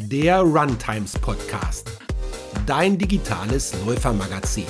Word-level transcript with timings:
der 0.00 0.40
Runtimes 0.40 1.18
Podcast, 1.18 1.90
dein 2.66 2.96
digitales 2.96 3.74
Läufermagazin. 3.84 4.66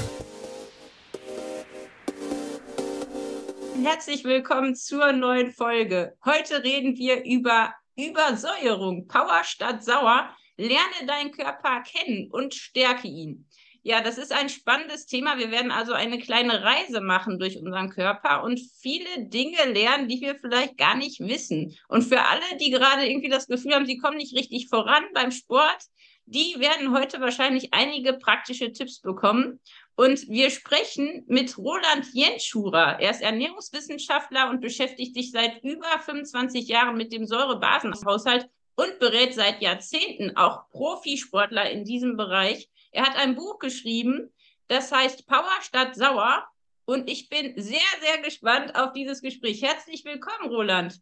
Herzlich 3.83 4.25
willkommen 4.25 4.75
zur 4.75 5.13
neuen 5.13 5.53
Folge. 5.53 6.17
Heute 6.25 6.65
reden 6.65 6.97
wir 6.97 7.25
über 7.25 7.75
Übersäuerung, 7.95 9.07
Power 9.07 9.45
statt 9.45 9.85
Sauer. 9.85 10.31
Lerne 10.57 11.07
deinen 11.07 11.31
Körper 11.31 11.83
kennen 11.83 12.31
und 12.31 12.55
stärke 12.55 13.07
ihn. 13.07 13.47
Ja, 13.89 14.03
das 14.03 14.19
ist 14.19 14.33
ein 14.33 14.51
spannendes 14.51 15.07
Thema. 15.07 15.39
Wir 15.39 15.51
werden 15.51 15.71
also 15.71 15.95
eine 15.95 16.19
kleine 16.19 16.63
Reise 16.63 17.01
machen 17.01 17.39
durch 17.39 17.57
unseren 17.57 17.89
Körper 17.89 18.43
und 18.43 18.61
viele 18.83 19.25
Dinge 19.29 19.65
lernen, 19.65 20.09
die 20.09 20.21
wir 20.21 20.35
vielleicht 20.35 20.77
gar 20.77 20.95
nicht 20.95 21.21
wissen. 21.21 21.75
Und 21.89 22.03
für 22.03 22.21
alle, 22.21 22.59
die 22.61 22.71
gerade 22.71 23.09
irgendwie 23.09 23.31
das 23.31 23.47
Gefühl 23.47 23.73
haben, 23.73 23.87
sie 23.87 23.97
kommen 23.97 24.19
nicht 24.19 24.37
richtig 24.37 24.69
voran 24.69 25.05
beim 25.15 25.31
Sport, 25.31 25.79
die 26.27 26.57
werden 26.59 26.93
heute 26.95 27.23
wahrscheinlich 27.23 27.73
einige 27.73 28.13
praktische 28.13 28.73
Tipps 28.73 29.01
bekommen. 29.01 29.59
Und 29.97 30.29
wir 30.29 30.51
sprechen 30.51 31.25
mit 31.27 31.57
Roland 31.57 32.13
Jenschurer. 32.13 33.01
Er 33.01 33.13
ist 33.13 33.23
Ernährungswissenschaftler 33.23 34.51
und 34.51 34.61
beschäftigt 34.61 35.15
sich 35.15 35.31
seit 35.31 35.65
über 35.65 35.99
25 35.99 36.69
Jahren 36.69 36.99
mit 36.99 37.11
dem 37.11 37.25
Säurebasenhaushalt 37.25 38.51
und 38.75 38.99
berät 38.99 39.33
seit 39.33 39.63
Jahrzehnten 39.63 40.37
auch 40.37 40.69
Profisportler 40.69 41.71
in 41.71 41.87
diesem 41.87 42.19
Bereich. 42.19 42.69
Er 42.99 43.05
hat 43.05 43.17
ein 43.17 43.37
Buch 43.37 43.61
geschrieben, 43.61 44.29
das 44.67 44.91
heißt 44.91 45.29
Power 45.29 45.63
statt 45.63 45.95
Sauer. 45.95 46.43
Und 46.85 47.09
ich 47.09 47.29
bin 47.29 47.53
sehr, 47.55 47.79
sehr 48.01 48.21
gespannt 48.25 48.75
auf 48.75 48.93
dieses 48.93 49.23
Gespräch. 49.23 49.63
Herzlich 49.63 50.05
willkommen, 50.05 50.53
Roland. 50.53 50.99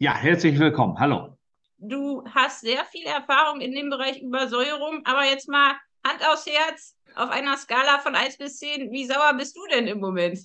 Ja, 0.00 0.16
herzlich 0.16 0.58
willkommen. 0.58 0.98
Hallo. 0.98 1.38
Du 1.78 2.24
hast 2.34 2.62
sehr 2.62 2.84
viel 2.86 3.06
Erfahrung 3.06 3.60
in 3.60 3.70
dem 3.70 3.88
Bereich 3.88 4.20
Übersäuerung, 4.20 5.02
aber 5.04 5.24
jetzt 5.30 5.48
mal 5.48 5.76
Hand 6.04 6.28
aufs 6.28 6.46
Herz, 6.46 6.96
auf 7.14 7.30
einer 7.30 7.56
Skala 7.56 8.00
von 8.00 8.16
1 8.16 8.38
bis 8.38 8.58
10, 8.58 8.90
wie 8.90 9.04
sauer 9.04 9.34
bist 9.38 9.56
du 9.56 9.60
denn 9.72 9.86
im 9.86 10.00
Moment? 10.00 10.40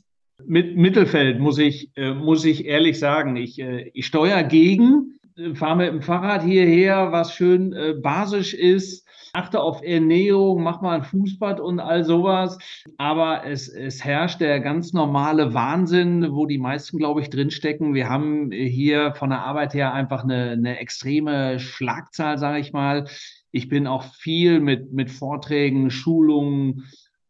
Mit 0.46 0.78
Mittelfeld 0.78 1.40
muss 1.40 1.58
ich, 1.58 1.90
äh, 1.96 2.14
muss 2.14 2.46
ich 2.46 2.66
ehrlich 2.66 3.00
sagen. 3.00 3.36
Ich, 3.36 3.58
äh, 3.58 3.90
ich 3.96 4.06
steuere 4.06 4.44
gegen, 4.44 5.18
äh, 5.38 5.56
fahre 5.56 5.78
mit 5.78 5.88
dem 5.88 6.02
Fahrrad 6.04 6.44
hierher, 6.44 7.12
was 7.12 7.34
schön 7.34 7.74
äh, 7.74 7.96
basisch 7.96 8.54
ist 8.54 9.07
achte 9.38 9.62
auf 9.62 9.84
Ernährung, 9.84 10.64
mach 10.64 10.82
mal 10.82 10.96
ein 10.96 11.04
Fußbad 11.04 11.60
und 11.60 11.80
all 11.80 12.04
sowas. 12.04 12.58
Aber 12.98 13.46
es, 13.46 13.70
es 13.70 14.04
herrscht 14.04 14.42
der 14.42 14.60
ganz 14.60 14.94
normale 14.94 15.54
Wahnsinn, 15.54 16.28
wo 16.32 16.46
die 16.48 16.58
meisten, 16.58 16.98
glaube 16.98 17.22
ich, 17.22 17.30
drinstecken. 17.30 17.94
Wir 17.94 18.10
haben 18.10 18.52
hier 18.52 19.14
von 19.14 19.30
der 19.30 19.44
Arbeit 19.44 19.74
her 19.74 19.94
einfach 19.94 20.24
eine, 20.24 20.52
eine 20.52 20.80
extreme 20.80 21.60
Schlagzahl, 21.60 22.38
sage 22.38 22.60
ich 22.60 22.74
mal. 22.74 23.06
Ich 23.52 23.70
bin 23.70 23.88
auch 23.88 24.04
viel 24.16 24.60
mit, 24.60 24.92
mit 24.92 25.12
Vorträgen, 25.12 25.92
Schulungen, 25.92 26.86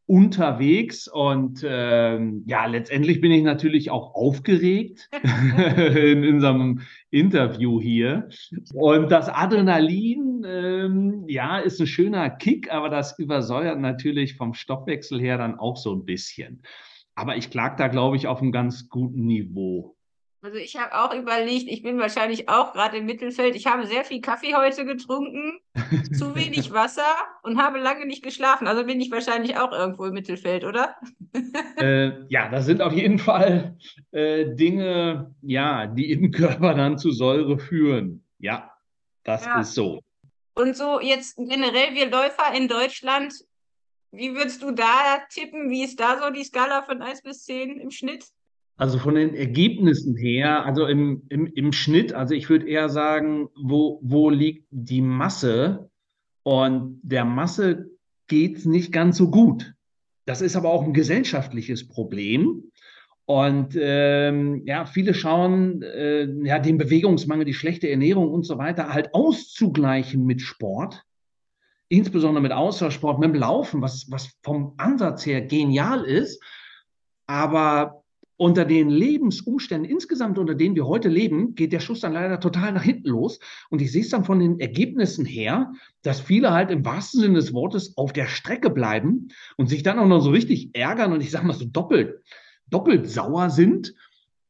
unterwegs 0.08 1.09
und 1.09 1.66
ähm, 1.67 2.44
ja, 2.47 2.66
letztendlich 2.66 3.19
bin 3.19 3.31
ich 3.31 3.44
natürlich 3.44 3.91
auch 3.91 4.16
aufgeregt 4.16 5.09
in 5.95 6.25
unserem 6.25 6.81
Interview 7.11 7.81
hier. 7.81 8.30
Und 8.73 9.11
das 9.11 9.28
Adrenalin, 9.28 10.45
ähm, 10.47 11.25
ja, 11.28 11.59
ist 11.59 11.81
ein 11.81 11.88
schöner 11.88 12.30
Kick, 12.30 12.72
aber 12.72 12.89
das 12.89 13.19
übersäuert 13.19 13.80
natürlich 13.80 14.38
vom 14.38 14.53
Stoffwechsel 14.53 15.19
her 15.19 15.38
dann 15.38 15.59
auch 15.59 15.75
so 15.75 15.94
ein 15.94 16.05
bisschen. 16.05 16.63
Aber 17.13 17.35
ich 17.35 17.50
klag 17.50 17.75
da, 17.75 17.89
glaube 17.89 18.16
ich, 18.16 18.28
auf 18.28 18.41
einem 18.41 18.53
ganz 18.53 18.88
guten 18.88 19.25
Niveau. 19.25 19.97
Also 20.48 20.59
ich 20.59 20.78
habe 20.78 20.98
auch 20.98 21.14
überlegt, 21.14 21.67
ich 21.67 21.84
bin 21.84 22.00
wahrscheinlich 22.00 22.48
auch 22.48 22.72
gerade 22.72 22.95
im 22.95 23.06
Mittelfeld. 23.06 23.53
Ich 23.53 23.67
habe 23.67 23.86
sehr 23.86 24.06
viel 24.06 24.22
Kaffee 24.22 24.56
heute 24.56 24.86
getrunken, 24.86 25.59
zu 26.17 26.36
wenig 26.36 26.72
Wasser 26.72 27.02
und 27.44 27.62
habe 27.62 27.80
lange 27.80 28.06
nicht 28.06 28.23
geschlafen. 28.23 28.66
Also 28.66 28.86
bin 28.86 29.02
ich 29.02 29.12
wahrscheinlich 29.12 29.58
auch 29.58 29.73
irgendwo 29.73 30.06
im 30.06 30.14
Mittelfeld, 30.14 30.64
oder? 30.64 30.95
äh, 31.81 32.14
ja, 32.30 32.48
das 32.48 32.66
sind 32.66 32.81
auf 32.81 32.94
jeden 32.94 33.19
Fall 33.19 33.75
äh, 34.12 34.56
Dinge, 34.56 35.36
ja, 35.41 35.86
die 35.86 36.13
im 36.13 36.31
Körper 36.31 36.74
dann 36.75 36.97
zu 36.97 37.12
Säure 37.12 37.59
führen. 37.59 38.24
Ja, 38.40 38.72
das 39.25 39.44
ja. 39.44 39.59
ist 39.59 39.74
so. 39.74 40.00
Und 40.53 40.78
so 40.78 41.02
jetzt 41.02 41.36
generell 41.36 41.94
wir 41.94 42.09
Läufer 42.09 42.56
in 42.56 42.69
Deutschland, 42.69 43.34
wie 44.12 44.34
würdest 44.34 44.63
du 44.63 44.72
da 44.72 45.18
tippen? 45.30 45.69
Wie 45.69 45.84
ist 45.84 46.00
da 46.00 46.18
so 46.18 46.30
die 46.30 46.46
Skala 46.46 46.84
von 46.84 47.02
1 47.02 47.22
bis 47.24 47.44
10 47.44 47.81
im 47.81 47.91
Schnitt? 47.91 48.24
Also 48.77 48.99
von 48.99 49.15
den 49.15 49.33
Ergebnissen 49.33 50.15
her, 50.15 50.63
also 50.63 50.85
im, 50.85 51.23
im, 51.29 51.47
im 51.47 51.71
Schnitt, 51.73 52.13
also 52.13 52.35
ich 52.35 52.47
würde 52.47 52.67
eher 52.67 52.89
sagen, 52.89 53.49
wo, 53.55 53.99
wo 54.03 54.29
liegt 54.29 54.67
die 54.69 55.01
Masse? 55.01 55.89
Und 56.43 56.99
der 57.01 57.25
Masse 57.25 57.89
geht 58.27 58.57
es 58.57 58.65
nicht 58.65 58.91
ganz 58.91 59.17
so 59.17 59.31
gut. 59.31 59.73
Das 60.25 60.41
ist 60.41 60.55
aber 60.55 60.69
auch 60.69 60.83
ein 60.83 60.93
gesellschaftliches 60.93 61.88
Problem. 61.88 62.71
Und 63.25 63.75
ähm, 63.77 64.61
ja, 64.65 64.85
viele 64.85 65.13
schauen, 65.13 65.81
äh, 65.81 66.25
ja, 66.45 66.59
den 66.59 66.77
Bewegungsmangel, 66.77 67.45
die 67.45 67.53
schlechte 67.53 67.89
Ernährung 67.89 68.29
und 68.29 68.44
so 68.44 68.57
weiter 68.57 68.94
halt 68.94 69.13
auszugleichen 69.13 70.25
mit 70.25 70.41
Sport, 70.41 71.03
insbesondere 71.89 72.41
mit 72.41 72.51
Ausdauersport, 72.51 73.19
mit 73.19 73.29
dem 73.29 73.35
Laufen, 73.35 73.81
was, 73.81 74.09
was 74.09 74.38
vom 74.44 74.75
Ansatz 74.77 75.25
her 75.25 75.41
genial 75.41 76.05
ist. 76.05 76.41
Aber 77.25 78.03
unter 78.38 78.66
den 78.66 78.90
Lebensumständen 78.90 79.90
insgesamt, 79.90 80.38
unter 80.38 80.53
denen 80.53 80.75
wir 80.75 80.86
heute 80.86 81.09
leben, 81.09 81.56
geht 81.56 81.74
der 81.74 81.80
Schuss 81.80 82.02
dann 82.02 82.14
leider 82.14 82.40
total 82.40 82.72
nach 82.72 82.84
hinten 82.84 83.09
los. 83.09 83.40
Und 83.70 83.81
ich 83.81 83.92
sehe 83.92 84.03
es 84.03 84.09
dann 84.09 84.25
von 84.25 84.40
den 84.40 84.59
Ergebnissen 84.59 85.25
her, 85.25 85.74
dass 86.03 86.22
viele 86.22 86.52
halt 86.52 86.70
im 86.70 86.86
wahrsten 86.86 87.20
Sinne 87.20 87.36
des 87.36 87.53
Wortes 87.53 87.98
auf 87.98 88.14
der 88.14 88.28
Strecke 88.28 88.70
bleiben 88.70 89.30
und 89.58 89.68
sich 89.68 89.81
dann 89.81 89.98
auch 89.98 90.08
noch 90.08 90.22
so 90.22 90.30
richtig 90.30 90.70
ärgern 90.74 91.14
und 91.14 91.22
ich 91.22 91.31
sage 91.31 91.48
mal 91.48 91.53
so 91.53 91.66
doppelt, 91.66 92.22
doppelt 92.70 93.09
sauer 93.09 93.50
sind, 93.50 93.96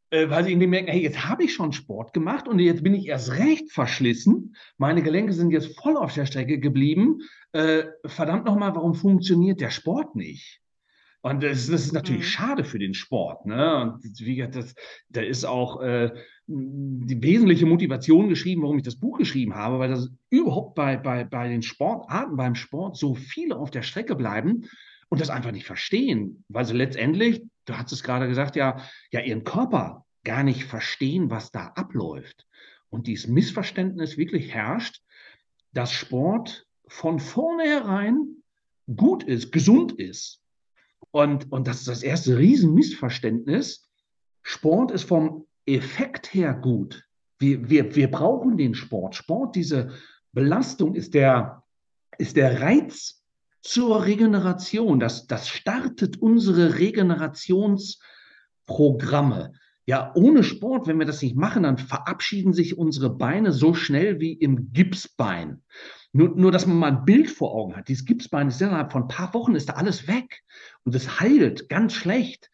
äh, 0.09 0.29
weil 0.29 0.43
sie 0.43 0.51
irgendwie 0.51 0.67
merken, 0.67 0.89
hey, 0.89 1.01
jetzt 1.01 1.25
habe 1.25 1.45
ich 1.45 1.53
schon 1.53 1.71
Sport 1.71 2.13
gemacht 2.13 2.47
und 2.47 2.59
jetzt 2.59 2.83
bin 2.83 2.93
ich 2.93 3.07
erst 3.07 3.37
recht 3.37 3.71
verschlissen. 3.71 4.55
Meine 4.77 5.01
Gelenke 5.01 5.31
sind 5.31 5.51
jetzt 5.51 5.79
voll 5.79 5.95
auf 5.95 6.13
der 6.13 6.25
Strecke 6.25 6.59
geblieben. 6.59 7.21
Äh, 7.53 7.85
verdammt 8.05 8.45
nochmal, 8.45 8.75
warum 8.75 8.95
funktioniert 8.95 9.61
der 9.61 9.69
Sport 9.69 10.15
nicht? 10.15 10.61
Und 11.21 11.43
das, 11.43 11.67
das 11.67 11.85
ist 11.85 11.93
natürlich 11.93 12.21
mhm. 12.21 12.29
schade 12.29 12.63
für 12.63 12.79
den 12.79 12.93
Sport. 12.93 13.45
Ne? 13.45 13.81
Und 13.81 14.19
wie 14.19 14.35
gesagt, 14.35 14.55
das, 14.55 14.75
da 15.09 15.21
ist 15.21 15.45
auch 15.45 15.81
äh, 15.81 16.11
die 16.47 17.21
wesentliche 17.21 17.65
Motivation 17.65 18.29
geschrieben, 18.29 18.61
warum 18.61 18.77
ich 18.77 18.83
das 18.83 18.99
Buch 18.99 19.17
geschrieben 19.17 19.55
habe, 19.55 19.79
weil 19.79 19.89
das 19.89 20.09
überhaupt 20.29 20.75
bei, 20.75 20.95
bei, 20.95 21.23
bei 21.23 21.49
den 21.49 21.61
Sportarten, 21.61 22.37
beim 22.37 22.55
Sport 22.55 22.97
so 22.97 23.15
viele 23.15 23.57
auf 23.57 23.71
der 23.71 23.81
Strecke 23.81 24.15
bleiben 24.15 24.69
und 25.09 25.19
das 25.19 25.29
einfach 25.29 25.51
nicht 25.51 25.65
verstehen, 25.65 26.43
weil 26.47 26.65
sie 26.65 26.75
letztendlich, 26.75 27.43
du 27.65 27.77
hast 27.77 27.91
es 27.91 28.03
gerade 28.03 28.27
gesagt, 28.27 28.55
ja, 28.55 28.81
ja, 29.11 29.21
ihren 29.21 29.43
Körper 29.43 30.05
gar 30.23 30.43
nicht 30.43 30.63
verstehen, 30.63 31.29
was 31.29 31.51
da 31.51 31.67
abläuft. 31.75 32.45
Und 32.89 33.07
dieses 33.07 33.27
Missverständnis 33.27 34.17
wirklich 34.17 34.53
herrscht, 34.53 35.01
dass 35.73 35.91
Sport 35.91 36.65
von 36.87 37.19
vornherein 37.19 38.43
gut 38.95 39.23
ist, 39.23 39.51
gesund 39.51 39.91
ist 39.93 40.41
und, 41.17 41.51
und 41.51 41.67
das 41.67 41.79
ist 41.79 41.87
das 41.87 42.03
erste 42.03 42.37
Riesenmissverständnis. 42.37 43.89
Sport 44.43 44.91
ist 44.91 45.05
vom 45.05 45.47
Effekt 45.65 46.31
her 46.33 46.53
gut. 46.53 47.05
Wir, 47.39 47.71
wir, 47.71 47.95
wir 47.95 48.11
brauchen 48.11 48.55
den 48.55 48.75
Sport. 48.75 49.15
Sport, 49.15 49.55
diese 49.55 49.89
Belastung 50.31 50.93
ist 50.93 51.15
der, 51.15 51.63
ist 52.19 52.35
der 52.35 52.61
Reiz 52.61 53.23
zur 53.61 54.05
Regeneration. 54.05 54.99
Das, 54.99 55.25
das 55.25 55.49
startet 55.49 56.21
unsere 56.21 56.77
Regenerationsprogramme. 56.77 59.53
Ja, 59.87 60.11
ohne 60.13 60.43
Sport, 60.43 60.85
wenn 60.85 60.99
wir 60.99 61.07
das 61.07 61.23
nicht 61.23 61.35
machen, 61.35 61.63
dann 61.63 61.79
verabschieden 61.79 62.53
sich 62.53 62.77
unsere 62.77 63.09
Beine 63.09 63.53
so 63.53 63.73
schnell 63.73 64.19
wie 64.19 64.33
im 64.33 64.71
Gipsbein. 64.71 65.63
Nur, 66.17 66.29
nur, 66.29 66.51
dass 66.51 66.65
man 66.65 66.79
mal 66.79 66.87
ein 66.87 67.05
Bild 67.05 67.29
vor 67.29 67.53
Augen 67.53 67.75
hat. 67.75 67.89
Dieses 67.89 68.05
Gipsbein 68.05 68.47
ist 68.47 68.59
innerhalb 68.59 68.91
von 68.91 69.03
ein 69.03 69.07
paar 69.07 69.35
Wochen 69.35 69.53
ist 69.53 69.69
da 69.69 69.73
alles 69.73 70.07
weg. 70.07 70.41
Und 70.83 70.95
es 70.95 71.19
heilt 71.19 71.69
ganz 71.69 71.93
schlecht. 71.93 72.49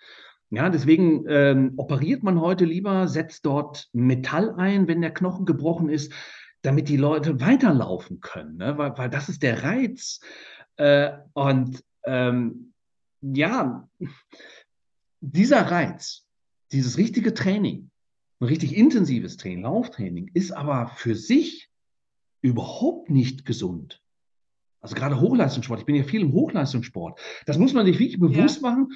Ja, 0.50 0.70
deswegen 0.70 1.24
ähm, 1.30 1.72
operiert 1.78 2.24
man 2.24 2.42
heute 2.42 2.66
lieber, 2.66 3.08
setzt 3.08 3.46
dort 3.46 3.88
Metall 3.94 4.54
ein, 4.58 4.90
wenn 4.90 5.00
der 5.00 5.14
Knochen 5.14 5.46
gebrochen 5.46 5.88
ist, 5.88 6.12
damit 6.62 6.90
die 6.90 6.98
Leute 6.98 7.40
weiterlaufen 7.40 8.20
können. 8.20 8.58
Ne? 8.58 8.78
Weil, 8.78 8.98
weil 8.98 9.10
das 9.10 9.30
ist 9.30 9.44
der 9.44 9.64
Reiz. 9.64 10.20
Äh, 10.76 11.14
und 11.32 11.86
ähm, 12.04 12.74
ja, 13.22 13.88
dieser 15.22 15.72
Reiz, 15.72 16.28
dieses 16.74 16.98
richtige 16.98 17.34
Training, 17.34 17.92
ein 18.42 18.48
richtig 18.48 18.76
intensives 18.76 19.38
Training, 19.38 19.62
Lauftraining, 19.62 20.32
ist 20.34 20.52
aber 20.52 20.92
für 20.98 21.16
sich 21.16 21.70
überhaupt 22.44 23.10
nicht 23.10 23.46
gesund. 23.46 24.04
Also 24.82 24.96
gerade 24.96 25.20
Hochleistungssport, 25.20 25.80
ich 25.80 25.86
bin 25.86 25.96
ja 25.96 26.04
viel 26.04 26.22
im 26.22 26.34
Hochleistungssport. 26.34 27.20
Das 27.46 27.58
muss 27.58 27.74
man 27.74 27.86
sich 27.86 28.00
wirklich 28.00 28.20
bewusst 28.20 28.62
ja. 28.62 28.70
machen. 28.70 28.92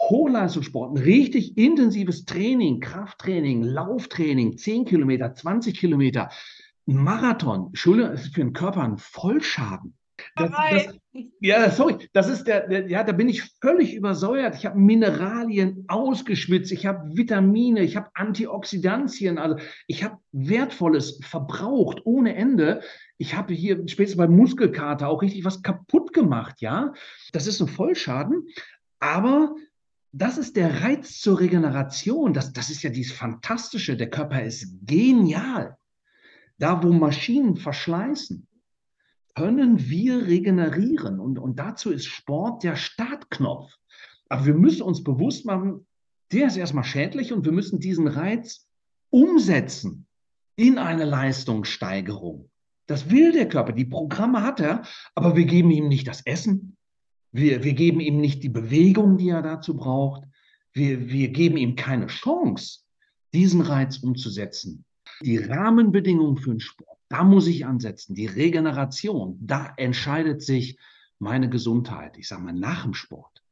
Hochleistungssport, 0.00 0.96
ein 0.96 1.02
richtig 1.02 1.56
intensives 1.56 2.24
Training, 2.24 2.80
Krafttraining, 2.80 3.62
Lauftraining, 3.62 4.56
10 4.56 4.84
Kilometer, 4.84 5.34
20 5.34 5.76
Kilometer, 5.76 6.30
Marathon, 6.86 7.68
Entschuldigung, 7.68 8.12
ist 8.12 8.34
für 8.34 8.40
den 8.40 8.52
Körper 8.52 8.82
ein 8.82 8.96
Vollschaden. 8.96 9.97
Das, 10.38 10.50
das, 10.50 10.94
ja, 11.40 11.70
sorry, 11.70 12.08
das 12.12 12.28
ist 12.28 12.44
der, 12.44 12.68
der, 12.68 12.88
ja, 12.88 13.02
da 13.02 13.12
bin 13.12 13.28
ich 13.28 13.42
völlig 13.60 13.94
übersäuert. 13.94 14.54
Ich 14.56 14.66
habe 14.66 14.78
Mineralien 14.78 15.84
ausgeschwitzt, 15.88 16.72
ich 16.72 16.86
habe 16.86 17.16
Vitamine, 17.16 17.82
ich 17.82 17.96
habe 17.96 18.10
Antioxidantien, 18.14 19.38
also 19.38 19.56
ich 19.86 20.04
habe 20.04 20.18
Wertvolles 20.32 21.20
verbraucht 21.22 22.00
ohne 22.04 22.34
Ende. 22.34 22.82
Ich 23.16 23.34
habe 23.34 23.52
hier 23.52 23.76
spätestens 23.88 24.18
beim 24.18 24.36
Muskelkater 24.36 25.08
auch 25.08 25.22
richtig 25.22 25.44
was 25.44 25.62
kaputt 25.62 26.12
gemacht, 26.12 26.60
ja. 26.60 26.92
Das 27.32 27.46
ist 27.46 27.60
ein 27.60 27.68
Vollschaden, 27.68 28.46
aber 29.00 29.54
das 30.12 30.38
ist 30.38 30.56
der 30.56 30.82
Reiz 30.82 31.20
zur 31.20 31.38
Regeneration. 31.38 32.32
Das, 32.32 32.52
das 32.52 32.70
ist 32.70 32.82
ja 32.82 32.90
dieses 32.90 33.12
Fantastische. 33.12 33.96
Der 33.96 34.10
Körper 34.10 34.42
ist 34.42 34.74
genial. 34.86 35.76
Da, 36.58 36.82
wo 36.82 36.92
Maschinen 36.92 37.56
verschleißen, 37.56 38.47
können 39.38 39.88
wir 39.88 40.26
regenerieren. 40.26 41.20
Und, 41.20 41.38
und 41.38 41.58
dazu 41.58 41.90
ist 41.90 42.06
Sport 42.06 42.64
der 42.64 42.74
Startknopf. 42.74 43.72
Aber 44.28 44.46
wir 44.46 44.54
müssen 44.54 44.82
uns 44.82 45.04
bewusst 45.04 45.46
machen, 45.46 45.86
der 46.32 46.48
ist 46.48 46.56
erstmal 46.56 46.84
schädlich 46.84 47.32
und 47.32 47.44
wir 47.44 47.52
müssen 47.52 47.78
diesen 47.78 48.08
Reiz 48.08 48.68
umsetzen 49.10 50.06
in 50.56 50.76
eine 50.76 51.04
Leistungssteigerung. 51.04 52.50
Das 52.86 53.10
will 53.10 53.32
der 53.32 53.48
Körper, 53.48 53.72
die 53.72 53.84
Programme 53.84 54.42
hat 54.42 54.60
er, 54.60 54.82
aber 55.14 55.36
wir 55.36 55.44
geben 55.44 55.70
ihm 55.70 55.88
nicht 55.88 56.08
das 56.08 56.26
Essen, 56.26 56.76
wir, 57.30 57.62
wir 57.62 57.74
geben 57.74 58.00
ihm 58.00 58.20
nicht 58.20 58.42
die 58.42 58.48
Bewegung, 58.48 59.18
die 59.18 59.28
er 59.28 59.42
dazu 59.42 59.76
braucht, 59.76 60.24
wir, 60.72 61.10
wir 61.10 61.28
geben 61.28 61.56
ihm 61.56 61.76
keine 61.76 62.08
Chance, 62.08 62.80
diesen 63.32 63.60
Reiz 63.60 63.98
umzusetzen. 63.98 64.84
Die 65.22 65.38
Rahmenbedingungen 65.38 66.38
für 66.38 66.50
den 66.50 66.60
Sport 66.60 66.97
da 67.08 67.24
muss 67.24 67.46
ich 67.46 67.66
ansetzen. 67.66 68.14
Die 68.14 68.26
Regeneration, 68.26 69.38
da 69.40 69.72
entscheidet 69.76 70.42
sich 70.42 70.78
meine 71.18 71.48
Gesundheit. 71.48 72.16
Ich 72.16 72.28
sage 72.28 72.42
mal 72.42 72.52
nach 72.52 72.84
dem 72.84 72.94
Sport. 72.94 73.42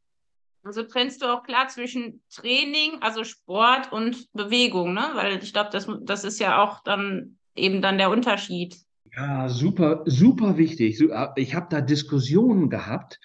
Also 0.62 0.82
trennst 0.82 1.22
du 1.22 1.26
auch 1.26 1.44
klar 1.44 1.68
zwischen 1.68 2.22
Training, 2.28 3.00
also 3.00 3.22
Sport 3.22 3.92
und 3.92 4.32
Bewegung, 4.32 4.94
ne? 4.94 5.10
Weil 5.14 5.42
ich 5.42 5.52
glaube, 5.52 5.70
das, 5.70 5.88
das 6.02 6.24
ist 6.24 6.40
ja 6.40 6.62
auch 6.62 6.82
dann 6.82 7.38
eben 7.54 7.80
dann 7.80 7.98
der 7.98 8.10
Unterschied. 8.10 8.76
Ja, 9.16 9.48
super, 9.48 10.02
super 10.06 10.58
wichtig. 10.58 11.00
Äh, 11.00 11.28
ich 11.36 11.54
habe 11.54 11.68
da 11.70 11.80
Diskussionen 11.80 12.68
gehabt, 12.68 13.20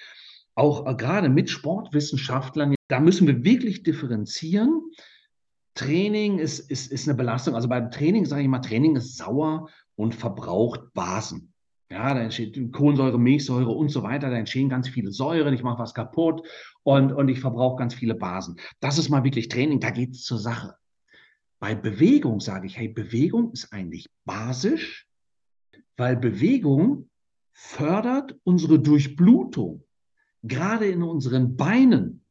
auch 0.55 0.85
äh, 0.85 0.95
gerade 0.95 1.29
mit 1.29 1.49
Sportwissenschaftlern. 1.49 2.75
Da 2.87 2.99
müssen 2.99 3.27
wir 3.27 3.43
wirklich 3.43 3.83
differenzieren. 3.83 4.83
Training 5.73 6.37
ist, 6.37 6.59
ist, 6.71 6.91
ist 6.91 7.07
eine 7.07 7.17
Belastung. 7.17 7.55
Also 7.55 7.67
beim 7.67 7.89
Training 7.89 8.25
sage 8.25 8.43
ich 8.43 8.47
mal, 8.47 8.59
Training 8.59 8.95
ist 8.95 9.17
sauer 9.17 9.67
und 10.01 10.15
verbraucht 10.15 10.93
Basen. 10.93 11.53
Ja, 11.91 12.13
da 12.13 12.21
entsteht 12.21 12.73
Kohlensäure, 12.73 13.19
Milchsäure 13.19 13.69
und 13.69 13.89
so 13.89 14.01
weiter. 14.01 14.31
Da 14.31 14.37
entstehen 14.37 14.67
ganz 14.67 14.89
viele 14.89 15.11
Säuren. 15.11 15.53
Ich 15.53 15.61
mache 15.61 15.77
was 15.77 15.93
kaputt 15.93 16.41
und, 16.83 17.11
und 17.11 17.27
ich 17.27 17.39
verbrauche 17.39 17.77
ganz 17.77 17.93
viele 17.93 18.15
Basen. 18.15 18.55
Das 18.79 18.97
ist 18.97 19.09
mal 19.09 19.23
wirklich 19.23 19.47
Training. 19.47 19.79
Da 19.79 19.91
geht 19.91 20.11
es 20.11 20.23
zur 20.23 20.39
Sache. 20.39 20.75
Bei 21.59 21.75
Bewegung 21.75 22.39
sage 22.39 22.65
ich, 22.65 22.77
hey, 22.77 22.87
Bewegung 22.87 23.51
ist 23.51 23.71
eigentlich 23.71 24.09
basisch, 24.25 25.07
weil 25.97 26.15
Bewegung 26.15 27.09
fördert 27.51 28.39
unsere 28.43 28.79
Durchblutung. 28.79 29.83
Gerade 30.41 30.87
in 30.87 31.03
unseren 31.03 31.57
Beinen 31.57 32.21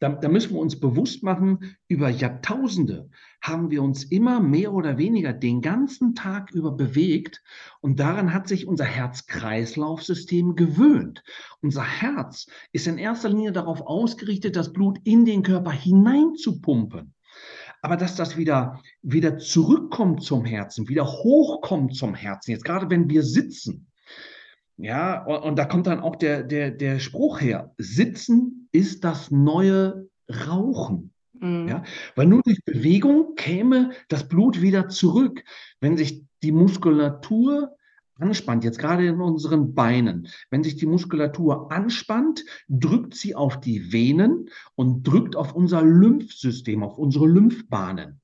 da, 0.00 0.08
da 0.08 0.28
müssen 0.28 0.54
wir 0.54 0.60
uns 0.60 0.80
bewusst 0.80 1.22
machen, 1.22 1.76
über 1.86 2.08
Jahrtausende 2.08 3.10
haben 3.42 3.70
wir 3.70 3.82
uns 3.82 4.04
immer 4.04 4.40
mehr 4.40 4.72
oder 4.72 4.98
weniger 4.98 5.32
den 5.32 5.60
ganzen 5.60 6.14
Tag 6.14 6.50
über 6.52 6.72
bewegt 6.72 7.42
und 7.80 7.98
daran 8.00 8.34
hat 8.34 8.48
sich 8.48 8.66
unser 8.66 8.84
Herz-Kreislauf-System 8.84 10.56
gewöhnt. 10.56 11.22
Unser 11.62 11.84
Herz 11.84 12.46
ist 12.72 12.86
in 12.86 12.98
erster 12.98 13.28
Linie 13.28 13.52
darauf 13.52 13.80
ausgerichtet, 13.80 14.56
das 14.56 14.72
Blut 14.72 14.98
in 15.04 15.24
den 15.24 15.42
Körper 15.42 15.72
hineinzupumpen. 15.72 17.14
Aber 17.82 17.96
dass 17.96 18.14
das 18.14 18.36
wieder, 18.36 18.80
wieder 19.02 19.38
zurückkommt 19.38 20.22
zum 20.22 20.44
Herzen, 20.44 20.88
wieder 20.88 21.06
hochkommt 21.06 21.94
zum 21.94 22.14
Herzen, 22.14 22.50
jetzt 22.50 22.64
gerade 22.64 22.90
wenn 22.90 23.08
wir 23.08 23.22
sitzen, 23.22 23.86
ja, 24.82 25.22
und, 25.24 25.58
da 25.58 25.66
kommt 25.66 25.86
dann 25.86 26.00
auch 26.00 26.16
der, 26.16 26.42
der, 26.42 26.70
der 26.70 27.00
Spruch 27.00 27.42
her. 27.42 27.74
Sitzen 27.76 28.68
ist 28.72 29.04
das 29.04 29.30
neue 29.30 30.08
Rauchen. 30.46 31.09
Mhm. 31.40 31.68
Ja, 31.68 31.82
weil 32.16 32.26
nur 32.26 32.42
durch 32.42 32.62
Bewegung 32.64 33.34
käme 33.34 33.90
das 34.08 34.28
Blut 34.28 34.60
wieder 34.60 34.88
zurück. 34.88 35.42
Wenn 35.80 35.96
sich 35.96 36.24
die 36.42 36.52
Muskulatur 36.52 37.76
anspannt, 38.16 38.64
jetzt 38.64 38.78
gerade 38.78 39.06
in 39.06 39.20
unseren 39.20 39.74
Beinen, 39.74 40.28
wenn 40.50 40.62
sich 40.62 40.76
die 40.76 40.86
Muskulatur 40.86 41.72
anspannt, 41.72 42.44
drückt 42.68 43.14
sie 43.14 43.34
auf 43.34 43.60
die 43.60 43.92
Venen 43.92 44.50
und 44.74 45.06
drückt 45.06 45.36
auf 45.36 45.54
unser 45.54 45.82
Lymphsystem, 45.82 46.82
auf 46.82 46.98
unsere 46.98 47.26
Lymphbahnen. 47.26 48.20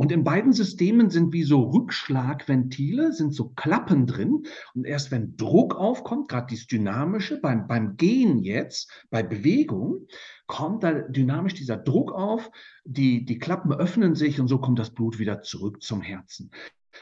Und 0.00 0.12
in 0.12 0.24
beiden 0.24 0.54
Systemen 0.54 1.10
sind 1.10 1.34
wie 1.34 1.42
so 1.42 1.60
Rückschlagventile, 1.60 3.12
sind 3.12 3.34
so 3.34 3.50
Klappen 3.50 4.06
drin. 4.06 4.44
Und 4.72 4.86
erst 4.86 5.10
wenn 5.10 5.36
Druck 5.36 5.74
aufkommt, 5.74 6.28
gerade 6.28 6.46
dieses 6.48 6.68
Dynamische, 6.68 7.38
beim, 7.38 7.66
beim 7.66 7.98
Gehen 7.98 8.38
jetzt, 8.38 8.90
bei 9.10 9.22
Bewegung, 9.22 10.06
kommt 10.50 10.82
da 10.82 10.92
dynamisch 10.92 11.54
dieser 11.54 11.76
Druck 11.76 12.12
auf, 12.12 12.50
die, 12.84 13.24
die 13.24 13.38
Klappen 13.38 13.72
öffnen 13.72 14.16
sich 14.16 14.40
und 14.40 14.48
so 14.48 14.58
kommt 14.58 14.80
das 14.80 14.90
Blut 14.90 15.20
wieder 15.20 15.42
zurück 15.42 15.80
zum 15.80 16.02
Herzen. 16.02 16.50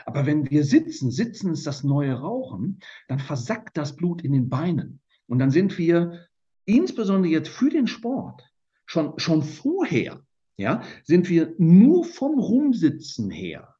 Aber 0.04 0.26
wenn 0.26 0.50
wir 0.50 0.64
sitzen, 0.64 1.10
sitzen 1.10 1.52
ist 1.52 1.66
das 1.66 1.82
neue 1.82 2.12
Rauchen, 2.12 2.80
dann 3.08 3.18
versackt 3.18 3.78
das 3.78 3.96
Blut 3.96 4.22
in 4.22 4.32
den 4.32 4.50
Beinen. 4.50 5.00
Und 5.26 5.38
dann 5.38 5.50
sind 5.50 5.78
wir 5.78 6.26
insbesondere 6.66 7.32
jetzt 7.32 7.48
für 7.48 7.70
den 7.70 7.86
Sport 7.86 8.42
schon, 8.84 9.18
schon 9.18 9.42
vorher 9.42 10.20
ja, 10.58 10.82
sind 11.04 11.30
wir 11.30 11.54
nur 11.56 12.04
vom 12.04 12.38
Rumsitzen 12.38 13.30
her, 13.30 13.76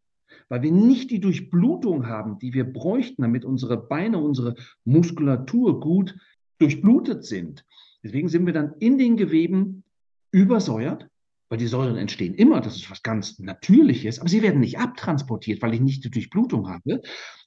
weil 0.49 0.63
wir 0.63 0.73
nicht 0.73 1.11
die 1.11 1.21
Durchblutung 1.21 2.07
haben, 2.07 2.39
die 2.39 2.55
wir 2.55 2.65
bräuchten, 2.65 3.21
damit 3.21 3.45
unsere 3.45 3.77
Beine, 3.77 4.19
unsere 4.19 4.55
Muskulatur 4.85 5.79
gut 5.81 6.17
durchblutet 6.59 7.27
sind. 7.27 7.67
Deswegen 8.03 8.29
sind 8.29 8.47
wir 8.47 8.53
dann 8.53 8.75
in 8.79 8.99
den 8.99 9.17
Geweben 9.17 9.85
übersäuert, 10.31 11.09
weil 11.49 11.59
die 11.59 11.67
Säuren 11.67 11.97
entstehen 11.97 12.35
immer, 12.35 12.61
das 12.61 12.77
ist 12.77 12.91
was 12.91 13.03
ganz 13.03 13.39
Natürliches, 13.39 14.21
aber 14.21 14.29
sie 14.29 14.43
werden 14.43 14.61
nicht 14.61 14.79
abtransportiert, 14.79 15.63
weil 15.63 15.75
ich 15.75 15.81
nicht 15.81 16.05
die 16.05 16.11
Durchblutung 16.11 16.69
habe. 16.69 17.01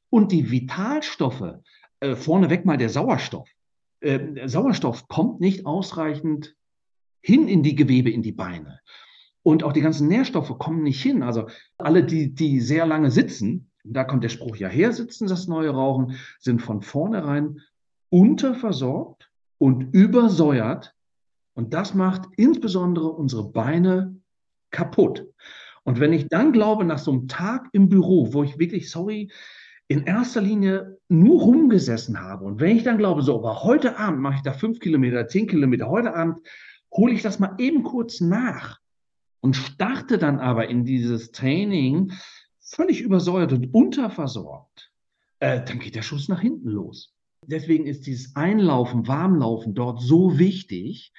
Und 0.10 0.32
die 0.32 0.52
Vitalstoffe, 0.52 1.60
äh, 2.00 2.16
vorneweg 2.16 2.66
mal 2.66 2.78
der 2.78 2.90
Sauerstoff, 2.90 3.50
äh, 4.02 4.48
Sauerstoff 4.48 5.08
kommt 5.08 5.40
nicht 5.40 5.66
ausreichend 5.66 6.56
hin 7.22 7.48
in 7.48 7.64
die 7.64 7.76
Gewebe, 7.76 8.10
in 8.10 8.24
die 8.24 8.32
Beine. 8.32 8.80
Und 9.44 9.64
auch 9.64 9.74
die 9.74 9.82
ganzen 9.82 10.08
Nährstoffe 10.08 10.58
kommen 10.58 10.84
nicht 10.84 11.02
hin. 11.02 11.24
Also 11.24 11.48
alle, 11.78 12.04
die, 12.04 12.34
die 12.34 12.60
sehr 12.60 12.86
lange 12.86 13.12
sitzen, 13.12 13.72
da 13.84 14.04
kommt 14.04 14.24
der 14.24 14.30
Spruch 14.30 14.58
ja 14.58 14.68
her, 14.68 14.92
sitzen 14.92 15.28
das 15.28 15.48
neue 15.48 15.70
Rauchen, 15.70 16.18
sind 16.40 16.62
von 16.62 16.82
vornherein 16.82 17.62
unterversorgt 18.10 19.31
und 19.62 19.94
übersäuert. 19.94 20.96
Und 21.54 21.76
das 21.76 21.94
macht 21.94 22.28
insbesondere 22.36 23.10
unsere 23.10 23.48
Beine 23.52 24.20
kaputt. 24.72 25.28
Und 25.84 26.00
wenn 26.00 26.14
ich 26.14 26.30
dann 26.30 26.52
glaube, 26.52 26.84
nach 26.84 26.98
so 26.98 27.12
einem 27.12 27.28
Tag 27.28 27.70
im 27.72 27.88
Büro, 27.88 28.34
wo 28.34 28.42
ich 28.42 28.58
wirklich, 28.58 28.90
sorry, 28.90 29.32
in 29.88 30.06
erster 30.06 30.42
Linie 30.42 30.98
nur 31.10 31.42
rumgesessen 31.42 32.20
habe, 32.20 32.46
und 32.46 32.60
wenn 32.60 32.76
ich 32.76 32.84
dann 32.84 32.98
glaube, 32.98 33.22
so, 33.22 33.38
aber 33.38 33.62
heute 33.64 34.00
Abend 34.00 34.22
mache 34.22 34.38
ich 34.38 34.42
da 34.42 34.54
fünf 34.54 34.80
Kilometer, 34.80 35.28
zehn 35.28 35.46
Kilometer, 35.46 35.88
heute 35.90 36.16
Abend 36.16 36.40
hole 36.92 37.14
ich 37.14 37.22
das 37.22 37.38
mal 37.38 37.54
eben 37.60 37.84
kurz 37.84 38.20
nach, 38.20 38.80
und 39.42 39.56
starte 39.56 40.18
dann 40.18 40.40
aber 40.40 40.70
in 40.70 40.86
dieses 40.86 41.32
Training 41.32 42.14
völlig 42.60 43.02
übersäuert 43.02 43.54
und 43.54 43.74
unterversorgt, 43.74 44.92
äh, 45.40 45.64
dann 45.64 45.78
geht 45.78 45.94
der 45.94 46.02
Schuss 46.02 46.30
nach 46.30 46.42
hinten 46.42 46.70
los. 46.70 47.14
Deswegen 47.46 47.86
ist 47.86 48.06
dieses 48.06 48.36
Einlaufen, 48.36 49.08
Warmlaufen 49.08 49.74
dort 49.74 50.02
so 50.02 50.38
wichtig, 50.38 51.12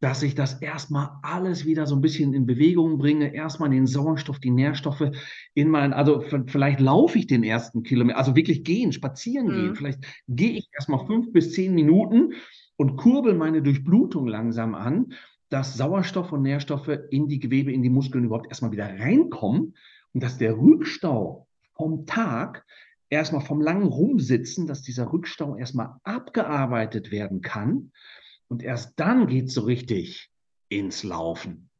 dass 0.00 0.22
ich 0.22 0.34
das 0.34 0.60
erstmal 0.60 1.10
alles 1.22 1.64
wieder 1.64 1.86
so 1.86 1.96
ein 1.96 2.02
bisschen 2.02 2.34
in 2.34 2.46
Bewegung 2.46 2.98
bringe, 2.98 3.34
erstmal 3.34 3.70
den 3.70 3.86
Sauerstoff, 3.86 4.38
die 4.38 4.50
Nährstoffe 4.50 5.10
in 5.54 5.70
meinen, 5.70 5.92
also 5.92 6.22
vielleicht 6.46 6.80
laufe 6.80 7.18
ich 7.18 7.26
den 7.26 7.42
ersten 7.42 7.82
Kilometer, 7.82 8.18
also 8.18 8.36
wirklich 8.36 8.62
gehen, 8.62 8.92
spazieren 8.92 9.48
gehen, 9.48 9.70
mhm. 9.70 9.74
vielleicht 9.74 10.04
gehe 10.28 10.52
ich 10.52 10.68
erstmal 10.74 11.06
fünf 11.06 11.32
bis 11.32 11.52
zehn 11.52 11.74
Minuten 11.74 12.34
und 12.76 12.96
kurbel 12.96 13.34
meine 13.34 13.62
Durchblutung 13.62 14.26
langsam 14.26 14.74
an 14.74 15.14
dass 15.48 15.76
Sauerstoff 15.76 16.32
und 16.32 16.42
Nährstoffe 16.42 16.90
in 17.10 17.28
die 17.28 17.38
Gewebe, 17.38 17.72
in 17.72 17.82
die 17.82 17.90
Muskeln 17.90 18.24
überhaupt 18.24 18.48
erstmal 18.48 18.72
wieder 18.72 18.86
reinkommen 18.86 19.74
und 20.12 20.22
dass 20.22 20.38
der 20.38 20.56
Rückstau 20.56 21.46
vom 21.74 22.06
Tag 22.06 22.64
erstmal 23.10 23.40
vom 23.42 23.60
langen 23.60 23.86
Rumsitzen, 23.86 24.66
dass 24.66 24.82
dieser 24.82 25.12
Rückstau 25.12 25.56
erstmal 25.56 25.96
abgearbeitet 26.04 27.10
werden 27.10 27.40
kann 27.40 27.92
und 28.48 28.62
erst 28.62 28.98
dann 28.98 29.26
geht 29.26 29.46
es 29.46 29.54
so 29.54 29.62
richtig 29.62 30.30
ins 30.68 31.02
Laufen. 31.02 31.70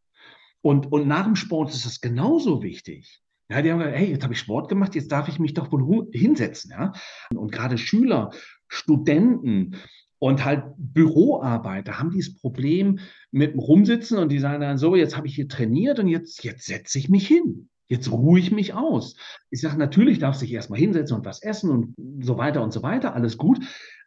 Und, 0.62 0.90
und 0.92 1.06
nach 1.06 1.24
dem 1.24 1.36
Sport 1.36 1.70
ist 1.70 1.86
es 1.86 2.00
genauso 2.00 2.62
wichtig, 2.62 3.22
Ja, 3.48 3.62
die 3.62 3.70
haben 3.70 3.78
gesagt, 3.78 3.96
hey, 3.96 4.10
jetzt 4.10 4.24
habe 4.24 4.34
ich 4.34 4.40
Sport 4.40 4.68
gemacht, 4.68 4.94
jetzt 4.94 5.12
darf 5.12 5.28
ich 5.28 5.38
mich 5.38 5.54
doch 5.54 5.70
wohl 5.70 6.08
hinsetzen, 6.12 6.72
ja. 6.72 6.92
Und 7.30 7.52
gerade 7.52 7.78
Schüler, 7.78 8.30
Studenten 8.68 9.76
und 10.18 10.44
halt 10.44 10.64
Büroarbeiter 10.76 11.98
haben 11.98 12.10
dieses 12.10 12.40
Problem 12.40 12.98
mit 13.30 13.52
dem 13.52 13.60
Rumsitzen 13.60 14.18
und 14.18 14.30
die 14.30 14.40
sagen 14.40 14.60
dann 14.60 14.78
so, 14.78 14.96
jetzt 14.96 15.16
habe 15.16 15.28
ich 15.28 15.34
hier 15.36 15.48
trainiert 15.48 16.00
und 16.00 16.08
jetzt, 16.08 16.42
jetzt 16.42 16.66
setze 16.66 16.98
ich 16.98 17.08
mich 17.08 17.28
hin. 17.28 17.68
Jetzt 17.88 18.10
ruhe 18.10 18.38
ich 18.40 18.50
mich 18.50 18.74
aus. 18.74 19.16
Ich 19.50 19.60
sage, 19.60 19.78
natürlich 19.78 20.18
darfst 20.18 20.42
du 20.42 20.46
dich 20.46 20.54
erstmal 20.54 20.80
hinsetzen 20.80 21.16
und 21.16 21.24
was 21.24 21.42
essen 21.42 21.70
und 21.70 21.94
so 22.24 22.36
weiter 22.36 22.62
und 22.62 22.72
so 22.72 22.82
weiter, 22.82 23.14
alles 23.14 23.38
gut. 23.38 23.60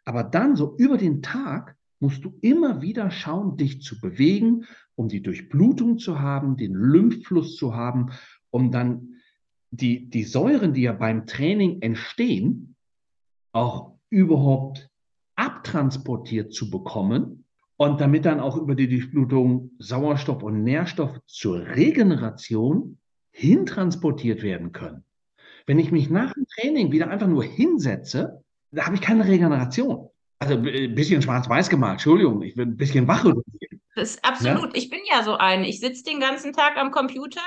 Aber 0.04 0.22
dann 0.22 0.56
so 0.56 0.76
über 0.76 0.98
den 0.98 1.22
Tag 1.22 1.76
musst 1.98 2.24
du 2.24 2.36
immer 2.40 2.82
wieder 2.82 3.10
schauen, 3.10 3.56
dich 3.56 3.82
zu 3.82 4.00
bewegen, 4.00 4.64
um 4.96 5.08
die 5.08 5.22
Durchblutung 5.22 5.98
zu 5.98 6.20
haben, 6.20 6.56
den 6.56 6.74
Lymphfluss 6.74 7.56
zu 7.56 7.74
haben, 7.74 8.10
um 8.50 8.70
dann 8.70 9.14
die, 9.70 10.10
die 10.10 10.24
Säuren, 10.24 10.74
die 10.74 10.82
ja 10.82 10.92
beim 10.92 11.26
Training 11.26 11.80
entstehen, 11.80 12.74
auch 13.52 13.98
überhaupt 14.10 14.90
abtransportiert 15.36 16.52
zu 16.52 16.70
bekommen 16.70 17.44
und 17.76 18.00
damit 18.00 18.26
dann 18.26 18.40
auch 18.40 18.56
über 18.56 18.74
die 18.74 18.88
Durchblutung 18.88 19.70
Sauerstoff 19.78 20.42
und 20.42 20.64
Nährstoff 20.64 21.18
zur 21.26 21.66
Regeneration 21.66 22.98
hintransportiert 23.32 24.42
werden 24.42 24.72
können. 24.72 25.04
Wenn 25.66 25.78
ich 25.78 25.92
mich 25.92 26.10
nach 26.10 26.32
dem 26.34 26.46
Training 26.46 26.92
wieder 26.92 27.08
einfach 27.08 27.26
nur 27.26 27.44
hinsetze, 27.44 28.42
da 28.70 28.86
habe 28.86 28.96
ich 28.96 29.00
keine 29.00 29.26
Regeneration. 29.26 30.08
Also 30.38 30.54
ein 30.54 30.94
bisschen 30.94 31.20
schwarz-weiß 31.20 31.68
gemalt, 31.68 31.92
Entschuldigung, 31.92 32.42
ich 32.42 32.54
bin 32.54 32.70
ein 32.70 32.76
bisschen 32.76 33.06
wach. 33.06 33.24
Das 33.94 34.10
ist 34.10 34.24
absolut. 34.24 34.68
Ja? 34.68 34.70
Ich 34.74 34.88
bin 34.88 35.00
ja 35.10 35.22
so 35.22 35.36
eine. 35.36 35.68
Ich 35.68 35.80
sitze 35.80 36.04
den 36.04 36.20
ganzen 36.20 36.52
Tag 36.52 36.76
am 36.76 36.90
Computer 36.90 37.42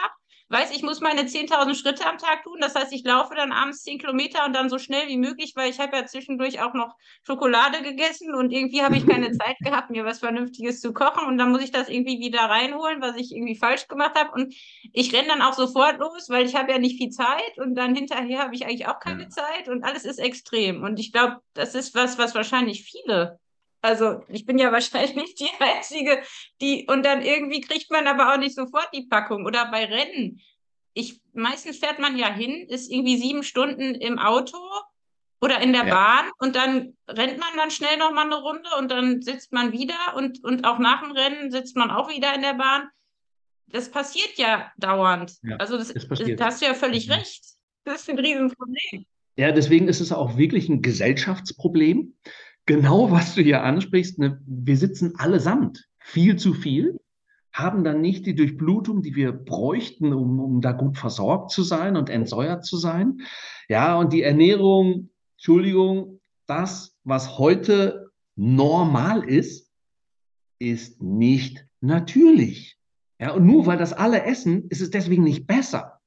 weiß, 0.53 0.71
ich 0.71 0.83
muss 0.83 1.01
meine 1.01 1.23
10.000 1.23 1.75
Schritte 1.75 2.05
am 2.05 2.17
Tag 2.17 2.43
tun. 2.43 2.59
Das 2.61 2.75
heißt, 2.75 2.93
ich 2.93 3.03
laufe 3.03 3.35
dann 3.35 3.51
abends 3.51 3.83
10 3.83 3.99
Kilometer 3.99 4.45
und 4.45 4.53
dann 4.53 4.69
so 4.69 4.77
schnell 4.77 5.07
wie 5.07 5.17
möglich, 5.17 5.53
weil 5.55 5.69
ich 5.69 5.79
habe 5.79 5.97
ja 5.97 6.05
zwischendurch 6.05 6.61
auch 6.61 6.73
noch 6.73 6.95
Schokolade 7.23 7.81
gegessen 7.81 8.33
und 8.35 8.51
irgendwie 8.51 8.83
habe 8.83 8.95
ich 8.95 9.05
keine 9.05 9.31
Zeit 9.37 9.57
gehabt, 9.59 9.89
mir 9.89 10.05
was 10.05 10.19
Vernünftiges 10.19 10.79
zu 10.79 10.93
kochen. 10.93 11.27
Und 11.27 11.37
dann 11.37 11.51
muss 11.51 11.63
ich 11.63 11.71
das 11.71 11.89
irgendwie 11.89 12.19
wieder 12.19 12.41
reinholen, 12.41 13.01
was 13.01 13.17
ich 13.17 13.35
irgendwie 13.35 13.55
falsch 13.55 13.87
gemacht 13.87 14.15
habe. 14.15 14.31
Und 14.31 14.53
ich 14.93 15.13
renne 15.13 15.29
dann 15.29 15.41
auch 15.41 15.53
sofort 15.53 15.99
los, 15.99 16.29
weil 16.29 16.45
ich 16.45 16.55
habe 16.55 16.71
ja 16.71 16.77
nicht 16.77 16.97
viel 16.97 17.09
Zeit. 17.09 17.57
Und 17.57 17.75
dann 17.75 17.95
hinterher 17.95 18.43
habe 18.43 18.55
ich 18.55 18.65
eigentlich 18.65 18.87
auch 18.87 18.99
keine 18.99 19.23
ja. 19.23 19.29
Zeit. 19.29 19.67
Und 19.67 19.83
alles 19.83 20.05
ist 20.05 20.19
extrem. 20.19 20.83
Und 20.83 20.99
ich 20.99 21.11
glaube, 21.11 21.39
das 21.53 21.73
ist 21.75 21.95
was, 21.95 22.17
was 22.17 22.35
wahrscheinlich 22.35 22.83
viele 22.83 23.39
also 23.83 24.23
ich 24.29 24.45
bin 24.45 24.57
ja 24.57 24.71
wahrscheinlich 24.71 25.35
die 25.35 25.49
Einzige, 25.59 26.23
die, 26.61 26.87
und 26.89 27.05
dann 27.05 27.21
irgendwie 27.21 27.61
kriegt 27.61 27.91
man 27.91 28.07
aber 28.07 28.33
auch 28.33 28.37
nicht 28.37 28.55
sofort 28.55 28.89
die 28.95 29.07
Packung. 29.07 29.45
Oder 29.45 29.69
bei 29.69 29.85
Rennen. 29.85 30.41
Ich, 30.95 31.21
meistens 31.33 31.79
fährt 31.79 31.99
man 31.99 32.17
ja 32.17 32.31
hin, 32.31 32.67
ist 32.67 32.91
irgendwie 32.91 33.17
sieben 33.17 33.43
Stunden 33.43 33.95
im 33.95 34.19
Auto 34.19 34.57
oder 35.41 35.59
in 35.59 35.73
der 35.73 35.87
ja. 35.87 35.93
Bahn 35.93 36.31
und 36.37 36.55
dann 36.55 36.95
rennt 37.07 37.39
man 37.39 37.49
dann 37.57 37.71
schnell 37.71 37.97
nochmal 37.97 38.25
eine 38.25 38.35
Runde 38.35 38.69
und 38.77 38.91
dann 38.91 39.21
sitzt 39.21 39.51
man 39.51 39.73
wieder 39.73 40.15
und, 40.15 40.43
und 40.43 40.65
auch 40.65 40.77
nach 40.79 41.01
dem 41.01 41.11
Rennen 41.11 41.51
sitzt 41.51 41.75
man 41.75 41.89
auch 41.89 42.09
wieder 42.09 42.33
in 42.35 42.41
der 42.43 42.53
Bahn. 42.53 42.87
Das 43.67 43.89
passiert 43.89 44.37
ja 44.37 44.71
dauernd. 44.77 45.33
Ja, 45.41 45.57
also 45.57 45.77
das, 45.77 45.91
das, 45.91 46.07
das 46.07 46.19
hast 46.39 46.61
du 46.61 46.65
ja 46.67 46.75
völlig 46.75 47.07
mhm. 47.07 47.13
recht. 47.13 47.43
Das 47.85 48.01
ist 48.01 48.09
ein 48.09 48.19
Riesenproblem. 48.19 49.05
Ja, 49.35 49.51
deswegen 49.51 49.87
ist 49.87 49.99
es 49.99 50.11
auch 50.11 50.37
wirklich 50.37 50.69
ein 50.69 50.83
Gesellschaftsproblem 50.83 52.13
genau, 52.65 53.11
was 53.11 53.35
du 53.35 53.41
hier 53.41 53.63
ansprichst. 53.63 54.19
Ne? 54.19 54.41
Wir 54.45 54.77
sitzen 54.77 55.15
allesamt 55.17 55.87
viel 55.99 56.35
zu 56.35 56.53
viel, 56.53 56.99
haben 57.51 57.83
dann 57.83 58.01
nicht 58.01 58.25
die 58.25 58.35
Durchblutung, 58.35 59.01
die 59.01 59.15
wir 59.15 59.31
bräuchten, 59.31 60.13
um, 60.13 60.39
um 60.39 60.61
da 60.61 60.71
gut 60.71 60.97
versorgt 60.97 61.51
zu 61.51 61.63
sein 61.63 61.95
und 61.95 62.09
entsäuert 62.09 62.65
zu 62.65 62.77
sein. 62.77 63.21
Ja, 63.69 63.95
und 63.97 64.11
die 64.11 64.23
Ernährung, 64.23 65.09
Entschuldigung, 65.37 66.19
das, 66.47 66.97
was 67.03 67.37
heute 67.37 68.11
normal 68.35 69.23
ist, 69.23 69.71
ist 70.59 71.01
nicht 71.01 71.65
natürlich. 71.81 72.77
Ja, 73.19 73.31
und 73.33 73.45
nur 73.45 73.65
weil 73.65 73.77
das 73.77 73.93
alle 73.93 74.23
essen, 74.23 74.67
ist 74.69 74.81
es 74.81 74.89
deswegen 74.89 75.23
nicht 75.23 75.45
besser. 75.45 75.99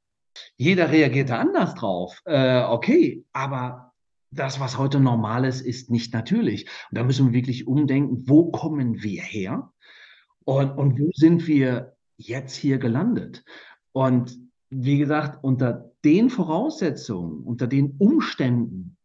Jeder 0.57 0.91
reagiert 0.91 1.31
da 1.31 1.39
anders 1.39 1.75
drauf. 1.75 2.21
Äh, 2.25 2.63
okay, 2.65 3.25
aber 3.33 3.86
das, 4.31 4.61
was 4.61 4.79
heute 4.79 5.01
normal 5.01 5.45
ist, 5.45 5.61
ist 5.61 5.91
nicht 5.91 6.13
natürlich. 6.13 6.67
Und 6.91 6.99
da 6.99 7.05
müssen 7.05 7.27
wir 7.27 7.33
wirklich 7.33 7.67
umdenken, 7.67 8.29
wo 8.29 8.51
kommen 8.51 9.03
wir 9.03 9.23
her 9.23 9.73
und, 10.45 10.71
und 10.73 10.99
wo 10.99 11.11
sind 11.15 11.47
wir 11.47 11.97
jetzt 12.17 12.55
hier 12.55 12.79
gelandet? 12.79 13.45
Und 13.93 14.39
wie 14.71 14.99
gesagt, 14.99 15.43
unter 15.43 15.93
den 16.05 16.31
Voraussetzungen, 16.31 17.43
unter 17.43 17.67
den 17.67 17.97
Umständen 17.99 18.97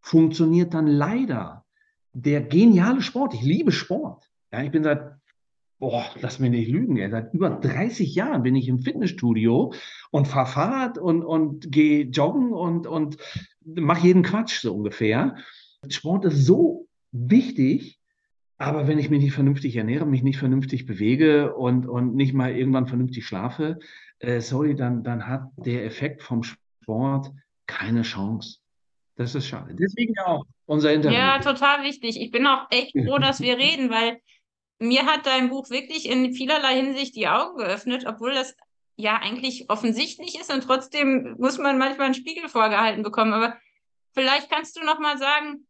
funktioniert 0.00 0.74
dann 0.74 0.86
leider 0.86 1.64
der 2.12 2.42
geniale 2.42 3.02
Sport. 3.02 3.34
Ich 3.34 3.42
liebe 3.42 3.72
Sport. 3.72 4.30
Ja, 4.52 4.62
ich 4.62 4.70
bin 4.70 4.82
seit, 4.82 5.14
boah, 5.78 6.04
lass 6.20 6.38
mich 6.38 6.50
nicht 6.50 6.68
lügen, 6.68 6.98
ey, 6.98 7.10
seit 7.10 7.32
über 7.32 7.50
30 7.50 8.14
Jahren 8.14 8.42
bin 8.42 8.54
ich 8.54 8.68
im 8.68 8.80
Fitnessstudio 8.80 9.72
und 10.10 10.28
fahre 10.28 10.46
Fahrrad 10.46 10.98
und, 10.98 11.22
und 11.22 11.72
gehe 11.72 12.04
joggen 12.04 12.52
und, 12.52 12.86
und 12.86 13.16
mache 13.64 14.06
jeden 14.06 14.22
Quatsch 14.22 14.60
so 14.60 14.74
ungefähr. 14.74 15.36
Sport 15.88 16.24
ist 16.26 16.44
so 16.44 16.88
wichtig, 17.12 17.98
aber 18.58 18.86
wenn 18.86 18.98
ich 18.98 19.10
mich 19.10 19.22
nicht 19.22 19.34
vernünftig 19.34 19.76
ernähre, 19.76 20.06
mich 20.06 20.22
nicht 20.22 20.38
vernünftig 20.38 20.86
bewege 20.86 21.54
und, 21.54 21.86
und 21.86 22.14
nicht 22.14 22.32
mal 22.32 22.54
irgendwann 22.54 22.86
vernünftig 22.86 23.26
schlafe, 23.26 23.78
äh, 24.20 24.40
sorry, 24.40 24.76
dann, 24.76 25.02
dann 25.02 25.26
hat 25.26 25.48
der 25.56 25.84
Effekt 25.84 26.22
vom 26.22 26.42
Sport 26.42 27.32
keine 27.66 28.02
Chance. 28.02 28.58
Das 29.16 29.34
ist 29.34 29.46
schade. 29.46 29.74
Deswegen 29.74 30.14
auch 30.24 30.44
unser 30.66 30.92
Interview. 30.92 31.18
Ja, 31.18 31.38
total 31.38 31.84
wichtig. 31.84 32.20
Ich 32.20 32.30
bin 32.30 32.46
auch 32.46 32.66
echt 32.70 32.92
froh, 32.92 33.18
dass 33.18 33.40
wir 33.40 33.58
reden, 33.58 33.90
weil 33.90 34.20
mir 34.78 35.06
hat 35.06 35.26
dein 35.26 35.50
Buch 35.50 35.70
wirklich 35.70 36.08
in 36.08 36.32
vielerlei 36.32 36.76
Hinsicht 36.76 37.14
die 37.16 37.28
Augen 37.28 37.56
geöffnet, 37.56 38.04
obwohl 38.06 38.34
das 38.34 38.56
ja 38.96 39.16
eigentlich 39.16 39.70
offensichtlich 39.70 40.38
ist 40.38 40.52
und 40.52 40.62
trotzdem 40.62 41.34
muss 41.38 41.58
man 41.58 41.78
manchmal 41.78 42.06
einen 42.06 42.14
Spiegel 42.14 42.48
vorgehalten 42.48 43.02
bekommen. 43.02 43.32
Aber 43.32 43.56
vielleicht 44.12 44.50
kannst 44.50 44.76
du 44.76 44.84
noch 44.84 44.98
mal 44.98 45.18
sagen, 45.18 45.66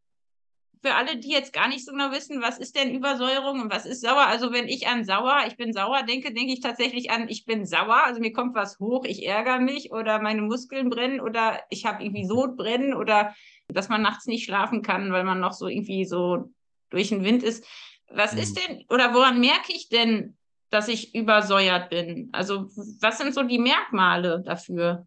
für 0.83 0.95
alle, 0.95 1.17
die 1.17 1.31
jetzt 1.31 1.53
gar 1.53 1.69
nicht 1.69 1.85
so 1.85 1.93
genau 1.93 2.11
wissen, 2.11 2.43
was 2.43 2.59
ist 2.59 2.77
denn 2.77 2.93
Übersäuerung 2.93 3.61
und 3.61 3.73
was 3.73 3.87
ist 3.87 4.01
sauer? 4.01 4.27
Also 4.27 4.53
wenn 4.53 4.67
ich 4.67 4.89
an 4.89 5.05
sauer, 5.05 5.45
ich 5.47 5.57
bin 5.57 5.73
sauer 5.73 6.03
denke, 6.03 6.35
denke 6.35 6.53
ich 6.53 6.61
tatsächlich 6.61 7.11
an, 7.13 7.29
ich 7.29 7.45
bin 7.45 7.65
sauer, 7.65 8.05
also 8.05 8.21
mir 8.21 8.33
kommt 8.33 8.57
was 8.57 8.81
hoch, 8.81 9.05
ich 9.05 9.25
ärgere 9.25 9.61
mich 9.61 9.93
oder 9.93 10.21
meine 10.21 10.43
Muskeln 10.43 10.91
brennen 10.91 11.21
oder 11.21 11.61
ich 11.71 11.87
habe 11.87 12.03
irgendwie 12.03 12.27
Sodbrennen 12.27 12.95
oder 12.95 13.33
dass 13.69 13.89
man 13.89 14.03
nachts 14.03 14.27
nicht 14.27 14.45
schlafen 14.45 14.83
kann, 14.83 15.13
weil 15.13 15.23
man 15.23 15.39
noch 15.39 15.53
so 15.53 15.69
irgendwie 15.69 16.05
so 16.05 16.51
durch 16.91 17.11
den 17.11 17.25
Wind 17.25 17.45
ist. 17.45 17.65
Was 18.11 18.35
ist 18.35 18.57
mhm. 18.57 18.61
denn 18.61 18.85
oder 18.91 19.15
woran 19.15 19.39
merke 19.39 19.73
ich 19.73 19.89
denn, 19.89 20.37
dass 20.73 20.89
ich 20.89 21.15
übersäuert 21.15 21.91
bin? 21.91 22.31
Also 22.33 22.69
was 23.01 23.19
sind 23.19 23.35
so 23.35 23.43
die 23.43 23.59
Merkmale 23.59 24.43
dafür? 24.45 25.07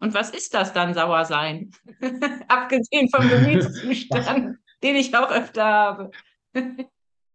Und 0.00 0.12
was 0.14 0.30
ist 0.30 0.52
das 0.52 0.72
dann, 0.72 0.94
sauer 0.94 1.24
sein? 1.24 1.70
Abgesehen 2.48 3.08
vom 3.08 3.28
Gemütszustand, 3.28 4.58
den 4.82 4.96
ich 4.96 5.16
auch 5.16 5.30
öfter 5.30 5.64
habe. 5.64 6.10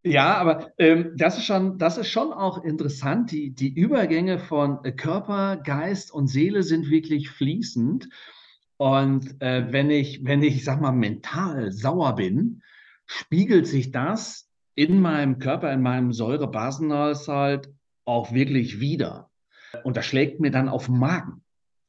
Ja, 0.04 0.36
aber 0.36 0.72
ähm, 0.78 1.14
das, 1.16 1.38
ist 1.38 1.46
schon, 1.46 1.78
das 1.78 1.98
ist 1.98 2.10
schon 2.10 2.32
auch 2.32 2.64
interessant. 2.64 3.32
Die, 3.32 3.52
die 3.52 3.74
Übergänge 3.74 4.40
von 4.40 4.82
Körper, 4.98 5.58
Geist 5.58 6.12
und 6.12 6.28
Seele 6.28 6.64
sind 6.64 6.90
wirklich 6.90 7.30
fließend. 7.30 8.10
Und 8.78 9.42
äh, 9.42 9.72
wenn 9.72 9.90
ich, 9.90 10.24
wenn 10.24 10.42
ich, 10.44 10.64
sag 10.64 10.80
mal, 10.80 10.92
mental 10.92 11.72
sauer 11.72 12.16
bin, 12.16 12.62
spiegelt 13.06 13.68
sich 13.68 13.92
das 13.92 14.49
in 14.80 15.02
meinem 15.02 15.40
Körper, 15.40 15.74
in 15.74 15.82
meinem 15.82 16.14
Säurebasenhaushalt 16.14 17.70
auch 18.06 18.32
wirklich 18.32 18.80
wieder. 18.80 19.30
Und 19.84 19.98
das 19.98 20.06
schlägt 20.06 20.40
mir 20.40 20.52
dann 20.52 20.70
auf 20.70 20.86
den 20.86 20.98
Magen. 20.98 21.44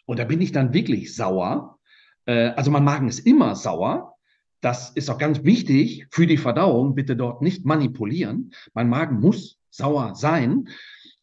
Und 0.06 0.18
da 0.18 0.24
bin 0.24 0.40
ich 0.40 0.50
dann 0.50 0.74
wirklich 0.74 1.14
sauer. 1.14 1.78
Äh, 2.26 2.48
also 2.56 2.72
mein 2.72 2.82
Magen 2.82 3.06
ist 3.06 3.20
immer 3.20 3.54
sauer. 3.54 4.16
Das 4.60 4.90
ist 4.90 5.08
auch 5.08 5.18
ganz 5.18 5.44
wichtig 5.44 6.08
für 6.10 6.26
die 6.26 6.36
Verdauung. 6.36 6.96
Bitte 6.96 7.14
dort 7.14 7.42
nicht 7.42 7.64
manipulieren. 7.64 8.52
Mein 8.74 8.88
Magen 8.88 9.20
muss 9.20 9.56
sauer 9.70 10.16
sein. 10.16 10.68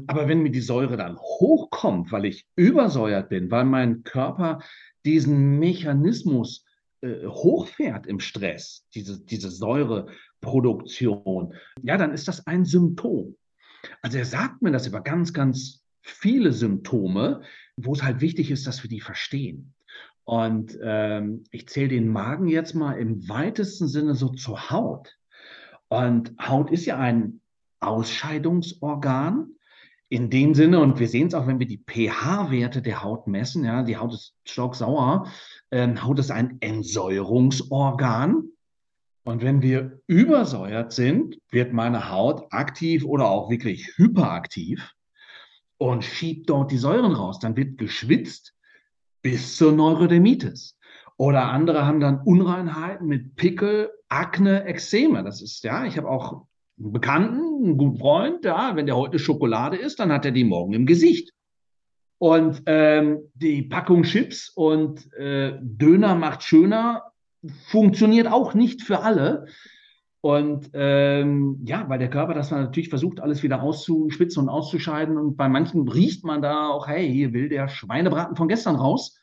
Aber 0.07 0.29
wenn 0.29 0.43
mir 0.43 0.51
die 0.51 0.61
Säure 0.61 0.95
dann 0.95 1.17
hochkommt, 1.17 2.13
weil 2.13 2.23
ich 2.23 2.45
übersäuert 2.55 3.27
bin, 3.27 3.51
weil 3.51 3.65
mein 3.65 4.03
Körper 4.03 4.59
diesen 5.03 5.59
Mechanismus 5.59 6.63
äh, 7.01 7.25
hochfährt 7.27 8.07
im 8.07 8.21
Stress, 8.21 8.85
diese, 8.95 9.19
diese 9.19 9.51
Säureproduktion, 10.43 11.53
ja, 11.83 11.97
dann 11.97 12.13
ist 12.13 12.27
das 12.27 12.47
ein 12.47 12.65
Symptom. 12.65 13.35
Also 14.01 14.17
er 14.17 14.25
sagt 14.25 14.61
mir 14.61 14.71
das 14.71 14.87
über 14.87 15.01
ganz, 15.01 15.33
ganz 15.33 15.83
viele 16.01 16.51
Symptome, 16.51 17.41
wo 17.75 17.93
es 17.93 18.03
halt 18.03 18.21
wichtig 18.21 18.51
ist, 18.51 18.65
dass 18.67 18.83
wir 18.83 18.89
die 18.89 19.01
verstehen. 19.01 19.73
Und 20.23 20.77
ähm, 20.81 21.43
ich 21.51 21.69
zähle 21.69 21.89
den 21.89 22.09
Magen 22.09 22.47
jetzt 22.47 22.73
mal 22.73 22.93
im 22.93 23.29
weitesten 23.29 23.87
Sinne 23.87 24.15
so 24.15 24.29
zur 24.29 24.69
Haut. 24.69 25.17
Und 25.87 26.35
Haut 26.39 26.71
ist 26.71 26.85
ja 26.85 26.97
ein 26.97 27.39
Ausscheidungsorgan. 27.79 29.53
in 30.09 30.29
dem 30.29 30.53
Sinne, 30.55 30.79
und 30.79 30.99
wir 30.99 31.07
sehen 31.07 31.27
es 31.27 31.33
auch, 31.33 31.47
wenn 31.47 31.59
wir 31.59 31.67
die 31.67 31.83
pH-Werte 31.85 32.81
der 32.81 33.03
Haut 33.03 33.27
messen, 33.27 33.65
ja, 33.65 33.83
die 33.83 33.97
Haut 33.97 34.13
ist 34.13 34.35
stocksauer, 34.45 35.29
ähm, 35.71 36.01
Haut 36.03 36.19
ist 36.19 36.31
ein 36.31 36.57
Entsäuerungsorgan. 36.61 38.49
Und 39.27 39.43
wenn 39.43 39.61
wir 39.61 39.99
übersäuert 40.07 40.93
sind, 40.93 41.37
wird 41.49 41.73
meine 41.73 42.09
Haut 42.09 42.45
aktiv 42.51 43.03
oder 43.03 43.29
auch 43.29 43.49
wirklich 43.49 43.97
hyperaktiv 43.97 44.93
und 45.77 46.05
schiebt 46.05 46.49
dort 46.49 46.71
die 46.71 46.77
Säuren 46.77 47.11
raus. 47.11 47.37
Dann 47.37 47.57
wird 47.57 47.77
geschwitzt 47.77 48.55
bis 49.21 49.57
zur 49.57 49.73
Neurodermitis. 49.73 50.79
Oder 51.17 51.49
andere 51.49 51.85
haben 51.85 51.99
dann 51.99 52.21
Unreinheiten 52.21 53.05
mit 53.05 53.35
Pickel, 53.35 53.89
Akne, 54.07 54.63
Ekzeme. 54.63 55.25
Das 55.25 55.41
ist 55.41 55.61
ja, 55.65 55.85
ich 55.85 55.97
habe 55.97 56.07
auch 56.07 56.45
einen 56.79 56.93
Bekannten, 56.93 57.65
einen 57.65 57.77
guten 57.77 57.97
Freund, 57.97 58.45
ja, 58.45 58.77
wenn 58.77 58.85
der 58.85 58.95
heute 58.95 59.19
Schokolade 59.19 59.75
isst, 59.75 59.99
dann 59.99 60.13
hat 60.13 60.23
er 60.23 60.31
die 60.31 60.45
morgen 60.45 60.71
im 60.71 60.85
Gesicht. 60.85 61.33
Und 62.17 62.63
ähm, 62.65 63.19
die 63.33 63.63
Packung 63.63 64.03
Chips 64.03 64.47
und 64.55 65.11
äh, 65.15 65.59
Döner 65.61 66.15
macht 66.15 66.43
schöner 66.43 67.11
funktioniert 67.67 68.27
auch 68.27 68.53
nicht 68.53 68.81
für 68.81 69.01
alle. 69.01 69.45
Und 70.21 70.71
ähm, 70.73 71.61
ja, 71.63 71.87
weil 71.87 71.99
der 71.99 72.09
Körper 72.09 72.33
das 72.33 72.51
natürlich 72.51 72.89
versucht, 72.89 73.19
alles 73.19 73.43
wieder 73.43 73.61
auszuspitzen 73.61 74.43
und 74.43 74.49
auszuscheiden. 74.49 75.17
Und 75.17 75.37
bei 75.37 75.47
manchen 75.47 75.87
riecht 75.87 76.23
man 76.23 76.41
da 76.41 76.69
auch, 76.69 76.87
hey, 76.87 77.11
hier 77.11 77.33
will 77.33 77.49
der 77.49 77.67
Schweinebraten 77.69 78.35
von 78.35 78.47
gestern 78.47 78.75
raus. 78.75 79.19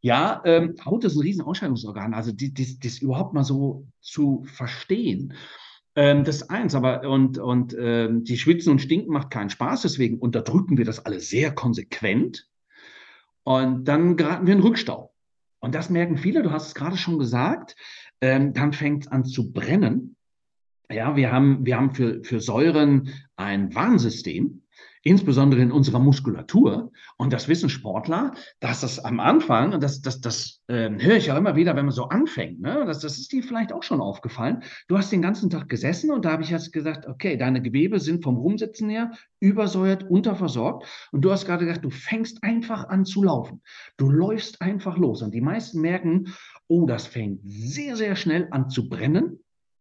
Ja, 0.00 0.42
ähm, 0.44 0.76
Haut 0.84 1.04
ist 1.04 1.16
ein 1.16 1.22
riesen 1.22 1.42
Ausscheidungsorgan. 1.42 2.14
Also 2.14 2.32
das 2.32 2.98
überhaupt 2.98 3.34
mal 3.34 3.44
so 3.44 3.86
zu 4.00 4.44
verstehen. 4.44 5.32
Ähm, 5.96 6.24
das 6.24 6.36
ist 6.36 6.50
eins, 6.50 6.74
aber 6.74 7.08
und, 7.08 7.38
und 7.38 7.74
ähm, 7.78 8.22
die 8.22 8.36
Schwitzen 8.36 8.70
und 8.70 8.80
Stinken 8.80 9.12
macht 9.12 9.30
keinen 9.30 9.48
Spaß, 9.48 9.82
deswegen 9.82 10.18
unterdrücken 10.18 10.76
wir 10.76 10.84
das 10.84 11.04
alle 11.04 11.20
sehr 11.20 11.54
konsequent. 11.54 12.48
Und 13.44 13.84
dann 13.88 14.16
geraten 14.16 14.46
wir 14.46 14.54
in 14.54 14.60
Rückstau. 14.60 15.15
Und 15.66 15.74
das 15.74 15.90
merken 15.90 16.16
viele, 16.16 16.44
du 16.44 16.52
hast 16.52 16.68
es 16.68 16.74
gerade 16.76 16.96
schon 16.96 17.18
gesagt, 17.18 17.74
ähm, 18.20 18.52
dann 18.52 18.72
fängt 18.72 19.06
es 19.06 19.10
an 19.10 19.24
zu 19.24 19.52
brennen. 19.52 20.14
Ja, 20.88 21.16
wir 21.16 21.32
haben, 21.32 21.66
wir 21.66 21.76
haben 21.76 21.92
für, 21.92 22.22
für 22.22 22.38
Säuren 22.38 23.12
ein 23.34 23.74
Warnsystem 23.74 24.62
insbesondere 25.06 25.62
in 25.62 25.70
unserer 25.70 26.00
Muskulatur. 26.00 26.90
Und 27.16 27.32
das 27.32 27.46
wissen 27.46 27.68
Sportler, 27.68 28.32
dass 28.58 28.80
das 28.80 28.98
am 28.98 29.20
Anfang, 29.20 29.72
und 29.72 29.82
das, 29.82 30.02
das, 30.02 30.20
das 30.20 30.62
äh, 30.66 30.90
höre 30.90 31.16
ich 31.16 31.26
ja 31.26 31.38
immer 31.38 31.54
wieder, 31.54 31.76
wenn 31.76 31.84
man 31.84 31.94
so 31.94 32.08
anfängt, 32.08 32.60
ne? 32.60 32.82
das, 32.86 33.00
das 33.00 33.16
ist 33.16 33.30
dir 33.30 33.44
vielleicht 33.44 33.72
auch 33.72 33.84
schon 33.84 34.00
aufgefallen. 34.00 34.64
Du 34.88 34.98
hast 34.98 35.12
den 35.12 35.22
ganzen 35.22 35.48
Tag 35.48 35.68
gesessen 35.68 36.10
und 36.10 36.24
da 36.24 36.32
habe 36.32 36.42
ich 36.42 36.50
jetzt 36.50 36.72
gesagt, 36.72 37.06
okay, 37.06 37.36
deine 37.36 37.62
Gewebe 37.62 38.00
sind 38.00 38.24
vom 38.24 38.36
Rumsitzen 38.36 38.88
her 38.88 39.12
übersäuert, 39.38 40.10
unterversorgt. 40.10 40.84
Und 41.12 41.22
du 41.22 41.30
hast 41.30 41.46
gerade 41.46 41.64
gesagt, 41.66 41.84
du 41.84 41.90
fängst 41.90 42.42
einfach 42.42 42.88
an 42.88 43.04
zu 43.04 43.22
laufen. 43.22 43.62
Du 43.96 44.10
läufst 44.10 44.60
einfach 44.60 44.98
los. 44.98 45.22
Und 45.22 45.32
die 45.32 45.40
meisten 45.40 45.80
merken, 45.80 46.34
oh, 46.66 46.84
das 46.84 47.06
fängt 47.06 47.40
sehr, 47.44 47.94
sehr 47.94 48.16
schnell 48.16 48.48
an 48.50 48.70
zu 48.70 48.88
brennen 48.88 49.38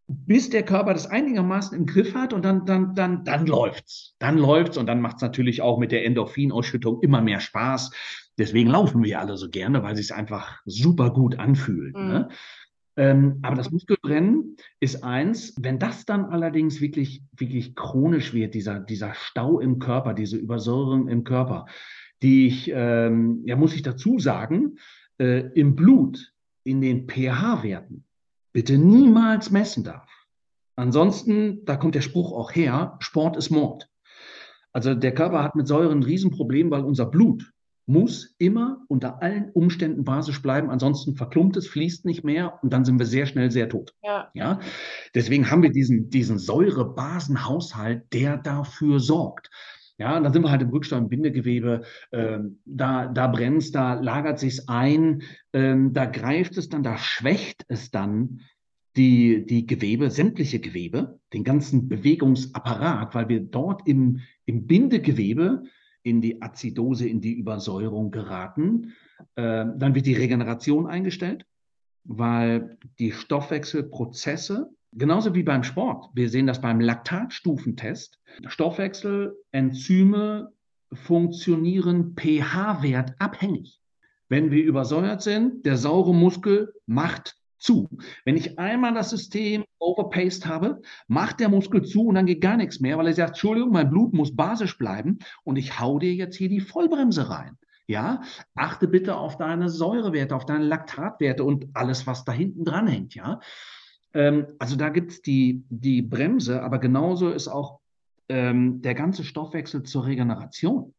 bis 0.07 0.49
der 0.49 0.63
Körper 0.63 0.93
das 0.93 1.07
einigermaßen 1.07 1.77
im 1.77 1.85
Griff 1.85 2.13
hat 2.13 2.33
und 2.33 2.45
dann, 2.45 2.65
dann, 2.65 2.93
dann, 2.95 3.23
dann 3.23 3.47
läuft's. 3.47 4.15
Dann 4.19 4.37
läuft's 4.37 4.77
und 4.77 4.87
dann 4.87 5.01
macht's 5.01 5.21
natürlich 5.21 5.61
auch 5.61 5.79
mit 5.79 5.91
der 5.91 6.05
Endorphinausschüttung 6.05 7.01
immer 7.01 7.21
mehr 7.21 7.39
Spaß. 7.39 7.91
Deswegen 8.37 8.69
laufen 8.69 9.03
wir 9.03 9.19
alle 9.19 9.37
so 9.37 9.49
gerne, 9.49 9.81
weil 9.81 9.93
es 9.93 10.07
sich 10.07 10.13
einfach 10.13 10.61
super 10.65 11.11
gut 11.11 11.39
anfühlt. 11.39 11.95
Mhm. 11.95 12.07
Ne? 12.07 12.29
Ähm, 12.97 13.39
aber 13.41 13.55
das 13.55 13.71
Muskelbrennen 13.71 14.57
ist 14.79 15.03
eins. 15.03 15.55
Wenn 15.59 15.79
das 15.79 16.05
dann 16.05 16.25
allerdings 16.25 16.81
wirklich, 16.81 17.23
wirklich 17.35 17.75
chronisch 17.75 18.33
wird, 18.33 18.53
dieser, 18.53 18.79
dieser 18.79 19.13
Stau 19.15 19.59
im 19.59 19.79
Körper, 19.79 20.13
diese 20.13 20.37
Übersäuerung 20.37 21.07
im 21.07 21.23
Körper, 21.23 21.65
die 22.21 22.47
ich, 22.47 22.71
ähm, 22.73 23.41
ja, 23.45 23.55
muss 23.55 23.75
ich 23.75 23.81
dazu 23.81 24.19
sagen, 24.19 24.77
äh, 25.17 25.39
im 25.53 25.75
Blut, 25.75 26.33
in 26.63 26.81
den 26.81 27.07
pH-Werten, 27.07 28.05
bitte 28.55 28.77
niemals 28.77 29.51
messen 29.51 29.83
darf. 29.83 30.09
Ansonsten, 30.77 31.65
da 31.65 31.75
kommt 31.75 31.93
der 31.93 32.01
Spruch 32.01 32.31
auch 32.31 32.55
her, 32.55 32.95
Sport 32.99 33.35
ist 33.35 33.49
Mord. 33.49 33.89
Also 34.71 34.95
der 34.95 35.13
Körper 35.13 35.43
hat 35.43 35.55
mit 35.55 35.67
Säuren 35.67 35.99
ein 35.99 36.03
Riesenproblem, 36.03 36.71
weil 36.71 36.85
unser 36.85 37.05
Blut 37.05 37.51
muss 37.85 38.33
immer 38.37 38.79
unter 38.87 39.21
allen 39.21 39.51
Umständen 39.51 40.05
basisch 40.05 40.41
bleiben, 40.41 40.69
ansonsten 40.69 41.15
verklumpt 41.15 41.57
es, 41.57 41.67
fließt 41.67 42.05
nicht 42.05 42.23
mehr 42.23 42.57
und 42.63 42.71
dann 42.71 42.85
sind 42.85 42.97
wir 42.97 43.05
sehr 43.05 43.25
schnell 43.25 43.51
sehr 43.51 43.67
tot. 43.67 43.93
Ja. 44.01 44.31
ja? 44.33 44.61
Deswegen 45.13 45.51
haben 45.51 45.61
wir 45.61 45.71
diesen, 45.71 46.09
diesen 46.09 46.39
Säurebasenhaushalt, 46.39 48.05
der 48.13 48.37
dafür 48.37 49.01
sorgt. 49.01 49.49
Ja, 49.97 50.19
dann 50.19 50.33
sind 50.33 50.41
wir 50.41 50.51
halt 50.51 50.61
im 50.61 50.69
Rückstau 50.69 50.97
im 50.97 51.07
Bindegewebe, 51.07 51.83
ähm, 52.11 52.59
da, 52.65 53.07
da 53.07 53.27
brennt 53.27 53.59
es, 53.59 53.71
da 53.71 53.93
lagert 53.93 54.39
sich's 54.39 54.67
ein, 54.67 55.23
ähm, 55.53 55.93
da 55.93 56.05
greift 56.05 56.57
es 56.57 56.67
dann, 56.67 56.83
da 56.83 56.97
schwächt 56.97 57.63
es 57.69 57.91
dann 57.91 58.41
die, 58.97 59.45
die 59.45 59.65
Gewebe, 59.65 60.09
sämtliche 60.09 60.59
Gewebe, 60.59 61.19
den 61.33 61.43
ganzen 61.43 61.87
Bewegungsapparat, 61.87 63.15
weil 63.15 63.29
wir 63.29 63.39
dort 63.41 63.87
im, 63.87 64.19
im 64.45 64.67
Bindegewebe 64.67 65.63
in 66.03 66.21
die 66.21 66.41
Azidose, 66.41 67.07
in 67.07 67.21
die 67.21 67.33
Übersäuerung 67.33 68.11
geraten. 68.11 68.93
Äh, 69.35 69.65
dann 69.77 69.95
wird 69.95 70.05
die 70.05 70.13
Regeneration 70.13 70.87
eingestellt, 70.87 71.45
weil 72.03 72.77
die 72.99 73.11
Stoffwechselprozesse 73.11 74.69
Genauso 74.97 75.35
wie 75.35 75.43
beim 75.43 75.63
Sport. 75.63 76.09
Wir 76.13 76.29
sehen 76.29 76.47
das 76.47 76.61
beim 76.61 76.79
Laktatstufentest. 76.79 78.17
Stoffwechsel, 78.47 79.35
Enzyme 79.51 80.53
funktionieren 80.93 82.15
pH-Wert 82.15 83.13
abhängig. 83.19 83.81
Wenn 84.29 84.51
wir 84.51 84.63
übersäuert 84.63 85.21
sind, 85.21 85.65
der 85.65 85.75
saure 85.75 86.15
Muskel 86.15 86.73
macht 86.85 87.35
zu. 87.57 87.89
Wenn 88.23 88.37
ich 88.37 88.57
einmal 88.57 88.93
das 88.93 89.09
System 89.09 89.65
overpaced 89.79 90.45
habe, 90.45 90.81
macht 91.07 91.41
der 91.41 91.49
Muskel 91.49 91.83
zu 91.83 92.07
und 92.07 92.15
dann 92.15 92.25
geht 92.25 92.39
gar 92.39 92.55
nichts 92.55 92.79
mehr, 92.79 92.97
weil 92.97 93.07
er 93.07 93.13
sagt, 93.13 93.31
Entschuldigung, 93.31 93.73
mein 93.73 93.89
Blut 93.89 94.13
muss 94.13 94.33
basisch 94.33 94.77
bleiben 94.77 95.19
und 95.43 95.57
ich 95.57 95.77
hau 95.77 95.99
dir 95.99 96.13
jetzt 96.13 96.37
hier 96.37 96.47
die 96.47 96.61
Vollbremse 96.61 97.29
rein. 97.29 97.57
Ja, 97.87 98.21
achte 98.55 98.87
bitte 98.87 99.17
auf 99.17 99.37
deine 99.37 99.69
Säurewerte, 99.69 100.35
auf 100.35 100.45
deine 100.45 100.63
Laktatwerte 100.63 101.43
und 101.43 101.67
alles, 101.73 102.07
was 102.07 102.23
da 102.23 102.31
hinten 102.31 102.63
dran 102.63 102.87
hängt. 102.87 103.13
Ja, 103.13 103.41
also 104.59 104.75
da 104.75 104.89
gibt 104.89 105.11
es 105.11 105.21
die, 105.21 105.63
die 105.69 106.01
Bremse, 106.01 106.63
aber 106.63 106.79
genauso 106.79 107.29
ist 107.31 107.47
auch 107.47 107.79
ähm, 108.29 108.81
der 108.81 108.95
ganze 108.95 109.23
Stoffwechsel 109.23 109.83
zur 109.83 110.05
Regeneration. 110.05 110.93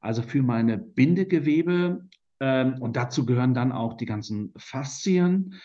Also 0.00 0.22
für 0.22 0.42
meine 0.42 0.78
Bindegewebe 0.78 2.08
ähm, 2.40 2.74
und 2.80 2.96
dazu 2.96 3.26
gehören 3.26 3.54
dann 3.54 3.70
auch 3.70 3.94
die 3.94 4.06
ganzen 4.06 4.52
Faszien, 4.56 5.60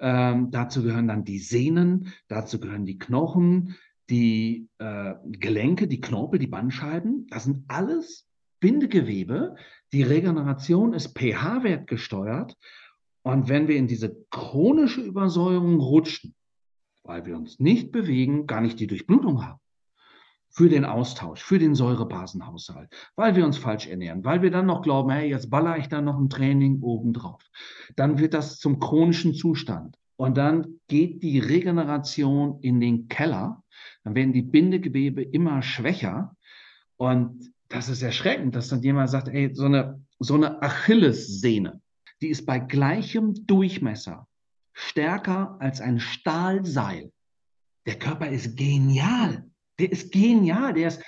ähm, 0.00 0.50
dazu 0.50 0.82
gehören 0.82 1.08
dann 1.08 1.24
die 1.24 1.38
Sehnen, 1.38 2.12
dazu 2.28 2.60
gehören 2.60 2.84
die 2.84 2.98
Knochen, 2.98 3.76
die 4.10 4.68
äh, 4.78 5.14
Gelenke, 5.24 5.86
die 5.86 6.00
Knorpel, 6.00 6.38
die 6.38 6.46
Bandscheiben. 6.46 7.26
Das 7.28 7.44
sind 7.44 7.64
alles 7.68 8.28
Bindegewebe. 8.60 9.56
Die 9.92 10.02
Regeneration 10.02 10.92
ist 10.92 11.16
pH-Wert 11.18 11.86
gesteuert 11.86 12.56
und 13.26 13.48
wenn 13.48 13.66
wir 13.66 13.74
in 13.74 13.88
diese 13.88 14.24
chronische 14.30 15.00
Übersäuerung 15.00 15.80
rutschen, 15.80 16.36
weil 17.02 17.26
wir 17.26 17.36
uns 17.36 17.58
nicht 17.58 17.90
bewegen, 17.90 18.46
gar 18.46 18.60
nicht 18.60 18.78
die 18.78 18.86
Durchblutung 18.86 19.44
haben, 19.44 19.58
für 20.48 20.68
den 20.68 20.84
Austausch, 20.84 21.42
für 21.42 21.58
den 21.58 21.74
Säurebasenhaushalt, 21.74 22.88
weil 23.16 23.34
wir 23.34 23.44
uns 23.44 23.58
falsch 23.58 23.88
ernähren, 23.88 24.24
weil 24.24 24.42
wir 24.42 24.52
dann 24.52 24.66
noch 24.66 24.80
glauben, 24.80 25.10
hey, 25.10 25.28
jetzt 25.28 25.50
baller 25.50 25.76
ich 25.76 25.88
da 25.88 26.00
noch 26.00 26.20
ein 26.20 26.30
Training 26.30 26.82
obendrauf, 26.82 27.42
dann 27.96 28.20
wird 28.20 28.32
das 28.32 28.58
zum 28.58 28.78
chronischen 28.78 29.34
Zustand. 29.34 29.96
Und 30.14 30.36
dann 30.36 30.78
geht 30.86 31.24
die 31.24 31.40
Regeneration 31.40 32.60
in 32.60 32.78
den 32.78 33.08
Keller, 33.08 33.60
dann 34.04 34.14
werden 34.14 34.34
die 34.34 34.42
Bindegewebe 34.42 35.22
immer 35.22 35.62
schwächer. 35.62 36.36
Und 36.96 37.52
das 37.68 37.88
ist 37.88 38.02
erschreckend, 38.02 38.54
dass 38.54 38.68
dann 38.68 38.82
jemand 38.82 39.10
sagt, 39.10 39.26
ey, 39.26 39.52
so 39.52 39.64
eine, 39.64 40.00
so 40.20 40.34
eine 40.34 40.62
Achillessehne, 40.62 41.80
die 42.20 42.28
ist 42.28 42.46
bei 42.46 42.58
gleichem 42.58 43.46
Durchmesser 43.46 44.26
stärker 44.72 45.56
als 45.60 45.80
ein 45.80 46.00
Stahlseil. 46.00 47.12
Der 47.86 47.98
Körper 47.98 48.28
ist 48.28 48.56
genial. 48.56 49.50
Der 49.78 49.92
ist 49.92 50.12
genial. 50.12 50.74
Der 50.74 50.88
ist 50.88 51.02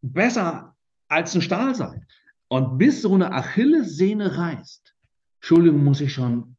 besser 0.00 0.76
als 1.08 1.34
ein 1.34 1.42
Stahlseil. 1.42 2.06
Und 2.48 2.78
bis 2.78 3.02
so 3.02 3.14
eine 3.14 3.32
Achillessehne 3.32 4.38
reißt, 4.38 4.94
Entschuldigung, 5.40 5.84
muss 5.84 6.00
ich 6.00 6.12
schon 6.12 6.56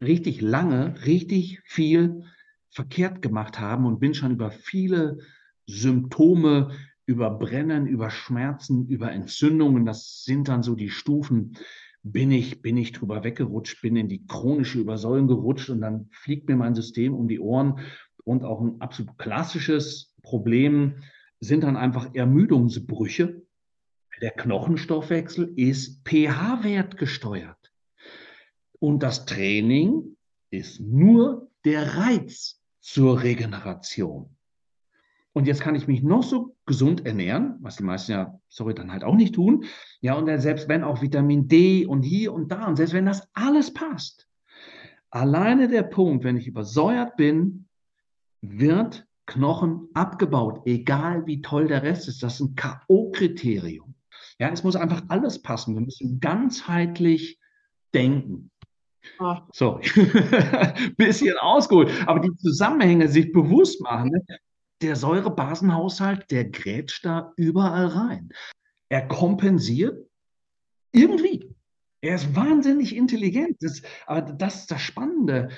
richtig 0.00 0.40
lange, 0.40 0.94
richtig 1.04 1.60
viel 1.64 2.24
verkehrt 2.70 3.22
gemacht 3.22 3.58
haben 3.60 3.86
und 3.86 4.00
bin 4.00 4.14
schon 4.14 4.32
über 4.32 4.50
viele 4.50 5.18
Symptome, 5.66 6.72
über 7.06 7.30
Brennen, 7.30 7.86
über 7.86 8.10
Schmerzen, 8.10 8.86
über 8.88 9.12
Entzündungen, 9.12 9.86
das 9.86 10.24
sind 10.24 10.48
dann 10.48 10.62
so 10.62 10.74
die 10.74 10.90
Stufen, 10.90 11.56
bin 12.12 12.30
ich, 12.30 12.62
bin 12.62 12.76
ich 12.76 12.92
drüber 12.92 13.24
weggerutscht, 13.24 13.82
bin 13.82 13.96
in 13.96 14.08
die 14.08 14.26
chronische 14.26 14.78
Übersäuerung 14.78 15.28
gerutscht 15.28 15.70
und 15.70 15.80
dann 15.80 16.08
fliegt 16.12 16.48
mir 16.48 16.56
mein 16.56 16.74
System 16.74 17.14
um 17.14 17.28
die 17.28 17.40
Ohren. 17.40 17.80
Und 18.24 18.44
auch 18.44 18.60
ein 18.60 18.80
absolut 18.80 19.16
klassisches 19.18 20.14
Problem 20.22 21.02
sind 21.40 21.62
dann 21.62 21.76
einfach 21.76 22.14
Ermüdungsbrüche. 22.14 23.42
Der 24.20 24.30
Knochenstoffwechsel 24.32 25.52
ist 25.56 26.04
pH-Wert 26.04 26.98
gesteuert. 26.98 27.72
Und 28.80 29.02
das 29.02 29.24
Training 29.24 30.16
ist 30.50 30.80
nur 30.80 31.50
der 31.64 31.96
Reiz 31.96 32.60
zur 32.80 33.22
Regeneration. 33.22 34.36
Und 35.32 35.46
jetzt 35.46 35.60
kann 35.60 35.74
ich 35.74 35.86
mich 35.86 36.02
noch 36.02 36.22
so 36.22 36.56
gesund 36.68 37.04
ernähren, 37.04 37.56
was 37.60 37.76
die 37.76 37.82
meisten 37.82 38.12
ja, 38.12 38.38
sorry, 38.48 38.74
dann 38.74 38.92
halt 38.92 39.02
auch 39.02 39.16
nicht 39.16 39.34
tun. 39.34 39.64
Ja, 40.00 40.14
und 40.14 40.26
dann 40.26 40.40
selbst 40.40 40.68
wenn 40.68 40.84
auch 40.84 41.02
Vitamin 41.02 41.48
D 41.48 41.86
und 41.86 42.02
hier 42.02 42.32
und 42.32 42.52
da 42.52 42.66
und 42.66 42.76
selbst 42.76 42.92
wenn 42.92 43.06
das 43.06 43.28
alles 43.34 43.74
passt, 43.74 44.28
alleine 45.10 45.66
der 45.66 45.82
Punkt, 45.82 46.22
wenn 46.22 46.36
ich 46.36 46.46
übersäuert 46.46 47.16
bin, 47.16 47.66
wird 48.40 49.04
Knochen 49.26 49.88
abgebaut, 49.94 50.62
egal 50.64 51.26
wie 51.26 51.42
toll 51.42 51.66
der 51.66 51.82
Rest 51.82 52.08
ist. 52.08 52.22
Das 52.22 52.34
ist 52.34 52.40
ein 52.40 52.54
K.O.-Kriterium. 52.54 53.94
Ja, 54.38 54.48
es 54.50 54.62
muss 54.62 54.76
einfach 54.76 55.02
alles 55.08 55.42
passen. 55.42 55.74
Wir 55.74 55.82
müssen 55.82 56.20
ganzheitlich 56.20 57.38
denken. 57.92 58.50
Oh. 59.18 59.36
So, 59.52 59.80
bisschen 60.96 61.36
ausgeholt, 61.38 61.90
aber 62.06 62.20
die 62.20 62.34
Zusammenhänge 62.36 63.08
sich 63.08 63.32
bewusst 63.32 63.80
machen. 63.80 64.12
Der 64.80 64.96
Säurebasenhaushalt, 64.96 66.30
der 66.30 66.44
grätscht 66.46 67.04
da 67.04 67.32
überall 67.36 67.86
rein. 67.86 68.30
Er 68.88 69.06
kompensiert 69.08 70.08
irgendwie. 70.92 71.54
Er 72.00 72.14
ist 72.14 72.34
wahnsinnig 72.36 72.94
intelligent. 72.94 73.56
Das, 73.60 73.82
aber 74.06 74.22
das 74.22 74.60
ist 74.60 74.70
das 74.70 74.80
Spannende. 74.80 75.48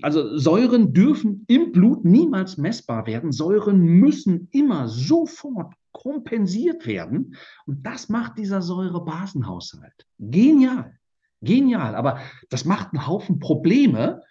Also 0.00 0.38
Säuren 0.38 0.94
dürfen 0.94 1.44
im 1.48 1.72
Blut 1.72 2.04
niemals 2.04 2.56
messbar 2.56 3.06
werden. 3.06 3.30
Säuren 3.30 3.80
müssen 3.80 4.48
immer 4.52 4.88
sofort 4.88 5.74
kompensiert 5.92 6.86
werden. 6.86 7.36
Und 7.66 7.86
das 7.86 8.08
macht 8.08 8.38
dieser 8.38 8.62
Säurebasenhaushalt. 8.62 10.06
Genial. 10.18 10.98
Genial. 11.42 11.94
Aber 11.94 12.20
das 12.48 12.64
macht 12.64 12.92
einen 12.92 13.06
Haufen 13.06 13.38
Probleme. 13.38 14.22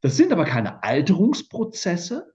Das 0.00 0.16
sind 0.16 0.32
aber 0.32 0.44
keine 0.44 0.82
Alterungsprozesse, 0.82 2.32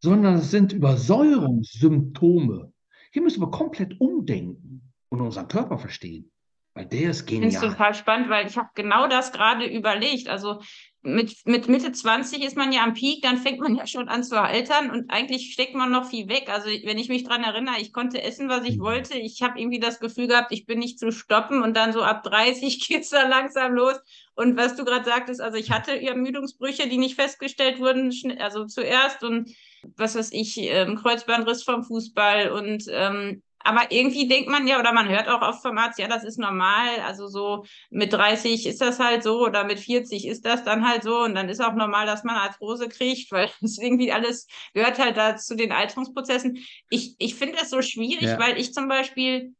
sondern 0.00 0.36
es 0.36 0.50
sind 0.50 0.72
Übersäuerungssymptome. 0.72 2.72
Hier 3.12 3.22
müssen 3.22 3.40
wir 3.40 3.50
komplett 3.50 4.00
umdenken 4.00 4.92
und 5.08 5.20
unseren 5.20 5.48
Körper 5.48 5.78
verstehen. 5.78 6.30
Weil 6.74 6.86
der 6.86 7.10
ist 7.10 7.24
genial. 7.24 7.50
Das 7.50 7.62
ist 7.62 7.70
total 7.70 7.94
spannend, 7.94 8.28
weil 8.28 8.46
ich 8.46 8.58
habe 8.58 8.68
genau 8.74 9.08
das 9.08 9.32
gerade 9.32 9.64
überlegt. 9.64 10.28
Also 10.28 10.60
mit, 11.06 11.46
mit 11.46 11.68
Mitte 11.68 11.92
20 11.92 12.44
ist 12.44 12.56
man 12.56 12.72
ja 12.72 12.82
am 12.82 12.94
Peak, 12.94 13.22
dann 13.22 13.38
fängt 13.38 13.60
man 13.60 13.76
ja 13.76 13.86
schon 13.86 14.08
an 14.08 14.24
zu 14.24 14.40
altern 14.40 14.90
und 14.90 15.10
eigentlich 15.10 15.52
steckt 15.52 15.74
man 15.74 15.90
noch 15.90 16.10
viel 16.10 16.28
weg. 16.28 16.48
Also 16.48 16.68
wenn 16.68 16.98
ich 16.98 17.08
mich 17.08 17.24
daran 17.24 17.44
erinnere, 17.44 17.80
ich 17.80 17.92
konnte 17.92 18.22
essen, 18.22 18.48
was 18.48 18.64
ich 18.64 18.78
mhm. 18.78 18.82
wollte. 18.82 19.16
Ich 19.16 19.40
habe 19.42 19.58
irgendwie 19.58 19.78
das 19.78 20.00
Gefühl 20.00 20.26
gehabt, 20.26 20.52
ich 20.52 20.66
bin 20.66 20.80
nicht 20.80 20.98
zu 20.98 21.12
stoppen 21.12 21.62
und 21.62 21.76
dann 21.76 21.92
so 21.92 22.02
ab 22.02 22.24
30 22.24 22.86
geht 22.88 23.02
es 23.02 23.10
dann 23.10 23.30
langsam 23.30 23.72
los. 23.72 23.94
Und 24.34 24.56
was 24.56 24.76
du 24.76 24.84
gerade 24.84 25.04
sagtest, 25.04 25.40
also 25.40 25.56
ich 25.56 25.70
hatte 25.70 25.98
Ermüdungsbrüche, 25.98 26.88
die 26.88 26.98
nicht 26.98 27.14
festgestellt 27.14 27.78
wurden, 27.78 28.12
also 28.38 28.66
zuerst 28.66 29.22
und 29.22 29.50
was 29.96 30.16
weiß 30.16 30.32
ich, 30.32 30.58
ähm, 30.58 30.96
Kreuzbandriss 30.96 31.62
vom 31.62 31.84
Fußball 31.84 32.50
und 32.50 32.84
ähm, 32.90 33.42
aber 33.66 33.90
irgendwie 33.90 34.28
denkt 34.28 34.48
man 34.48 34.66
ja, 34.66 34.78
oder 34.78 34.92
man 34.92 35.08
hört 35.08 35.28
auch 35.28 35.42
oft 35.42 35.60
vom 35.60 35.76
Arzt, 35.76 35.98
ja, 35.98 36.06
das 36.06 36.22
ist 36.22 36.38
normal. 36.38 37.00
Also 37.04 37.26
so 37.26 37.64
mit 37.90 38.12
30 38.12 38.66
ist 38.66 38.80
das 38.80 39.00
halt 39.00 39.24
so 39.24 39.44
oder 39.44 39.64
mit 39.64 39.80
40 39.80 40.26
ist 40.26 40.44
das 40.44 40.62
dann 40.62 40.88
halt 40.88 41.02
so. 41.02 41.24
Und 41.24 41.34
dann 41.34 41.48
ist 41.48 41.60
auch 41.60 41.74
normal, 41.74 42.06
dass 42.06 42.22
man 42.22 42.36
Arthrose 42.36 42.88
kriegt, 42.88 43.30
weil 43.32 43.50
das 43.60 43.78
irgendwie 43.78 44.12
alles 44.12 44.46
gehört 44.72 44.98
halt 44.98 45.16
da 45.16 45.36
zu 45.36 45.56
den 45.56 45.72
Alterungsprozessen. 45.72 46.58
Ich, 46.90 47.16
ich 47.18 47.34
finde 47.34 47.58
das 47.58 47.70
so 47.70 47.82
schwierig, 47.82 48.22
ja. 48.22 48.38
weil 48.38 48.56
ich 48.56 48.72
zum 48.72 48.88
Beispiel, 48.88 49.54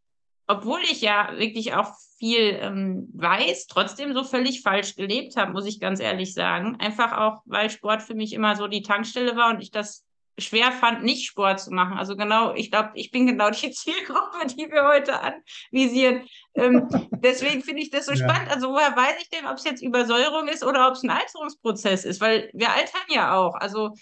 obwohl 0.46 0.80
ich 0.84 1.00
ja 1.00 1.32
wirklich 1.36 1.74
auch 1.74 1.92
viel 2.18 2.58
ähm, 2.62 3.08
weiß, 3.12 3.66
trotzdem 3.66 4.14
so 4.14 4.22
völlig 4.22 4.62
falsch 4.62 4.94
gelebt 4.94 5.36
habe, 5.36 5.52
muss 5.52 5.66
ich 5.66 5.80
ganz 5.80 6.00
ehrlich 6.00 6.32
sagen. 6.32 6.76
Einfach 6.76 7.12
auch, 7.18 7.42
weil 7.44 7.70
Sport 7.70 8.02
für 8.02 8.14
mich 8.14 8.32
immer 8.32 8.54
so 8.54 8.68
die 8.68 8.82
Tankstelle 8.82 9.36
war 9.36 9.50
und 9.50 9.60
ich 9.60 9.72
das 9.72 10.05
schwer 10.38 10.72
fand, 10.72 11.02
nicht 11.02 11.26
Sport 11.26 11.60
zu 11.60 11.70
machen. 11.70 11.98
Also 11.98 12.16
genau, 12.16 12.54
ich 12.54 12.70
glaube, 12.70 12.90
ich 12.94 13.10
bin 13.10 13.26
genau 13.26 13.50
die 13.50 13.70
Zielgruppe, 13.72 14.46
die 14.46 14.70
wir 14.70 14.86
heute 14.86 15.14
anvisieren. 15.20 16.22
Ähm, 16.54 16.88
deswegen 17.22 17.62
finde 17.62 17.82
ich 17.82 17.90
das 17.90 18.06
so 18.06 18.12
ja. 18.12 18.18
spannend. 18.18 18.50
Also 18.50 18.68
woher 18.68 18.96
weiß 18.96 19.16
ich 19.20 19.30
denn, 19.30 19.46
ob 19.46 19.56
es 19.56 19.64
jetzt 19.64 19.82
Übersäuerung 19.82 20.48
ist 20.48 20.64
oder 20.64 20.88
ob 20.88 20.94
es 20.94 21.02
ein 21.02 21.10
Alterungsprozess 21.10 22.04
ist? 22.04 22.20
Weil 22.20 22.50
wir 22.52 22.70
altern 22.70 23.02
ja 23.08 23.34
auch. 23.34 23.54
Also 23.54 23.94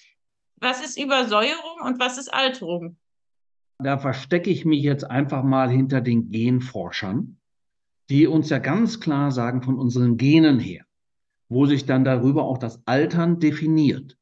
was 0.56 0.84
ist 0.84 0.98
Übersäuerung 0.98 1.82
und 1.82 2.00
was 2.00 2.18
ist 2.18 2.32
Alterung? 2.32 2.96
Da 3.78 3.98
verstecke 3.98 4.50
ich 4.50 4.64
mich 4.64 4.82
jetzt 4.82 5.04
einfach 5.04 5.42
mal 5.42 5.68
hinter 5.68 6.00
den 6.00 6.30
Genforschern, 6.30 7.38
die 8.08 8.26
uns 8.26 8.50
ja 8.50 8.58
ganz 8.58 9.00
klar 9.00 9.30
sagen 9.30 9.62
von 9.62 9.78
unseren 9.78 10.16
Genen 10.16 10.58
her, 10.60 10.84
wo 11.48 11.66
sich 11.66 11.86
dann 11.86 12.04
darüber 12.04 12.44
auch 12.44 12.58
das 12.58 12.86
Altern 12.86 13.40
definiert 13.40 14.16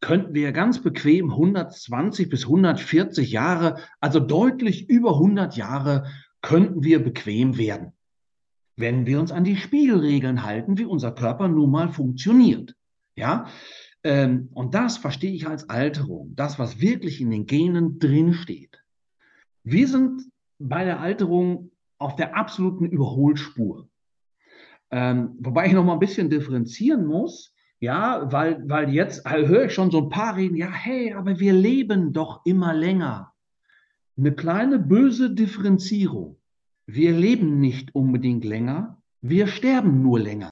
könnten 0.00 0.34
wir 0.34 0.52
ganz 0.52 0.82
bequem 0.82 1.30
120 1.30 2.28
bis 2.28 2.44
140 2.44 3.30
Jahre, 3.30 3.78
also 4.00 4.20
deutlich 4.20 4.88
über 4.88 5.14
100 5.14 5.56
Jahre, 5.56 6.06
könnten 6.42 6.82
wir 6.82 7.02
bequem 7.04 7.58
werden, 7.58 7.92
wenn 8.76 9.06
wir 9.06 9.20
uns 9.20 9.30
an 9.30 9.44
die 9.44 9.56
Spielregeln 9.56 10.42
halten, 10.42 10.78
wie 10.78 10.86
unser 10.86 11.12
Körper 11.12 11.48
nun 11.48 11.70
mal 11.70 11.90
funktioniert. 11.90 12.74
Ja, 13.14 13.46
ähm, 14.02 14.48
und 14.54 14.74
das 14.74 14.96
verstehe 14.96 15.32
ich 15.32 15.46
als 15.46 15.68
Alterung, 15.68 16.32
das, 16.34 16.58
was 16.58 16.80
wirklich 16.80 17.20
in 17.20 17.30
den 17.30 17.46
Genen 17.46 17.98
drinsteht. 17.98 18.82
Wir 19.62 19.86
sind 19.86 20.22
bei 20.58 20.84
der 20.84 21.00
Alterung 21.00 21.70
auf 21.98 22.16
der 22.16 22.34
absoluten 22.34 22.86
Überholspur. 22.86 23.88
Ähm, 24.90 25.36
wobei 25.38 25.66
ich 25.66 25.72
noch 25.72 25.84
mal 25.84 25.92
ein 25.92 25.98
bisschen 25.98 26.30
differenzieren 26.30 27.06
muss. 27.06 27.54
Ja, 27.80 28.30
weil, 28.30 28.62
weil 28.68 28.90
jetzt 28.90 29.28
höre 29.28 29.64
ich 29.64 29.74
schon 29.74 29.90
so 29.90 30.02
ein 30.02 30.10
paar 30.10 30.36
reden, 30.36 30.54
ja, 30.54 30.70
hey, 30.70 31.14
aber 31.14 31.40
wir 31.40 31.54
leben 31.54 32.12
doch 32.12 32.44
immer 32.44 32.74
länger. 32.74 33.32
Eine 34.18 34.34
kleine 34.34 34.78
böse 34.78 35.30
Differenzierung. 35.34 36.36
Wir 36.86 37.12
leben 37.12 37.58
nicht 37.58 37.94
unbedingt 37.94 38.44
länger, 38.44 39.00
wir 39.22 39.46
sterben 39.46 40.02
nur 40.02 40.18
länger. 40.20 40.50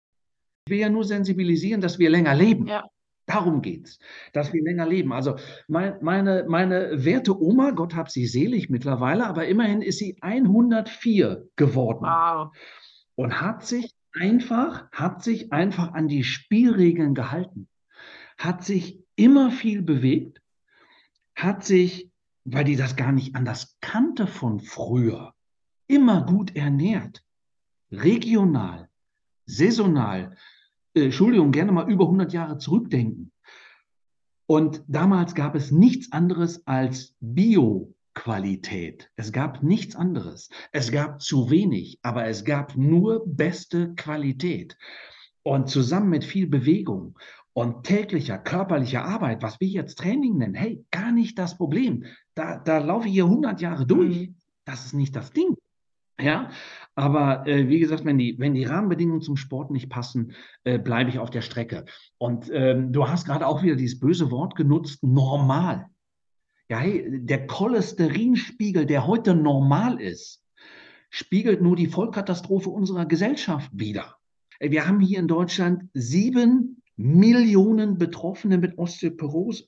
Ich 0.66 0.70
will 0.70 0.78
ja 0.78 0.88
nur 0.88 1.04
sensibilisieren, 1.04 1.80
dass 1.80 1.98
wir 1.98 2.08
länger 2.08 2.34
leben. 2.34 2.66
Ja. 2.66 2.84
Darum 3.26 3.60
geht's, 3.60 3.98
dass 4.32 4.54
wir 4.54 4.62
länger 4.62 4.86
leben. 4.86 5.12
Also 5.12 5.36
mein, 5.66 5.98
meine, 6.00 6.46
meine 6.48 7.04
werte 7.04 7.38
Oma, 7.38 7.72
Gott 7.72 7.94
hab 7.94 8.10
sie 8.10 8.26
selig 8.26 8.70
mittlerweile, 8.70 9.26
aber 9.26 9.46
immerhin 9.46 9.82
ist 9.82 9.98
sie 9.98 10.16
104 10.22 11.46
geworden. 11.56 12.04
Wow. 12.04 12.56
Und 13.16 13.38
hat 13.38 13.66
sich 13.66 13.92
einfach, 14.20 14.90
hat 14.92 15.22
sich 15.22 15.52
einfach 15.52 15.92
an 15.92 16.08
die 16.08 16.24
Spielregeln 16.24 17.14
gehalten, 17.14 17.68
hat 18.36 18.64
sich 18.64 19.02
immer 19.16 19.50
viel 19.50 19.82
bewegt, 19.82 20.40
hat 21.34 21.64
sich, 21.64 22.10
weil 22.44 22.64
die 22.64 22.76
das 22.76 22.96
gar 22.96 23.12
nicht 23.12 23.34
anders 23.34 23.76
kannte 23.80 24.26
von 24.26 24.60
früher, 24.60 25.34
immer 25.86 26.24
gut 26.24 26.54
ernährt, 26.56 27.24
regional, 27.90 28.88
saisonal, 29.46 30.36
äh, 30.94 31.04
Entschuldigung, 31.04 31.52
gerne 31.52 31.72
mal 31.72 31.90
über 31.90 32.04
100 32.04 32.32
Jahre 32.32 32.58
zurückdenken. 32.58 33.32
Und 34.46 34.82
damals 34.88 35.34
gab 35.34 35.54
es 35.54 35.70
nichts 35.70 36.12
anderes 36.12 36.66
als 36.66 37.14
Bio 37.20 37.94
Qualität. 38.18 39.12
Es 39.14 39.30
gab 39.30 39.62
nichts 39.62 39.94
anderes. 39.94 40.50
Es 40.72 40.90
gab 40.90 41.22
zu 41.22 41.50
wenig, 41.50 42.00
aber 42.02 42.26
es 42.26 42.44
gab 42.44 42.76
nur 42.76 43.22
beste 43.24 43.94
Qualität. 43.94 44.76
Und 45.44 45.68
zusammen 45.68 46.10
mit 46.10 46.24
viel 46.24 46.48
Bewegung 46.48 47.16
und 47.52 47.84
täglicher 47.84 48.36
körperlicher 48.36 49.04
Arbeit, 49.04 49.44
was 49.44 49.60
wir 49.60 49.68
jetzt 49.68 49.98
Training 49.98 50.36
nennen, 50.36 50.56
hey, 50.56 50.84
gar 50.90 51.12
nicht 51.12 51.38
das 51.38 51.56
Problem. 51.56 52.06
Da, 52.34 52.58
da 52.58 52.78
laufe 52.78 53.06
ich 53.06 53.14
hier 53.14 53.26
100 53.26 53.60
Jahre 53.60 53.86
durch. 53.86 54.28
Mhm. 54.30 54.34
Das 54.64 54.84
ist 54.84 54.94
nicht 54.94 55.14
das 55.14 55.30
Ding. 55.30 55.56
Ja, 56.20 56.50
aber 56.96 57.46
äh, 57.46 57.68
wie 57.68 57.78
gesagt, 57.78 58.04
wenn 58.04 58.18
die, 58.18 58.36
wenn 58.40 58.54
die 58.54 58.64
Rahmenbedingungen 58.64 59.22
zum 59.22 59.36
Sport 59.36 59.70
nicht 59.70 59.88
passen, 59.88 60.32
äh, 60.64 60.76
bleibe 60.76 61.10
ich 61.10 61.20
auf 61.20 61.30
der 61.30 61.42
Strecke. 61.42 61.84
Und 62.18 62.50
ähm, 62.52 62.92
du 62.92 63.06
hast 63.06 63.26
gerade 63.26 63.46
auch 63.46 63.62
wieder 63.62 63.76
dieses 63.76 64.00
böse 64.00 64.32
Wort 64.32 64.56
genutzt, 64.56 65.04
normal. 65.04 65.86
Ja, 66.70 66.80
hey, 66.80 67.06
der 67.24 67.46
Cholesterinspiegel, 67.46 68.84
der 68.84 69.06
heute 69.06 69.34
normal 69.34 70.02
ist, 70.02 70.44
spiegelt 71.08 71.62
nur 71.62 71.76
die 71.76 71.86
Vollkatastrophe 71.86 72.68
unserer 72.68 73.06
Gesellschaft 73.06 73.70
wider. 73.72 74.16
Wir 74.60 74.86
haben 74.86 75.00
hier 75.00 75.18
in 75.18 75.28
Deutschland 75.28 75.84
sieben 75.94 76.82
Millionen 76.96 77.96
Betroffene 77.96 78.58
mit 78.58 78.76
Osteoporose. 78.76 79.64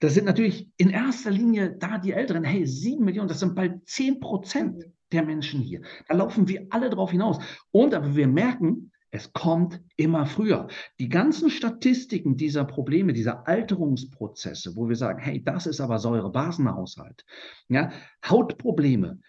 Das 0.00 0.12
sind 0.12 0.26
natürlich 0.26 0.70
in 0.76 0.90
erster 0.90 1.30
Linie 1.30 1.76
da 1.78 1.96
die 1.96 2.12
Älteren. 2.12 2.44
Hey, 2.44 2.66
sieben 2.66 3.06
Millionen, 3.06 3.28
das 3.28 3.40
sind 3.40 3.54
bald 3.54 3.88
zehn 3.88 4.20
Prozent 4.20 4.84
der 5.12 5.22
Menschen 5.22 5.60
hier. 5.60 5.80
Da 6.08 6.14
laufen 6.14 6.46
wir 6.46 6.66
alle 6.68 6.90
drauf 6.90 7.12
hinaus. 7.12 7.38
Und 7.70 7.94
aber 7.94 8.14
wir 8.14 8.28
merken, 8.28 8.91
es 9.14 9.32
kommt 9.34 9.78
immer 9.96 10.24
früher. 10.24 10.68
Die 10.98 11.10
ganzen 11.10 11.50
Statistiken 11.50 12.36
dieser 12.38 12.64
Probleme, 12.64 13.12
dieser 13.12 13.46
Alterungsprozesse, 13.46 14.74
wo 14.74 14.88
wir 14.88 14.96
sagen, 14.96 15.20
hey, 15.20 15.44
das 15.44 15.66
ist 15.66 15.80
aber 15.80 15.98
Säurebasenhaushalt, 15.98 17.24
ja, 17.68 17.92
Hautprobleme, 18.24 19.20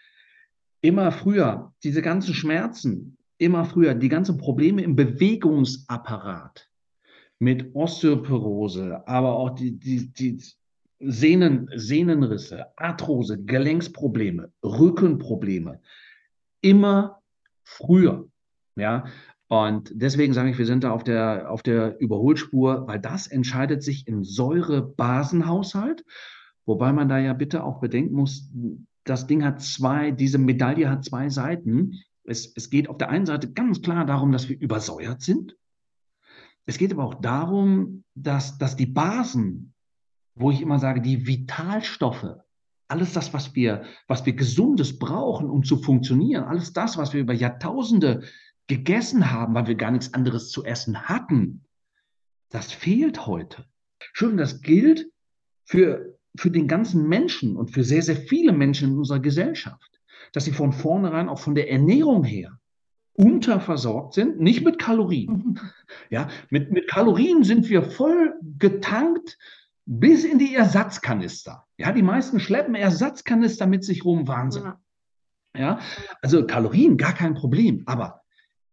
immer 0.80 1.12
früher, 1.12 1.74
diese 1.84 2.00
ganzen 2.00 2.32
Schmerzen, 2.32 3.18
immer 3.36 3.66
früher, 3.66 3.94
die 3.94 4.08
ganzen 4.08 4.38
Probleme 4.38 4.82
im 4.82 4.96
Bewegungsapparat 4.96 6.66
mit 7.38 7.74
Osteoporose, 7.74 9.06
aber 9.06 9.36
auch 9.36 9.50
die, 9.50 9.78
die, 9.78 10.10
die 10.14 10.42
Sehnen, 10.98 11.68
Sehnenrisse, 11.74 12.66
Arthrose, 12.76 13.44
Gelenksprobleme, 13.44 14.50
Rückenprobleme, 14.62 15.80
immer 16.62 17.20
früher. 17.64 18.26
Ja, 18.76 19.04
und 19.48 19.90
deswegen 19.94 20.32
sage 20.32 20.50
ich, 20.50 20.58
wir 20.58 20.66
sind 20.66 20.84
da 20.84 20.92
auf 20.92 21.04
der, 21.04 21.50
auf 21.50 21.62
der 21.62 22.00
Überholspur, 22.00 22.86
weil 22.86 22.98
das 22.98 23.26
entscheidet 23.26 23.82
sich 23.82 24.08
im 24.08 24.24
Säurebasenhaushalt. 24.24 26.04
Wobei 26.66 26.92
man 26.92 27.08
da 27.08 27.18
ja 27.18 27.34
bitte 27.34 27.62
auch 27.62 27.80
bedenken 27.80 28.14
muss, 28.14 28.50
das 29.04 29.26
Ding 29.26 29.44
hat 29.44 29.60
zwei, 29.60 30.10
diese 30.10 30.38
Medaille 30.38 30.88
hat 30.88 31.04
zwei 31.04 31.28
Seiten. 31.28 32.00
Es, 32.24 32.52
es 32.56 32.70
geht 32.70 32.88
auf 32.88 32.96
der 32.96 33.10
einen 33.10 33.26
Seite 33.26 33.52
ganz 33.52 33.82
klar 33.82 34.06
darum, 34.06 34.32
dass 34.32 34.48
wir 34.48 34.58
übersäuert 34.58 35.20
sind. 35.20 35.56
Es 36.64 36.78
geht 36.78 36.92
aber 36.92 37.04
auch 37.04 37.20
darum, 37.20 38.04
dass, 38.14 38.56
dass 38.56 38.76
die 38.76 38.86
Basen, 38.86 39.74
wo 40.34 40.50
ich 40.50 40.62
immer 40.62 40.78
sage, 40.78 41.02
die 41.02 41.26
Vitalstoffe, 41.26 42.36
alles 42.88 43.12
das, 43.12 43.34
was 43.34 43.54
wir, 43.54 43.84
was 44.08 44.24
wir 44.24 44.32
Gesundes 44.34 44.98
brauchen, 44.98 45.50
um 45.50 45.64
zu 45.64 45.76
funktionieren, 45.76 46.44
alles 46.44 46.72
das, 46.72 46.96
was 46.96 47.12
wir 47.12 47.20
über 47.20 47.34
Jahrtausende 47.34 48.22
gegessen 48.66 49.30
haben, 49.30 49.54
weil 49.54 49.66
wir 49.66 49.74
gar 49.74 49.90
nichts 49.90 50.14
anderes 50.14 50.50
zu 50.50 50.64
essen 50.64 51.08
hatten, 51.08 51.64
das 52.50 52.72
fehlt 52.72 53.26
heute. 53.26 53.64
Schön, 54.12 54.36
das 54.36 54.60
gilt 54.62 55.10
für, 55.64 56.16
für 56.36 56.50
den 56.50 56.68
ganzen 56.68 57.08
Menschen 57.08 57.56
und 57.56 57.70
für 57.70 57.84
sehr, 57.84 58.02
sehr 58.02 58.16
viele 58.16 58.52
Menschen 58.52 58.90
in 58.90 58.98
unserer 58.98 59.20
Gesellschaft, 59.20 60.00
dass 60.32 60.44
sie 60.44 60.52
von 60.52 60.72
vornherein 60.72 61.28
auch 61.28 61.38
von 61.38 61.54
der 61.54 61.70
Ernährung 61.70 62.24
her 62.24 62.58
unterversorgt 63.14 64.14
sind, 64.14 64.40
nicht 64.40 64.64
mit 64.64 64.78
Kalorien. 64.78 65.60
Ja, 66.10 66.28
mit, 66.50 66.72
mit 66.72 66.88
Kalorien 66.88 67.44
sind 67.44 67.68
wir 67.68 67.82
voll 67.82 68.34
getankt 68.58 69.38
bis 69.86 70.24
in 70.24 70.38
die 70.38 70.54
Ersatzkanister. 70.54 71.66
Ja, 71.76 71.92
die 71.92 72.02
meisten 72.02 72.40
schleppen 72.40 72.74
Ersatzkanister 72.74 73.66
mit 73.66 73.84
sich 73.84 74.04
rum, 74.04 74.26
Wahnsinn. 74.26 74.72
Ja, 75.56 75.78
also 76.20 76.46
Kalorien, 76.46 76.96
gar 76.96 77.12
kein 77.12 77.34
Problem. 77.34 77.84
Aber 77.86 78.23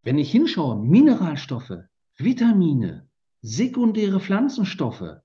wenn 0.03 0.17
ich 0.17 0.31
hinschaue, 0.31 0.83
Mineralstoffe, 0.83 1.77
Vitamine, 2.17 3.07
sekundäre 3.41 4.19
Pflanzenstoffe, 4.19 5.17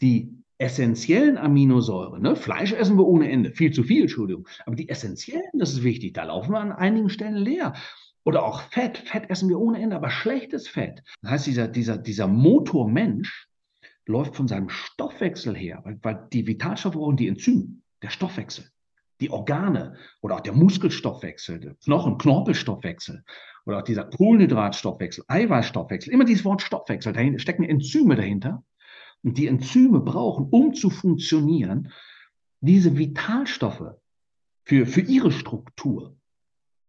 die 0.00 0.44
essentiellen 0.58 1.36
Aminosäuren, 1.36 2.22
ne? 2.22 2.36
Fleisch 2.36 2.72
essen 2.72 2.96
wir 2.96 3.06
ohne 3.06 3.30
Ende, 3.30 3.50
viel 3.50 3.72
zu 3.72 3.82
viel, 3.82 4.02
Entschuldigung, 4.02 4.48
aber 4.66 4.76
die 4.76 4.88
essentiellen, 4.88 5.58
das 5.58 5.72
ist 5.72 5.82
wichtig, 5.82 6.14
da 6.14 6.24
laufen 6.24 6.52
wir 6.52 6.60
an 6.60 6.72
einigen 6.72 7.10
Stellen 7.10 7.36
leer. 7.36 7.74
Oder 8.24 8.44
auch 8.44 8.62
Fett, 8.62 8.96
Fett 8.96 9.28
essen 9.28 9.48
wir 9.50 9.58
ohne 9.58 9.80
Ende, 9.80 9.96
aber 9.96 10.10
schlechtes 10.10 10.66
Fett. 10.66 11.02
Das 11.20 11.30
heißt, 11.32 11.46
dieser, 11.46 11.68
dieser, 11.68 11.98
dieser 11.98 12.26
Motormensch 12.26 13.48
läuft 14.06 14.36
von 14.36 14.48
seinem 14.48 14.70
Stoffwechsel 14.70 15.54
her, 15.54 15.80
weil, 15.84 15.98
weil 16.02 16.28
die 16.32 16.46
Vitalstoffe 16.46 16.94
brauchen 16.94 17.16
die 17.16 17.28
Enzyme, 17.28 17.76
der 18.02 18.10
Stoffwechsel, 18.10 18.64
die 19.20 19.30
Organe 19.30 19.94
oder 20.20 20.36
auch 20.36 20.40
der 20.40 20.52
Muskelstoffwechsel, 20.52 21.60
der 21.60 21.74
Knochen, 21.76 22.18
Knorpelstoffwechsel 22.18 23.24
oder 23.66 23.78
auch 23.78 23.82
dieser 23.82 24.04
Kohlenhydratstoffwechsel, 24.04 25.24
Eiweißstoffwechsel, 25.28 26.12
immer 26.12 26.24
dieses 26.24 26.44
Wort 26.44 26.62
Stoffwechsel, 26.62 27.12
da 27.12 27.38
stecken 27.38 27.64
Enzyme 27.64 28.16
dahinter. 28.16 28.62
Und 29.22 29.38
die 29.38 29.46
Enzyme 29.46 30.00
brauchen, 30.00 30.48
um 30.50 30.74
zu 30.74 30.90
funktionieren, 30.90 31.90
diese 32.60 32.98
Vitalstoffe 32.98 33.94
für, 34.64 34.86
für 34.86 35.00
ihre 35.00 35.32
Struktur. 35.32 36.16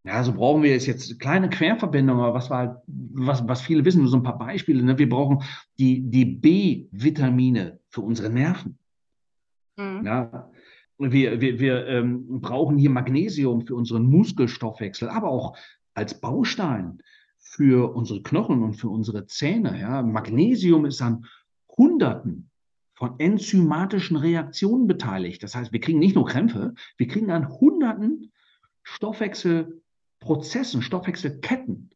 Ja, 0.04 0.24
so 0.24 0.34
brauchen 0.34 0.62
wir 0.62 0.78
jetzt 0.78 1.20
kleine 1.20 1.50
Querverbindungen, 1.50 2.24
aber 2.24 2.34
was, 2.34 2.50
war, 2.50 2.84
was, 2.88 3.48
was 3.48 3.62
viele 3.62 3.86
wissen, 3.86 4.02
nur 4.02 4.10
so 4.10 4.18
ein 4.18 4.24
paar 4.24 4.38
Beispiele. 4.38 4.84
Ne? 4.84 4.98
Wir 5.00 5.10
brauchen 5.10 5.44
die, 5.80 6.02
die 6.02 6.26
B-Vitamine 6.26 7.80
für 7.90 8.02
unsere 8.02 8.30
Nerven. 8.30 8.78
Mhm. 9.78 10.06
Ja, 10.06 10.52
wir, 10.98 11.42
wir, 11.42 11.60
wir 11.60 11.88
ähm, 11.88 12.42
brauchen 12.42 12.78
hier 12.78 12.90
Magnesium 12.90 13.66
für 13.66 13.76
unseren 13.76 14.06
Muskelstoffwechsel, 14.06 15.10
aber 15.10 15.30
auch 15.30 15.58
als 15.94 16.20
Baustein 16.20 17.00
für 17.38 17.96
unsere 17.96 18.22
Knochen 18.22 18.64
und 18.64 18.74
für 18.74 18.90
unsere 18.90 19.28
Zähne. 19.28 19.80
Ja. 19.80 20.02
Magnesium 20.02 20.86
ist 20.86 21.02
an 21.02 21.26
Hunderten 21.78 22.50
von 22.94 23.20
enzymatischen 23.20 24.18
Reaktionen 24.18 24.88
beteiligt. 24.88 25.44
Das 25.44 25.56
heißt, 25.56 25.74
wir 25.74 25.80
kriegen 25.82 26.00
nicht 26.00 26.16
nur 26.16 26.26
Krämpfe, 26.26 26.74
wir 26.98 27.08
kriegen 27.08 27.30
an 27.32 27.50
Hunderten 27.50 28.32
Stoffwechselprozessen, 28.84 30.82
Stoffwechselketten 30.82 31.92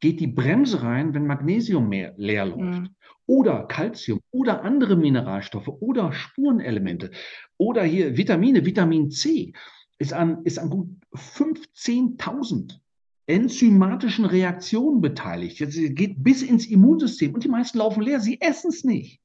geht 0.00 0.20
die 0.20 0.26
Bremse 0.26 0.82
rein, 0.82 1.14
wenn 1.14 1.26
Magnesium 1.26 1.88
mehr 1.88 2.14
leer 2.16 2.46
läuft. 2.46 2.80
Mhm. 2.80 2.88
Oder 3.26 3.66
Calcium 3.66 4.20
oder 4.30 4.62
andere 4.62 4.96
Mineralstoffe 4.96 5.68
oder 5.68 6.12
Spurenelemente. 6.12 7.10
Oder 7.56 7.82
hier 7.82 8.16
Vitamine, 8.16 8.64
Vitamin 8.64 9.10
C 9.10 9.52
ist 9.98 10.12
an, 10.12 10.44
ist 10.44 10.58
an 10.58 10.70
gut 10.70 10.88
15.000 11.14 12.78
enzymatischen 13.26 14.24
Reaktionen 14.24 15.00
beteiligt. 15.00 15.58
Jetzt 15.58 15.76
geht 15.96 16.22
bis 16.22 16.42
ins 16.42 16.66
Immunsystem 16.66 17.34
und 17.34 17.42
die 17.42 17.48
meisten 17.48 17.78
laufen 17.78 18.02
leer. 18.02 18.20
Sie 18.20 18.40
essen 18.40 18.70
es 18.70 18.84
nicht. 18.84 19.20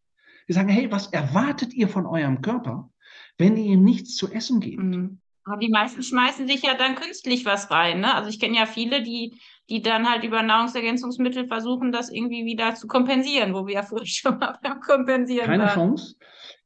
Sie 0.47 0.53
sagen, 0.53 0.69
hey, 0.69 0.91
was 0.91 1.07
erwartet 1.07 1.73
ihr 1.73 1.87
von 1.87 2.05
eurem 2.05 2.41
Körper, 2.41 2.91
wenn 3.37 3.57
ihr 3.57 3.73
ihm 3.73 3.83
nichts 3.83 4.15
zu 4.15 4.31
essen 4.31 4.59
gebt? 4.59 4.81
Mhm. 4.81 5.19
Aber 5.43 5.57
die 5.57 5.69
meisten 5.69 6.03
schmeißen 6.03 6.47
sich 6.47 6.61
ja 6.61 6.75
dann 6.75 6.95
künstlich 6.95 7.45
was 7.45 7.71
rein. 7.71 8.01
Ne? 8.01 8.13
Also 8.13 8.29
ich 8.29 8.39
kenne 8.39 8.57
ja 8.57 8.65
viele, 8.65 9.01
die, 9.01 9.39
die 9.69 9.81
dann 9.81 10.09
halt 10.09 10.23
über 10.23 10.43
Nahrungsergänzungsmittel 10.43 11.47
versuchen, 11.47 11.91
das 11.91 12.11
irgendwie 12.11 12.45
wieder 12.45 12.75
zu 12.75 12.87
kompensieren, 12.87 13.53
wo 13.53 13.65
wir 13.67 13.75
ja 13.75 13.83
früher 13.87 14.05
schon 14.05 14.37
mal 14.37 14.57
beim 14.61 14.79
Kompensieren 14.79 15.45
Keine 15.45 15.63
waren. 15.63 15.73
Chance. 15.73 16.15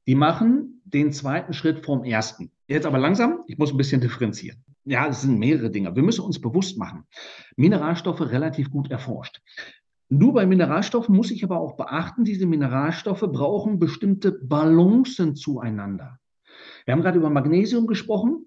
Die 0.07 0.15
machen 0.15 0.81
den 0.83 1.11
zweiten 1.11 1.53
Schritt 1.53 1.85
vom 1.85 2.03
ersten. 2.03 2.51
Jetzt 2.67 2.85
aber 2.85 2.99
langsam, 2.99 3.43
ich 3.47 3.57
muss 3.57 3.71
ein 3.71 3.77
bisschen 3.77 4.01
differenzieren 4.01 4.63
ja, 4.85 5.07
es 5.07 5.21
sind 5.21 5.39
mehrere 5.39 5.69
Dinge. 5.69 5.95
Wir 5.95 6.03
müssen 6.03 6.23
uns 6.23 6.39
bewusst 6.39 6.77
machen. 6.77 7.05
Mineralstoffe 7.55 8.21
relativ 8.21 8.71
gut 8.71 8.91
erforscht. 8.91 9.41
Nur 10.09 10.33
bei 10.33 10.45
Mineralstoffen 10.45 11.15
muss 11.15 11.31
ich 11.31 11.43
aber 11.43 11.59
auch 11.59 11.75
beachten, 11.75 12.23
diese 12.23 12.45
Mineralstoffe 12.45 13.25
brauchen 13.31 13.79
bestimmte 13.79 14.31
Balancen 14.31 15.35
zueinander. 15.35 16.19
Wir 16.85 16.93
haben 16.93 17.01
gerade 17.01 17.17
über 17.17 17.29
Magnesium 17.29 17.87
gesprochen. 17.87 18.45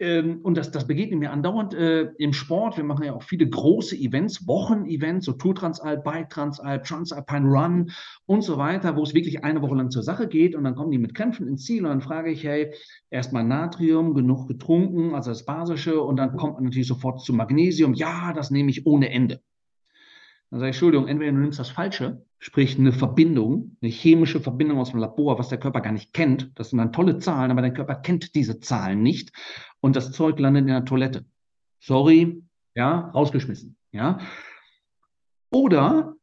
Ähm, 0.00 0.40
und 0.42 0.56
das, 0.56 0.72
das 0.72 0.88
begegnet 0.88 1.20
mir 1.20 1.30
andauernd 1.30 1.72
äh, 1.72 2.10
im 2.18 2.32
Sport. 2.32 2.76
Wir 2.76 2.84
machen 2.84 3.04
ja 3.04 3.12
auch 3.12 3.22
viele 3.22 3.48
große 3.48 3.96
Events, 3.96 4.46
Wochen-Events, 4.46 5.26
so 5.26 5.32
Tour 5.32 5.54
Transalp, 5.54 6.02
Bike 6.02 6.30
Transalp, 6.30 6.82
Transalpine 6.82 7.46
Run 7.48 7.92
und 8.26 8.42
so 8.42 8.58
weiter, 8.58 8.96
wo 8.96 9.02
es 9.04 9.14
wirklich 9.14 9.44
eine 9.44 9.62
Woche 9.62 9.76
lang 9.76 9.90
zur 9.90 10.02
Sache 10.02 10.26
geht. 10.26 10.56
Und 10.56 10.64
dann 10.64 10.74
kommen 10.74 10.90
die 10.90 10.98
mit 10.98 11.14
Krämpfen 11.14 11.46
ins 11.46 11.64
Ziel 11.64 11.84
und 11.84 11.90
dann 11.90 12.00
frage 12.00 12.32
ich, 12.32 12.42
hey, 12.42 12.74
erstmal 13.10 13.44
Natrium, 13.44 14.14
genug 14.14 14.48
getrunken, 14.48 15.14
also 15.14 15.30
das 15.30 15.44
Basische. 15.44 16.02
Und 16.02 16.16
dann 16.16 16.36
kommt 16.36 16.54
man 16.54 16.64
natürlich 16.64 16.88
sofort 16.88 17.20
zu 17.20 17.32
Magnesium. 17.32 17.94
Ja, 17.94 18.32
das 18.32 18.50
nehme 18.50 18.70
ich 18.70 18.86
ohne 18.86 19.10
Ende. 19.10 19.40
Dann 20.54 20.60
sage 20.60 20.70
ich, 20.70 20.76
Entschuldigung, 20.76 21.08
entweder 21.08 21.32
du 21.32 21.38
nimmst 21.38 21.58
das 21.58 21.70
Falsche, 21.70 22.24
sprich 22.38 22.78
eine 22.78 22.92
Verbindung, 22.92 23.76
eine 23.82 23.90
chemische 23.90 24.38
Verbindung 24.38 24.78
aus 24.78 24.92
dem 24.92 25.00
Labor, 25.00 25.36
was 25.36 25.48
der 25.48 25.58
Körper 25.58 25.80
gar 25.80 25.90
nicht 25.90 26.12
kennt. 26.12 26.52
Das 26.54 26.70
sind 26.70 26.78
dann 26.78 26.92
tolle 26.92 27.18
Zahlen, 27.18 27.50
aber 27.50 27.60
dein 27.60 27.74
Körper 27.74 27.96
kennt 27.96 28.36
diese 28.36 28.60
Zahlen 28.60 29.02
nicht 29.02 29.32
und 29.80 29.96
das 29.96 30.12
Zeug 30.12 30.38
landet 30.38 30.60
in 30.60 30.68
der 30.68 30.84
Toilette. 30.84 31.24
Sorry, 31.80 32.40
ja, 32.76 33.10
rausgeschmissen, 33.10 33.76
ja. 33.90 34.20
Oder 35.50 36.14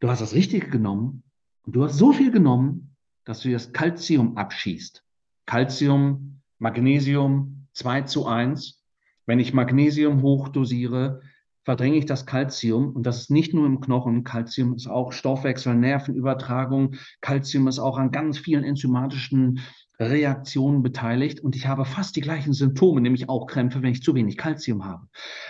du 0.00 0.08
hast 0.08 0.22
das 0.22 0.32
Richtige 0.32 0.70
genommen 0.70 1.22
und 1.66 1.76
du 1.76 1.84
hast 1.84 1.98
so 1.98 2.14
viel 2.14 2.30
genommen, 2.30 2.96
dass 3.26 3.40
du 3.40 3.52
das 3.52 3.74
Calcium 3.74 4.38
abschießt. 4.38 5.04
Calcium, 5.44 6.40
Magnesium 6.58 7.66
2 7.74 8.02
zu 8.04 8.26
1. 8.26 8.82
Wenn 9.26 9.38
ich 9.38 9.52
Magnesium 9.52 10.22
hochdosiere, 10.22 11.20
verdränge 11.64 11.98
ich 11.98 12.06
das 12.06 12.26
Calcium 12.26 12.92
und 12.94 13.04
das 13.04 13.22
ist 13.22 13.30
nicht 13.30 13.54
nur 13.54 13.66
im 13.66 13.80
Knochen. 13.80 14.24
Calcium 14.24 14.74
ist 14.74 14.86
auch 14.86 15.12
Stoffwechsel, 15.12 15.74
Nervenübertragung. 15.74 16.96
Calcium 17.20 17.68
ist 17.68 17.78
auch 17.78 17.98
an 17.98 18.10
ganz 18.10 18.38
vielen 18.38 18.64
enzymatischen 18.64 19.60
Reaktionen 20.00 20.82
beteiligt 20.82 21.40
und 21.40 21.54
ich 21.54 21.66
habe 21.66 21.84
fast 21.84 22.16
die 22.16 22.22
gleichen 22.22 22.54
Symptome, 22.54 23.02
nämlich 23.02 23.28
auch 23.28 23.46
Krämpfe, 23.46 23.82
wenn 23.82 23.92
ich 23.92 24.02
zu 24.02 24.14
wenig 24.14 24.38
Kalzium 24.38 24.84
habe. 24.84 25.06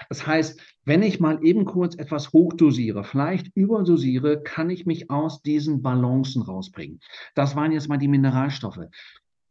Das 0.09 0.27
heißt, 0.27 0.61
wenn 0.85 1.03
ich 1.03 1.21
mal 1.21 1.39
eben 1.45 1.65
kurz 1.65 1.95
etwas 1.95 2.33
hochdosiere, 2.33 3.05
vielleicht 3.05 3.55
überdosiere, 3.55 4.43
kann 4.43 4.71
ich 4.71 4.87
mich 4.87 5.09
aus 5.11 5.43
diesen 5.43 5.83
Balancen 5.83 6.43
rausbringen. 6.43 6.99
Das 7.37 7.55
waren 7.55 7.71
jetzt 7.71 7.89
mal 7.89 7.99
die 7.99 8.09
Mineralstoffe. 8.09 8.81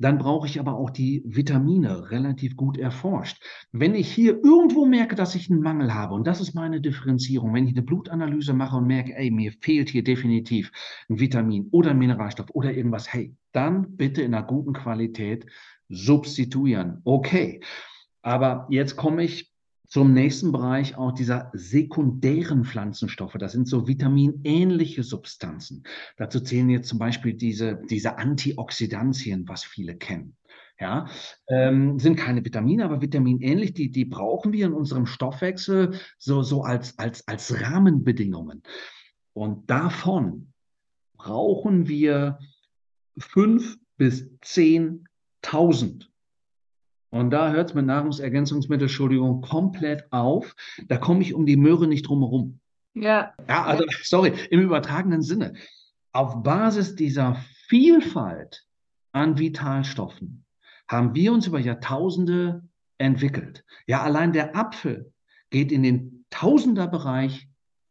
Dann 0.02 0.18
brauche 0.18 0.48
ich 0.48 0.60
aber 0.60 0.76
auch 0.76 0.90
die 0.90 1.22
Vitamine 1.26 2.10
relativ 2.10 2.56
gut 2.56 2.78
erforscht. 2.78 3.44
Wenn 3.74 3.96
ich 3.96 4.10
hier 4.10 4.42
irgendwo 4.44 4.86
merke, 4.86 5.16
dass 5.16 5.36
ich 5.36 5.52
einen 5.52 5.62
Mangel 5.62 5.94
habe, 5.94 6.16
und 6.16 6.26
das 6.26 6.40
ist 6.40 6.54
meine 6.54 6.80
Differenzierung, 6.80 7.54
wenn 7.54 7.68
ich 7.68 7.74
eine 7.74 7.84
Blutanalyse 7.84 8.54
mache 8.54 8.78
und 8.78 8.88
merke, 8.88 9.14
ey, 9.16 9.30
mir 9.30 9.52
fehlt 9.62 9.90
hier 9.90 10.04
definitiv 10.04 10.72
ein 11.10 11.20
Vitamin 11.20 11.68
oder 11.72 11.92
ein 11.92 11.98
Mineralstoff 11.98 12.50
oder 12.54 12.74
irgendwas, 12.74 13.12
hey, 13.12 13.36
dann 13.52 13.98
bitte 13.98 14.22
in 14.22 14.34
einer 14.34 14.46
guten 14.46 14.74
Qualität 14.74 15.46
substituieren. 15.90 17.02
Okay. 17.04 17.62
Aber 18.22 18.68
jetzt 18.70 18.96
komme 18.96 19.24
ich 19.24 19.49
zum 19.90 20.14
nächsten 20.14 20.52
Bereich 20.52 20.96
auch 20.98 21.12
dieser 21.12 21.50
sekundären 21.54 22.64
Pflanzenstoffe. 22.64 23.34
Das 23.40 23.52
sind 23.52 23.68
so 23.68 23.88
vitaminähnliche 23.88 25.04
Substanzen. 25.04 25.84
Dazu 26.16 26.40
zählen 26.40 26.70
jetzt 26.70 26.88
zum 26.88 27.00
Beispiel 27.00 27.34
diese, 27.34 27.82
diese 27.90 28.18
Antioxidantien, 28.18 29.48
was 29.48 29.64
viele 29.64 29.98
kennen. 29.98 30.36
Ja, 30.80 31.08
ähm, 31.50 32.00
sind 32.00 32.16
keine 32.16 32.46
Vitamine, 32.46 32.86
aber 32.86 33.02
vitaminähnlich, 33.02 33.74
die, 33.74 33.92
die 33.92 34.06
brauchen 34.06 34.54
wir 34.54 34.66
in 34.66 34.74
unserem 34.74 35.08
Stoffwechsel 35.08 36.00
so, 36.18 36.42
so 36.42 36.62
als, 36.62 36.98
als, 36.98 37.28
als 37.28 37.60
Rahmenbedingungen. 37.62 38.64
Und 39.34 39.70
davon 39.70 40.54
brauchen 41.18 41.90
wir 41.90 42.40
fünf 43.18 43.78
bis 43.98 44.30
zehntausend. 44.42 46.09
Und 47.12 47.32
da 47.32 47.52
hört 47.52 47.70
es 47.70 47.76
mit 47.76 47.86
Nahrungsergänzungsmittel, 47.86 48.88
Entschuldigung, 48.88 49.42
komplett 49.42 50.12
auf. 50.12 50.56
Da 50.88 50.98
komme 50.98 51.22
ich 51.22 51.34
um 51.34 51.46
die 51.46 51.58
Möhre 51.58 51.88
nicht 51.88 52.08
drum 52.08 52.20
herum. 52.20 52.60
Ja. 52.94 53.34
Ja, 53.48 53.66
also, 53.66 53.84
sorry, 54.04 54.34
im 54.50 54.62
übertragenen 54.62 55.22
Sinne. 55.22 55.54
Auf 56.12 56.44
Basis 56.44 56.96
dieser 56.96 57.38
Vielfalt 57.68 58.66
an 59.12 59.38
Vitalstoffen 59.38 60.46
haben 60.88 61.14
wir 61.16 61.34
uns 61.34 61.48
über 61.48 61.60
Jahrtausende 61.60 62.64
entwickelt. 62.98 63.64
Ja, 63.88 64.02
allein 64.02 64.34
der 64.34 64.56
Apfel 64.56 65.12
geht 65.50 65.72
in 65.72 65.84
den 65.84 66.26
Tausenderbereich 66.30 67.48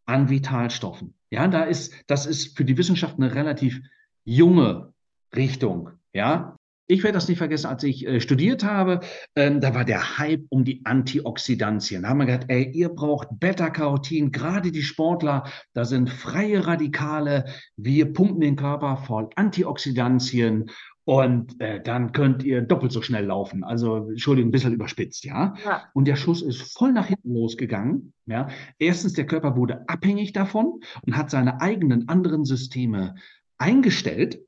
an 0.07 0.29
Vitalstoffen. 0.29 1.15
Ja, 1.31 1.47
da 1.49 1.65
ist, 1.65 1.93
das 2.07 2.27
ist 2.27 2.57
für 2.57 2.65
die 2.65 2.77
Wissenschaft 2.77 3.17
eine 3.17 3.35
relativ 3.35 3.81
junge 4.25 4.93
Richtung. 5.35 5.91
Ja, 6.13 6.58
ich 6.89 7.03
werde 7.03 7.17
das 7.17 7.29
nicht 7.29 7.39
vergessen, 7.39 7.67
als 7.67 7.85
ich 7.85 8.07
äh, 8.07 8.21
studiert 8.21 8.65
habe, 8.65 9.01
ähm, 9.37 9.61
da 9.61 9.75
war 9.75 9.85
der 9.85 10.19
Hype 10.19 10.47
um 10.49 10.65
die 10.65 10.81
Antioxidantien. 10.85 12.03
Da 12.03 12.09
haben 12.09 12.19
wir 12.19 12.27
gedacht, 12.27 12.47
ey, 12.49 12.71
ihr 12.73 12.89
braucht 12.89 13.29
Beta-Carotin, 13.39 14.33
gerade 14.33 14.73
die 14.73 14.83
Sportler, 14.83 15.45
da 15.75 15.85
sind 15.85 16.11
freie 16.11 16.67
Radikale, 16.67 17.45
wir 17.77 18.13
pumpen 18.13 18.41
den 18.41 18.57
Körper 18.57 18.97
voll 18.97 19.29
Antioxidantien 19.37 20.71
und 21.05 21.59
äh, 21.61 21.83
dann 21.83 22.13
könnt 22.13 22.43
ihr 22.43 22.61
doppelt 22.61 22.93
so 22.93 23.01
schnell 23.01 23.25
laufen. 23.25 23.65
Also, 23.65 24.09
Entschuldigung, 24.09 24.49
ein 24.49 24.53
bisschen 24.53 24.75
überspitzt, 24.75 25.25
ja? 25.25 25.55
ja? 25.65 25.85
Und 25.95 26.07
der 26.07 26.17
Schuss 26.17 26.43
ist 26.43 26.77
voll 26.77 26.93
nach 26.93 27.07
hinten 27.07 27.33
losgegangen. 27.33 28.13
Ja? 28.27 28.49
Erstens, 28.79 29.15
der 29.15 29.27
Körper 29.27 29.57
wurde 29.57 29.89
abhängig 29.89 30.35
davon 30.35 30.81
und 31.07 31.17
hat 31.17 31.31
seine 31.31 31.63
eigenen 31.63 32.09
anderen 32.09 32.45
Systeme 32.45 33.15
eingestellt. 33.57 34.41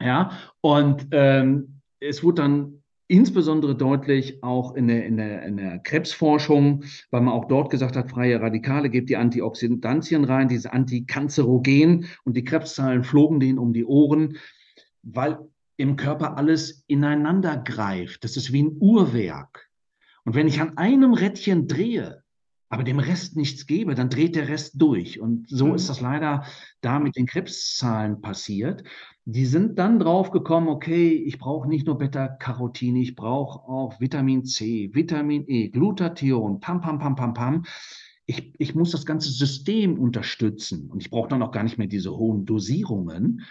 Ja, 0.00 0.38
und 0.60 1.08
ähm, 1.12 1.80
es 2.00 2.22
wurde 2.22 2.42
dann 2.42 2.82
insbesondere 3.10 3.74
deutlich 3.74 4.42
auch 4.42 4.74
in 4.74 4.86
der, 4.86 5.04
in, 5.04 5.16
der, 5.16 5.42
in 5.42 5.56
der 5.56 5.80
Krebsforschung, 5.80 6.84
weil 7.10 7.20
man 7.20 7.34
auch 7.34 7.46
dort 7.46 7.70
gesagt 7.70 7.96
hat, 7.96 8.10
freie 8.10 8.40
Radikale, 8.40 8.88
gebt 8.88 9.10
die 9.10 9.16
Antioxidantien 9.16 10.24
rein, 10.24 10.48
diese 10.48 10.72
Antikanzerogen 10.72 12.06
und 12.24 12.36
die 12.36 12.44
Krebszahlen 12.44 13.02
flogen 13.02 13.40
denen 13.40 13.58
um 13.58 13.72
die 13.72 13.84
Ohren, 13.84 14.38
weil 15.02 15.38
im 15.76 15.96
Körper 15.96 16.36
alles 16.36 16.84
ineinander 16.86 17.56
greift. 17.56 18.22
Das 18.22 18.36
ist 18.36 18.52
wie 18.52 18.62
ein 18.62 18.76
Uhrwerk. 18.78 19.68
Und 20.24 20.34
wenn 20.34 20.46
ich 20.46 20.60
an 20.60 20.76
einem 20.76 21.12
Rädchen 21.12 21.66
drehe, 21.66 22.22
aber 22.72 22.84
dem 22.84 23.00
Rest 23.00 23.36
nichts 23.36 23.66
gebe, 23.66 23.96
dann 23.96 24.10
dreht 24.10 24.36
der 24.36 24.48
Rest 24.48 24.80
durch. 24.80 25.20
Und 25.20 25.48
so 25.48 25.66
mhm. 25.66 25.74
ist 25.74 25.90
das 25.90 26.00
leider 26.00 26.44
da 26.80 27.00
mit 27.00 27.16
den 27.16 27.26
Krebszahlen 27.26 28.20
passiert. 28.20 28.84
Die 29.24 29.44
sind 29.44 29.78
dann 29.80 29.98
drauf 29.98 30.30
gekommen, 30.30 30.68
okay, 30.68 31.10
ich 31.10 31.38
brauche 31.38 31.68
nicht 31.68 31.86
nur 31.86 31.98
Beta-Carotin, 31.98 32.94
ich 32.94 33.16
brauche 33.16 33.68
auch 33.68 34.00
Vitamin 34.00 34.44
C, 34.44 34.88
Vitamin 34.92 35.44
E, 35.48 35.68
Glutathion, 35.68 36.60
pam, 36.60 36.80
pam, 36.80 37.00
pam, 37.00 37.16
pam, 37.16 37.34
pam. 37.34 37.64
Ich, 38.26 38.54
ich 38.58 38.76
muss 38.76 38.92
das 38.92 39.04
ganze 39.04 39.30
System 39.30 39.98
unterstützen 39.98 40.90
und 40.90 41.02
ich 41.02 41.10
brauche 41.10 41.28
dann 41.28 41.42
auch 41.42 41.50
gar 41.50 41.64
nicht 41.64 41.76
mehr 41.76 41.88
diese 41.88 42.16
hohen 42.16 42.46
Dosierungen. 42.46 43.44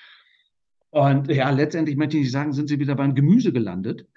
Und 0.91 1.27
ja, 1.27 1.49
letztendlich 1.49 1.97
möchte 1.97 2.15
ich 2.15 2.23
nicht 2.23 2.32
sagen, 2.32 2.53
sind 2.53 2.69
sie 2.69 2.79
wieder 2.79 2.95
beim 2.95 3.15
Gemüse 3.15 3.51
gelandet. 3.51 4.08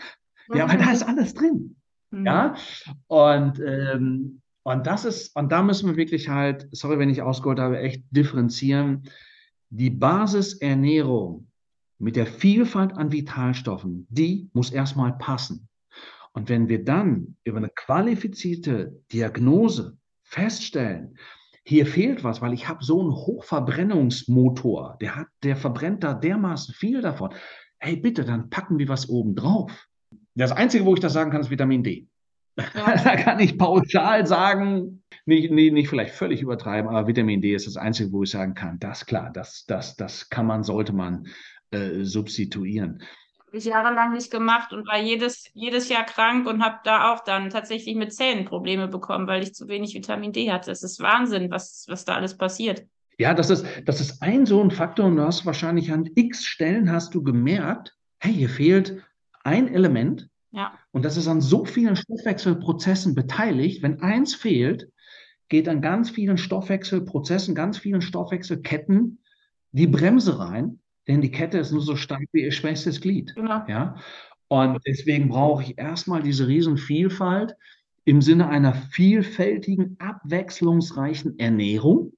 Mhm. 0.49 0.59
Ja, 0.59 0.69
weil 0.69 0.79
da 0.79 0.93
ist 0.93 1.03
alles 1.03 1.35
drin. 1.35 1.75
Mhm. 2.13 2.25
Ja, 2.25 2.55
und, 3.09 3.59
ähm, 3.59 4.39
und 4.65 4.87
das 4.87 5.05
ist, 5.05 5.35
und 5.37 5.51
da 5.51 5.63
müssen 5.63 5.89
wir 5.89 5.97
wirklich 5.97 6.29
halt, 6.29 6.69
sorry, 6.73 6.99
wenn 6.99 7.11
ich 7.11 7.23
ausgeholt 7.23 7.59
habe, 7.59 7.81
echt 7.81 8.05
differenzieren. 8.11 9.05
Die 9.71 9.91
Basisernährung 9.91 11.49
mit 11.99 12.17
der 12.17 12.27
Vielfalt 12.27 12.93
an 12.93 13.13
Vitalstoffen, 13.13 14.07
die 14.11 14.51
muss 14.53 14.71
erstmal 14.71 15.17
passen. 15.19 15.69
Und 16.33 16.49
wenn 16.49 16.69
wir 16.69 16.85
dann 16.85 17.37
über 17.45 17.59
eine 17.59 17.71
qualifizierte 17.71 19.01
Diagnose 19.13 19.99
feststellen, 20.23 21.19
hier 21.65 21.87
fehlt 21.87 22.25
was, 22.25 22.41
weil 22.41 22.53
ich 22.53 22.69
habe 22.69 22.85
so 22.85 23.01
einen 23.01 23.13
Hochverbrennungsmotor, 23.13 24.97
der 25.01 25.17
hat, 25.17 25.29
der 25.43 25.57
verbrennt 25.57 26.03
da 26.03 26.15
dermaßen 26.15 26.75
viel 26.75 27.01
davon. 27.01 27.33
Hey, 27.79 27.97
bitte, 27.97 28.25
dann 28.25 28.51
packen 28.51 28.79
wir 28.79 28.89
was 28.89 29.09
oben 29.09 29.35
drauf. 29.35 29.89
Das 30.35 30.53
Einzige, 30.53 30.85
wo 30.85 30.95
ich 30.95 31.01
das 31.01 31.13
sagen 31.13 31.31
kann, 31.31 31.41
ist 31.41 31.51
Vitamin 31.51 31.83
D. 31.85 32.09
Ja. 32.57 32.97
da 33.05 33.17
kann 33.17 33.41
ich 33.41 33.59
pauschal 33.59 34.27
sagen, 34.27 35.03
nicht, 35.25 35.51
nicht, 35.51 35.73
nicht 35.73 35.89
vielleicht 35.89 36.15
völlig 36.15 36.43
übertreiben, 36.43 36.91
aber 36.91 37.07
Vitamin 37.07 37.41
D 37.41 37.55
ist 37.55 37.67
das 37.67 37.77
Einzige, 37.77 38.13
wo 38.13 38.23
ich 38.23 38.31
sagen 38.31 38.55
kann, 38.55 38.79
das 38.79 39.07
klar, 39.07 39.31
das, 39.33 39.65
das, 39.67 39.97
das 39.97 40.29
kann 40.29 40.47
man, 40.47 40.63
sollte 40.63 40.93
man 40.93 41.27
äh, 41.71 42.03
substituieren 42.03 43.03
ich 43.53 43.65
jahrelang 43.67 44.13
nicht 44.13 44.31
gemacht 44.31 44.73
und 44.73 44.89
war 44.89 44.99
jedes, 44.99 45.51
jedes 45.53 45.89
Jahr 45.89 46.05
krank 46.05 46.47
und 46.47 46.65
habe 46.65 46.79
da 46.85 47.13
auch 47.13 47.21
dann 47.21 47.51
tatsächlich 47.51 47.95
mit 47.97 48.13
Zähnen 48.13 48.45
Probleme 48.45 48.89
bekommen, 48.89 49.27
weil 49.27 49.43
ich 49.43 49.55
zu 49.55 49.69
wenig 49.69 49.95
Vitamin 49.95 50.33
D 50.33 50.51
hatte. 50.51 50.71
Das 50.71 50.83
ist 50.83 51.01
Wahnsinn, 51.01 51.51
was, 51.51 51.87
was 51.89 52.05
da 52.05 52.15
alles 52.15 52.37
passiert. 52.37 52.87
Ja, 53.19 53.35
das 53.35 53.51
ist, 53.51 53.67
das 53.85 54.01
ist 54.01 54.23
ein 54.23 54.47
so 54.47 54.63
ein 54.63 54.71
Faktor 54.71 55.07
und 55.07 55.17
du 55.17 55.23
hast 55.23 55.45
wahrscheinlich 55.45 55.93
an 55.93 56.09
x 56.15 56.45
Stellen 56.45 56.91
hast 56.91 57.15
du 57.15 57.23
gemerkt, 57.23 57.95
hey, 58.21 58.33
hier 58.33 58.49
fehlt 58.49 59.03
ein 59.45 59.73
Element. 59.73 60.29
Ja. 60.53 60.79
Und 60.93 61.05
das 61.05 61.17
ist 61.17 61.29
an 61.29 61.41
so 61.41 61.65
vielen 61.65 61.97
Stoffwechselprozessen 61.97 63.15
beteiligt. 63.15 63.83
Wenn 63.83 64.01
eins 64.01 64.35
fehlt, 64.35 64.89
geht 65.49 65.69
an 65.69 65.83
ganz 65.83 66.11
vielen 66.11 66.39
Stoffwechselprozessen, 66.39 67.55
ganz 67.55 67.79
vielen 67.79 68.03
Stoffwechselketten 68.03 69.19
die 69.73 69.87
Bremse 69.87 70.39
rein 70.39 70.79
denn 71.09 71.21
die 71.21 71.31
Kette 71.31 71.59
ist 71.59 71.73
nur 71.73 71.83
so 71.83 71.97
stark 71.97 72.25
wie 72.33 72.43
ihr 72.43 72.53
schwächstes 72.53 73.01
Glied. 73.01 73.35
Genau. 73.35 73.65
Ja? 73.67 73.97
Und 74.49 74.81
deswegen 74.87 75.29
brauche 75.29 75.63
ich 75.63 75.79
erstmal 75.79 76.23
diese 76.23 76.47
Riesenvielfalt 76.47 77.57
im 78.05 78.21
Sinne 78.21 78.49
einer 78.49 78.75
vielfältigen, 78.75 79.97
abwechslungsreichen 79.99 81.39
Ernährung. 81.39 82.13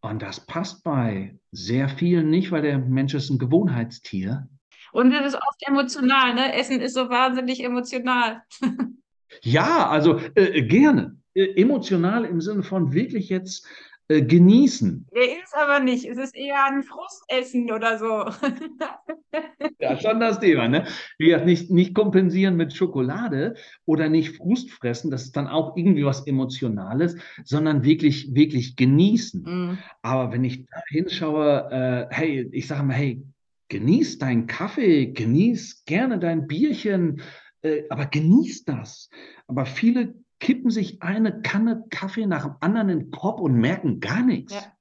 Und 0.00 0.20
das 0.22 0.40
passt 0.40 0.84
bei 0.84 1.38
sehr 1.50 1.88
vielen 1.88 2.28
nicht, 2.28 2.50
weil 2.50 2.62
der 2.62 2.78
Mensch 2.78 3.14
ist 3.14 3.30
ein 3.30 3.38
Gewohnheitstier. 3.38 4.48
Und 4.94 5.12
es 5.12 5.26
ist 5.26 5.34
oft 5.34 5.60
emotional, 5.66 6.34
ne? 6.34 6.54
Essen 6.54 6.80
ist 6.80 6.94
so 6.94 7.10
wahnsinnig 7.10 7.64
emotional. 7.64 8.42
ja, 9.42 9.88
also 9.88 10.20
äh, 10.36 10.62
gerne. 10.62 11.18
Äh, 11.34 11.60
emotional 11.60 12.24
im 12.24 12.40
Sinne 12.40 12.62
von 12.62 12.92
wirklich 12.92 13.28
jetzt 13.28 13.66
äh, 14.06 14.22
genießen. 14.22 15.08
Der 15.12 15.42
ist 15.42 15.52
aber 15.56 15.80
nicht. 15.80 16.04
Es 16.04 16.16
ist 16.16 16.36
eher 16.36 16.64
ein 16.66 16.84
Frustessen 16.84 17.72
oder 17.72 17.98
so. 17.98 18.06
ja, 19.80 19.98
schon 19.98 20.20
das 20.20 20.38
Thema. 20.38 20.68
Ne? 20.68 20.86
Wie 21.18 21.26
gesagt, 21.26 21.46
nicht, 21.46 21.72
nicht 21.72 21.92
kompensieren 21.92 22.54
mit 22.54 22.72
Schokolade 22.72 23.56
oder 23.86 24.08
nicht 24.08 24.36
Frust 24.36 24.70
fressen, 24.70 25.10
das 25.10 25.24
ist 25.24 25.36
dann 25.36 25.48
auch 25.48 25.76
irgendwie 25.76 26.04
was 26.04 26.24
Emotionales, 26.24 27.16
sondern 27.42 27.82
wirklich, 27.82 28.32
wirklich 28.32 28.76
genießen. 28.76 29.42
Mhm. 29.42 29.78
Aber 30.02 30.30
wenn 30.32 30.44
ich 30.44 30.66
da 30.66 30.80
hinschaue, 30.86 32.08
äh, 32.10 32.14
hey, 32.14 32.48
ich 32.52 32.68
sage 32.68 32.84
mal, 32.84 32.94
hey, 32.94 33.24
genieß 33.68 34.18
deinen 34.18 34.46
Kaffee, 34.46 35.06
genieß 35.12 35.84
gerne 35.84 36.18
dein 36.18 36.46
Bierchen, 36.46 37.22
äh, 37.62 37.84
aber 37.88 38.06
genieß 38.06 38.64
das. 38.64 39.10
Aber 39.46 39.66
viele 39.66 40.14
kippen 40.40 40.70
sich 40.70 41.02
eine 41.02 41.40
Kanne 41.42 41.84
Kaffee 41.90 42.26
nach 42.26 42.44
dem 42.44 42.56
anderen 42.60 42.88
in 42.90 42.98
den 42.98 43.10
Kopf 43.10 43.40
und 43.40 43.54
merken 43.54 44.00
gar 44.00 44.22
nichts. 44.22 44.54
Ja, 44.54 44.72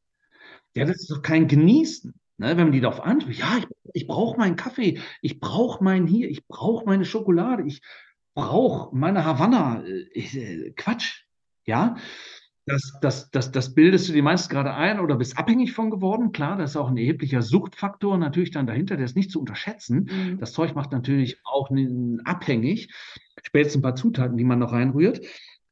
ja 0.76 0.86
das 0.86 0.98
ist 0.98 1.12
doch 1.12 1.22
kein 1.22 1.48
Genießen. 1.48 2.14
Ne, 2.38 2.50
wenn 2.58 2.66
man 2.66 2.72
die 2.72 2.82
darauf 2.82 3.02
anspricht, 3.02 3.42
ja, 3.42 3.58
ich, 3.60 3.68
ich 3.94 4.08
brauche 4.08 4.38
meinen 4.38 4.56
Kaffee, 4.56 5.00
ich 5.22 5.40
brauche 5.40 5.84
meinen 5.84 6.08
hier, 6.08 6.30
ich 6.30 6.48
brauche 6.48 6.84
meine 6.86 7.06
Schokolade, 7.06 7.64
ich 7.68 7.82
brauche 8.34 8.96
meine 8.96 9.24
Havanna. 9.24 9.84
Ich, 10.12 10.36
äh, 10.36 10.72
Quatsch. 10.72 11.26
Ja, 11.66 11.96
das, 12.66 12.94
das, 13.02 13.30
das, 13.32 13.52
das 13.52 13.74
bildest 13.74 14.08
du 14.08 14.14
dir 14.14 14.24
meist 14.24 14.50
gerade 14.50 14.74
ein 14.74 15.00
oder 15.00 15.18
bist 15.18 15.38
abhängig 15.38 15.74
von 15.74 15.90
geworden. 15.90 16.32
Klar, 16.32 16.58
das 16.58 16.72
ist 16.72 16.78
auch 16.78 16.90
ein 16.90 16.98
erheblicher 16.98 17.42
Suchtfaktor 17.42 18.18
natürlich 18.18 18.52
dann 18.52 18.68
dahinter, 18.68 18.96
der 18.96 19.06
ist 19.06 19.16
nicht 19.16 19.32
zu 19.32 19.40
unterschätzen. 19.40 20.10
Mhm. 20.10 20.40
Das 20.40 20.54
Zeug 20.54 20.74
macht 20.74 20.92
natürlich 20.92 21.38
auch 21.44 21.70
abhängig. 22.24 22.94
Spätestens 23.44 23.80
ein 23.80 23.84
paar 23.84 23.96
Zutaten, 23.96 24.38
die 24.38 24.46
man 24.46 24.60
noch 24.60 24.72
reinrührt. 24.72 25.26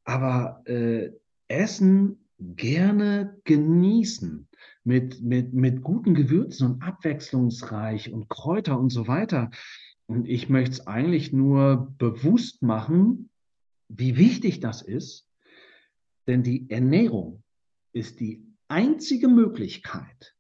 Aber 0.04 0.62
äh, 0.66 1.12
Essen 1.48 2.26
gerne 2.38 3.38
genießen 3.46 4.50
mit, 4.84 5.22
mit, 5.22 5.54
mit 5.54 5.84
guten 5.84 6.14
Gewürzen 6.14 6.72
und 6.72 6.84
abwechslungsreich 6.84 8.12
und 8.12 8.30
Kräuter 8.30 8.78
und 8.78 8.90
so 8.90 9.08
weiter. 9.08 9.52
Und 10.08 10.28
ich 10.28 10.50
möchte 10.50 10.72
es 10.72 10.88
eigentlich 10.88 11.32
nur 11.32 11.94
bewusst 11.98 12.64
machen, 12.64 13.30
wie 13.88 14.18
wichtig 14.18 14.60
das 14.60 14.82
ist, 14.82 15.28
Denn 16.28 16.44
die 16.44 16.70
Ernährung 16.70 17.44
ist 17.94 18.20
die 18.20 18.44
einzige 18.68 19.28
Möglichkeit, 19.28 20.36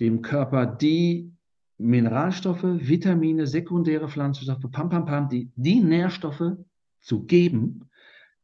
dem 0.00 0.22
Körper 0.22 0.66
die 0.66 1.32
Mineralstoffe, 1.78 2.62
Vitamine, 2.62 3.46
sekundäre 3.46 4.08
Pflanzenstoffe, 4.08 4.70
pam, 4.70 4.88
pam, 4.88 5.06
pam, 5.06 5.28
die, 5.28 5.50
die 5.56 5.80
Nährstoffe 5.80 6.56
zu 7.00 7.24
geben, 7.24 7.90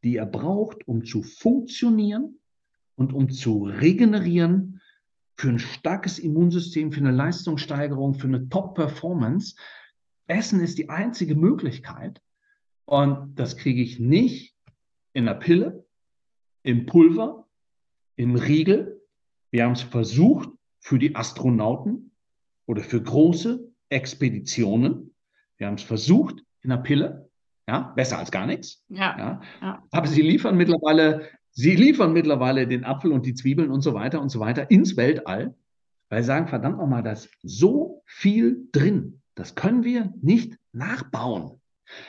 die 0.03 0.17
er 0.17 0.27
braucht, 0.27 0.87
um 0.89 1.05
zu 1.05 1.23
funktionieren 1.23 2.39
und 2.97 3.13
um 3.13 3.31
zu 3.31 3.65
regenerieren 3.65 4.81
für 5.37 5.49
ein 5.49 5.59
starkes 5.59 6.19
Immunsystem, 6.19 6.93
für 6.93 7.01
eine 7.01 7.13
Leistungssteigerung, 7.13 8.15
für 8.15 8.27
eine 8.27 8.49
Top-Performance. 8.49 9.55
Essen 10.27 10.61
ist 10.61 10.79
die 10.79 10.91
einzige 10.91 11.35
Möglichkeit. 11.35 12.21
Und 12.85 13.37
das 13.37 13.57
kriege 13.57 13.81
ich 13.81 13.99
nicht 14.01 14.55
in 15.13 15.27
der 15.27 15.35
Pille, 15.35 15.87
im 16.63 16.87
Pulver, 16.87 17.47
im 18.17 18.35
Riegel. 18.37 19.01
Wir 19.51 19.65
haben 19.65 19.73
es 19.73 19.83
versucht 19.83 20.51
für 20.81 20.99
die 20.99 21.15
Astronauten 21.17 22.13
oder 22.67 22.83
für 22.83 23.03
große 23.03 23.71
Expeditionen. 23.89 25.15
Wir 25.59 25.67
haben 25.67 25.75
es 25.75 25.83
versucht 25.83 26.43
in 26.63 26.71
der 26.71 26.79
Pille. 26.79 27.29
Ja, 27.69 27.93
besser 27.95 28.19
als 28.19 28.31
gar 28.31 28.47
nichts. 28.47 28.85
Ja, 28.89 29.17
ja. 29.19 29.41
ja. 29.61 29.83
Aber 29.91 30.07
sie 30.07 30.23
liefern 30.23 30.57
mittlerweile, 30.57 31.29
sie 31.53 31.77
liefern 31.77 32.13
mittlerweile 32.13 32.67
den 32.67 32.85
Apfel 32.85 33.13
und 33.13 33.27
die 33.27 33.35
Zwiebeln 33.35 33.71
und 33.71 33.83
so 33.83 33.95
weiter 33.95 34.21
und 34.21 34.29
so 34.29 34.41
weiter 34.41 34.71
ins 34.71 34.97
Weltall, 34.97 35.55
weil 36.09 36.23
sie 36.23 36.27
sagen, 36.27 36.49
verdammt 36.49 36.79
nochmal, 36.79 37.03
da 37.03 37.13
ist 37.13 37.31
so 37.43 38.03
viel 38.07 38.69
drin. 38.73 39.23
Das 39.35 39.55
können 39.55 39.85
wir 39.85 40.13
nicht 40.21 40.57
nachbauen. 40.73 41.61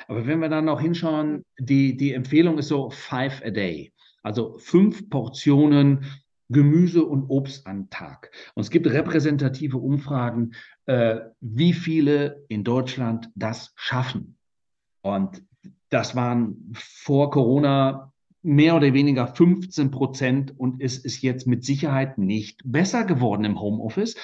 Aber 0.07 0.25
wenn 0.25 0.39
wir 0.39 0.49
dann 0.49 0.65
noch 0.65 0.81
hinschauen, 0.81 1.43
die, 1.59 1.95
die 1.95 2.13
Empfehlung 2.13 2.57
ist 2.57 2.67
so 2.67 2.89
five 2.89 3.43
a 3.43 3.49
day. 3.49 3.93
Also 4.23 4.57
fünf 4.57 5.09
Portionen 5.09 6.05
Gemüse 6.51 7.05
und 7.05 7.29
Obst 7.29 7.65
am 7.65 7.89
Tag. 7.89 8.31
Und 8.55 8.63
es 8.63 8.69
gibt 8.69 8.87
repräsentative 8.87 9.77
Umfragen, 9.77 10.51
äh, 10.85 11.17
wie 11.39 11.73
viele 11.73 12.43
in 12.49 12.63
Deutschland 12.63 13.29
das 13.35 13.73
schaffen. 13.75 14.35
Und 15.01 15.41
das 15.89 16.15
waren 16.15 16.71
vor 16.73 17.31
Corona 17.31 18.11
mehr 18.43 18.75
oder 18.75 18.93
weniger 18.93 19.27
15 19.27 19.91
Prozent 19.91 20.59
und 20.59 20.81
es 20.81 20.97
ist 20.97 21.21
jetzt 21.21 21.47
mit 21.47 21.63
Sicherheit 21.63 22.17
nicht 22.17 22.61
besser 22.65 23.05
geworden 23.05 23.45
im 23.45 23.59
Homeoffice. 23.59 24.15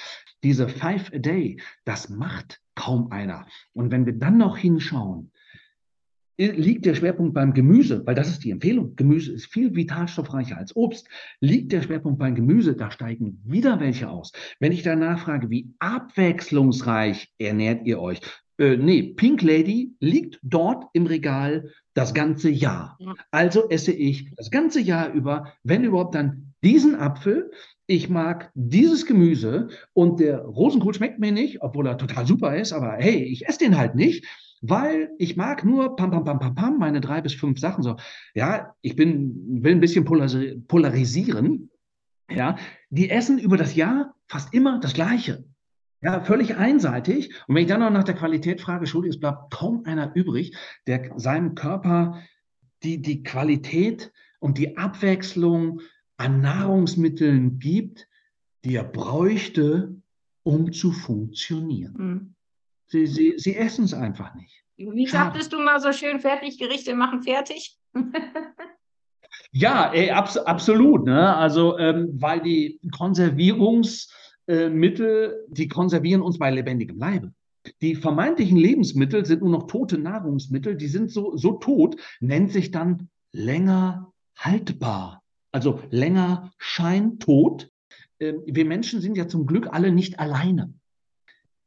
Diese 0.42 0.68
Five 0.68 1.12
a 1.14 1.18
Day, 1.18 1.60
das 1.84 2.08
macht 2.08 2.60
kaum 2.74 3.10
einer. 3.10 3.46
Und 3.72 3.90
wenn 3.90 4.06
wir 4.06 4.14
dann 4.14 4.38
noch 4.38 4.56
hinschauen, 4.56 5.32
liegt 6.38 6.86
der 6.86 6.94
Schwerpunkt 6.94 7.34
beim 7.34 7.52
Gemüse, 7.52 8.06
weil 8.06 8.14
das 8.14 8.28
ist 8.28 8.44
die 8.44 8.50
Empfehlung. 8.50 8.94
Gemüse 8.94 9.32
ist 9.32 9.46
viel 9.46 9.74
vitalstoffreicher 9.74 10.56
als 10.56 10.74
Obst. 10.76 11.08
Liegt 11.40 11.72
der 11.72 11.82
Schwerpunkt 11.82 12.18
beim 12.18 12.34
Gemüse, 12.34 12.76
da 12.76 12.90
steigen 12.90 13.42
wieder 13.44 13.80
welche 13.80 14.08
aus. 14.08 14.32
Wenn 14.60 14.72
ich 14.72 14.82
danach 14.82 15.20
frage, 15.20 15.50
wie 15.50 15.74
abwechslungsreich 15.80 17.32
ernährt 17.38 17.86
ihr 17.86 18.00
euch? 18.00 18.20
Äh, 18.58 18.76
nee, 18.76 19.02
Pink 19.02 19.42
Lady 19.42 19.96
liegt 20.00 20.38
dort 20.42 20.84
im 20.92 21.06
Regal 21.06 21.72
das 21.94 22.14
ganze 22.14 22.50
Jahr. 22.50 22.96
Also 23.32 23.68
esse 23.68 23.92
ich 23.92 24.32
das 24.36 24.50
ganze 24.50 24.80
Jahr 24.80 25.12
über, 25.12 25.52
wenn 25.64 25.84
überhaupt 25.84 26.14
dann 26.14 26.54
diesen 26.62 26.94
Apfel. 26.94 27.50
Ich 27.86 28.08
mag 28.08 28.52
dieses 28.54 29.06
Gemüse 29.06 29.68
und 29.92 30.20
der 30.20 30.40
Rosenkohl 30.40 30.94
schmeckt 30.94 31.18
mir 31.18 31.32
nicht, 31.32 31.62
obwohl 31.62 31.86
er 31.86 31.98
total 31.98 32.26
super 32.26 32.56
ist, 32.56 32.72
aber 32.72 32.92
hey, 32.98 33.22
ich 33.24 33.48
esse 33.48 33.60
den 33.60 33.78
halt 33.78 33.94
nicht 33.94 34.24
weil 34.60 35.10
ich 35.18 35.36
mag 35.36 35.64
nur 35.64 35.96
pam, 35.96 36.10
pam, 36.10 36.24
pam, 36.24 36.38
pam, 36.38 36.54
pam, 36.54 36.78
meine 36.78 37.00
drei 37.00 37.20
bis 37.20 37.34
fünf 37.34 37.58
Sachen 37.58 37.82
so. 37.82 37.96
Ja, 38.34 38.74
ich 38.80 38.96
bin, 38.96 39.62
will 39.62 39.72
ein 39.72 39.80
bisschen 39.80 40.04
polarisieren. 40.04 41.70
Ja, 42.30 42.56
die 42.90 43.10
essen 43.10 43.38
über 43.38 43.56
das 43.56 43.74
Jahr 43.74 44.14
fast 44.26 44.52
immer 44.52 44.80
das 44.80 44.94
Gleiche. 44.94 45.44
Ja, 46.00 46.20
völlig 46.20 46.56
einseitig. 46.56 47.34
Und 47.46 47.54
wenn 47.54 47.62
ich 47.62 47.68
dann 47.68 47.80
noch 47.80 47.90
nach 47.90 48.04
der 48.04 48.14
Qualität 48.14 48.60
frage, 48.60 48.80
Entschuldigung, 48.80 49.14
es 49.14 49.20
bleibt 49.20 49.50
kaum 49.50 49.84
einer 49.84 50.14
übrig, 50.14 50.56
der 50.86 51.12
seinem 51.16 51.54
Körper 51.54 52.22
die, 52.84 53.02
die 53.02 53.22
Qualität 53.24 54.12
und 54.38 54.58
die 54.58 54.76
Abwechslung 54.76 55.80
an 56.16 56.40
Nahrungsmitteln 56.40 57.58
gibt, 57.58 58.08
die 58.64 58.76
er 58.76 58.84
bräuchte, 58.84 59.96
um 60.42 60.72
zu 60.72 60.92
funktionieren. 60.92 61.94
Mhm. 61.96 62.34
Sie, 62.88 63.06
sie, 63.06 63.34
sie 63.36 63.54
essen 63.56 63.84
es 63.84 63.94
einfach 63.94 64.34
nicht. 64.34 64.64
Wie 64.76 65.06
Schade. 65.06 65.24
sagtest 65.24 65.52
du 65.52 65.58
mal 65.58 65.78
so 65.80 65.92
schön, 65.92 66.20
Fertiggerichte 66.20 66.94
machen 66.94 67.22
fertig? 67.22 67.76
ja, 69.52 69.92
ey, 69.92 70.10
abs 70.10 70.38
absolut. 70.38 71.04
Ne? 71.04 71.36
Also, 71.36 71.78
ähm, 71.78 72.08
weil 72.14 72.40
die 72.40 72.80
Konservierungsmittel, 72.96 75.44
die 75.48 75.68
konservieren 75.68 76.22
uns 76.22 76.38
bei 76.38 76.50
lebendigem 76.50 76.98
Leibe. 76.98 77.34
Die 77.82 77.94
vermeintlichen 77.94 78.56
Lebensmittel 78.56 79.26
sind 79.26 79.42
nur 79.42 79.50
noch 79.50 79.66
tote 79.66 79.98
Nahrungsmittel, 79.98 80.74
die 80.76 80.88
sind 80.88 81.10
so, 81.10 81.36
so 81.36 81.52
tot, 81.52 81.96
nennt 82.20 82.52
sich 82.52 82.70
dann 82.70 83.10
länger 83.32 84.12
haltbar. 84.36 85.22
Also 85.52 85.80
länger 85.90 86.50
scheintot. 86.58 87.70
Ähm, 88.20 88.42
wir 88.46 88.64
Menschen 88.64 89.00
sind 89.00 89.16
ja 89.16 89.28
zum 89.28 89.46
Glück 89.46 89.68
alle 89.72 89.92
nicht 89.92 90.20
alleine. 90.20 90.72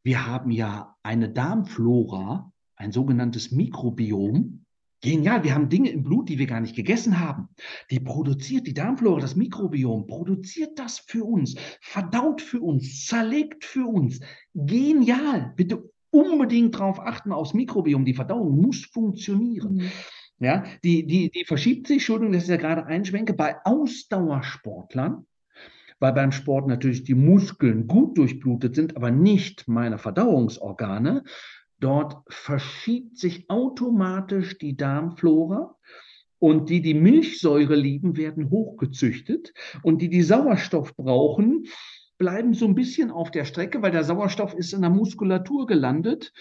Wir 0.04 0.26
haben 0.26 0.52
ja 0.52 0.96
eine 1.04 1.30
Darmflora, 1.30 2.52
ein 2.76 2.92
sogenanntes 2.92 3.52
Mikrobiom. 3.52 4.66
Genial, 5.04 5.44
wir 5.44 5.56
haben 5.56 5.70
Dinge 5.70 5.90
im 5.90 6.04
Blut, 6.04 6.30
die 6.30 6.38
wir 6.38 6.48
gar 6.48 6.60
nicht 6.60 6.76
gegessen 6.76 7.20
haben. 7.20 7.50
Die 7.90 8.00
produziert, 8.00 8.68
die 8.68 8.74
Darmflora, 8.74 9.20
das 9.20 9.36
Mikrobiom, 9.36 10.08
produziert 10.08 10.78
das 10.78 11.00
für 11.00 11.24
uns, 11.24 11.56
verdaut 11.82 12.42
für 12.42 12.62
uns, 12.62 13.06
zerlegt 13.06 13.64
für 13.64 13.88
uns. 13.88 14.20
Genial. 14.54 15.54
Bitte 15.56 15.92
unbedingt 16.12 16.76
darauf 16.76 17.00
achten, 17.00 17.32
aufs 17.32 17.54
Mikrobiom. 17.54 18.06
Die 18.06 18.14
Verdauung 18.14 18.60
muss 18.62 18.86
funktionieren. 18.86 19.76
Mhm. 19.76 19.92
Ja, 20.40 20.64
die, 20.84 21.06
die, 21.06 21.30
die 21.30 21.46
verschiebt 21.46 21.86
sich, 21.86 21.98
Entschuldigung, 21.98 22.34
das 22.34 22.44
ist 22.44 22.50
ja 22.50 22.58
gerade 22.58 22.86
einschwenke, 22.88 23.34
bei 23.34 23.64
Ausdauersportlern 23.64 25.28
weil 26.02 26.14
beim 26.14 26.32
Sport 26.34 26.68
natürlich 26.68 27.04
die 27.04 27.16
Muskeln 27.16 27.88
gut 27.88 28.18
durchblutet 28.18 28.76
sind, 28.76 28.98
aber 28.98 29.12
nicht 29.12 29.68
meine 29.68 30.00
Verdauungsorgane. 30.00 31.24
Dort 31.80 32.18
verschiebt 32.28 33.18
sich 33.18 33.50
automatisch 33.50 34.58
die 34.58 34.76
Darmflora 34.76 35.76
und 36.40 36.70
die, 36.70 36.82
die 36.82 36.96
Milchsäure 36.96 37.76
lieben, 37.76 38.18
werden 38.18 38.50
hochgezüchtet 38.50 39.54
und 39.84 40.02
die, 40.02 40.10
die 40.10 40.24
Sauerstoff 40.24 40.96
brauchen, 40.96 41.66
bleiben 42.18 42.56
so 42.56 42.66
ein 42.66 42.76
bisschen 42.76 43.12
auf 43.12 43.30
der 43.30 43.46
Strecke, 43.46 43.82
weil 43.84 43.92
der 43.92 44.04
Sauerstoff 44.04 44.56
ist 44.56 44.74
in 44.74 44.82
der 44.82 44.90
Muskulatur 44.90 45.68
gelandet 45.68 46.34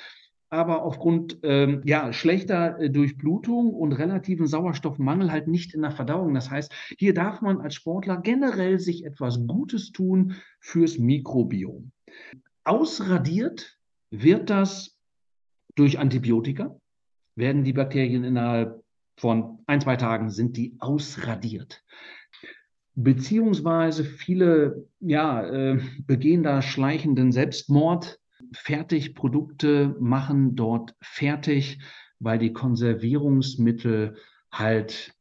aber 0.51 0.83
aufgrund 0.83 1.39
ähm, 1.45 1.81
ja, 1.85 2.13
schlechter 2.13 2.79
äh, 2.81 2.91
Durchblutung 2.91 3.73
und 3.73 3.93
relativen 3.93 4.49
Sauerstoffmangel 4.49 5.31
halt 5.31 5.47
nicht 5.47 5.75
in 5.75 5.83
der 5.83 5.93
Verdauung. 5.93 6.35
Das 6.35 6.51
heißt, 6.51 6.73
hier 6.99 7.15
darf 7.15 7.41
man 7.41 7.61
als 7.61 7.75
Sportler 7.77 8.17
generell 8.17 8.81
sich 8.81 9.05
etwas 9.05 9.47
Gutes 9.47 9.93
tun 9.93 10.35
fürs 10.59 10.99
Mikrobiom. 10.99 11.93
Ausradiert 12.65 13.79
wird 14.11 14.51
das 14.51 14.99
durch 15.77 15.99
Antibiotika, 15.99 16.77
werden 17.37 17.65
die 17.65 17.73
Bakterien 17.73 18.25
innerhalb 18.25 18.83
von 19.17 19.61
ein, 19.67 19.81
zwei 19.81 19.97
Tagen 19.97 20.31
sind 20.31 20.57
die 20.57 20.77
ausradiert. 20.79 21.85
Beziehungsweise 22.95 24.05
viele 24.05 24.89
ja, 24.99 25.47
äh, 25.47 25.81
begehen 26.07 26.43
da 26.43 26.61
schleichenden 26.61 27.31
Selbstmord 27.31 28.20
Fertigprodukte 28.53 29.97
machen 30.01 30.57
dort 30.57 30.95
fertig, 31.01 31.79
weil 32.19 32.39
die 32.39 32.53
Konservierungsmittel 32.53 34.17
halt 34.53 35.15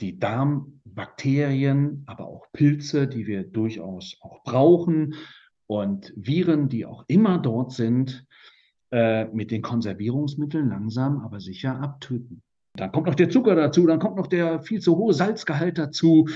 die 0.00 0.18
Darmbakterien, 0.18 2.04
aber 2.06 2.26
auch 2.26 2.46
Pilze, 2.52 3.08
die 3.08 3.26
wir 3.26 3.44
durchaus 3.44 4.16
auch 4.20 4.42
brauchen 4.44 5.14
und 5.66 6.12
Viren, 6.16 6.68
die 6.68 6.86
auch 6.86 7.04
immer 7.08 7.38
dort 7.38 7.72
sind, 7.72 8.24
äh, 8.90 9.26
mit 9.26 9.50
den 9.50 9.62
Konservierungsmitteln 9.62 10.68
langsam 10.68 11.18
aber 11.18 11.40
sicher 11.40 11.80
abtöten. 11.80 12.42
Dann 12.74 12.92
kommt 12.92 13.06
noch 13.06 13.14
der 13.14 13.28
Zucker 13.28 13.54
dazu, 13.54 13.86
dann 13.86 13.98
kommt 13.98 14.16
noch 14.16 14.28
der 14.28 14.62
viel 14.62 14.80
zu 14.80 14.96
hohe 14.96 15.12
Salzgehalt 15.12 15.78
dazu. 15.78 16.28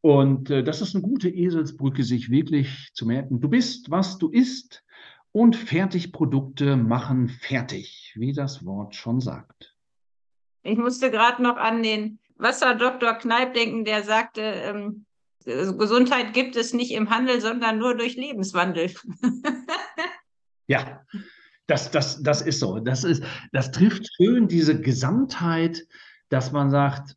Und 0.00 0.50
äh, 0.50 0.62
das 0.62 0.82
ist 0.82 0.94
eine 0.94 1.02
gute 1.02 1.30
Eselsbrücke, 1.30 2.04
sich 2.04 2.30
wirklich 2.30 2.90
zu 2.92 3.06
merken, 3.06 3.40
du 3.40 3.48
bist, 3.48 3.90
was 3.90 4.18
du 4.18 4.28
isst 4.28 4.83
und 5.34 5.56
Fertigprodukte 5.56 6.76
machen 6.76 7.28
fertig, 7.28 8.12
wie 8.14 8.32
das 8.32 8.64
Wort 8.64 8.94
schon 8.94 9.20
sagt. 9.20 9.74
Ich 10.62 10.78
musste 10.78 11.10
gerade 11.10 11.42
noch 11.42 11.56
an 11.56 11.82
den 11.82 12.20
Wasserdoktor 12.36 13.14
Kneip 13.14 13.52
denken, 13.52 13.84
der 13.84 14.04
sagte, 14.04 14.40
ähm, 14.42 15.06
Gesundheit 15.44 16.34
gibt 16.34 16.54
es 16.54 16.72
nicht 16.72 16.92
im 16.92 17.10
Handel, 17.10 17.40
sondern 17.40 17.78
nur 17.78 17.96
durch 17.96 18.14
Lebenswandel. 18.14 18.94
ja, 20.68 21.02
das, 21.66 21.90
das, 21.90 22.22
das 22.22 22.40
ist 22.40 22.60
so. 22.60 22.78
Das, 22.78 23.02
ist, 23.02 23.24
das 23.50 23.72
trifft 23.72 24.08
schön 24.14 24.46
diese 24.46 24.80
Gesamtheit, 24.80 25.84
dass 26.28 26.52
man 26.52 26.70
sagt, 26.70 27.16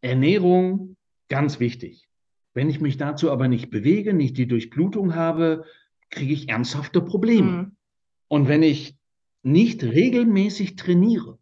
Ernährung, 0.00 0.96
ganz 1.28 1.60
wichtig. 1.60 2.08
Wenn 2.54 2.70
ich 2.70 2.80
mich 2.80 2.96
dazu 2.96 3.30
aber 3.30 3.46
nicht 3.46 3.68
bewege, 3.68 4.14
nicht 4.14 4.38
die 4.38 4.48
Durchblutung 4.48 5.14
habe, 5.14 5.66
kriege 6.10 6.32
ich 6.32 6.48
ernsthafte 6.48 7.00
Probleme. 7.00 7.50
Mhm. 7.50 7.76
Und 8.28 8.48
wenn 8.48 8.62
ich 8.62 8.96
nicht 9.42 9.82
regelmäßig 9.82 10.76
trainiere, 10.76 11.38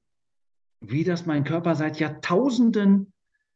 wie 0.80 1.04
das 1.04 1.26
mein 1.26 1.44
Körper 1.44 1.74
seit 1.74 1.98
Jahrtausenden 1.98 3.12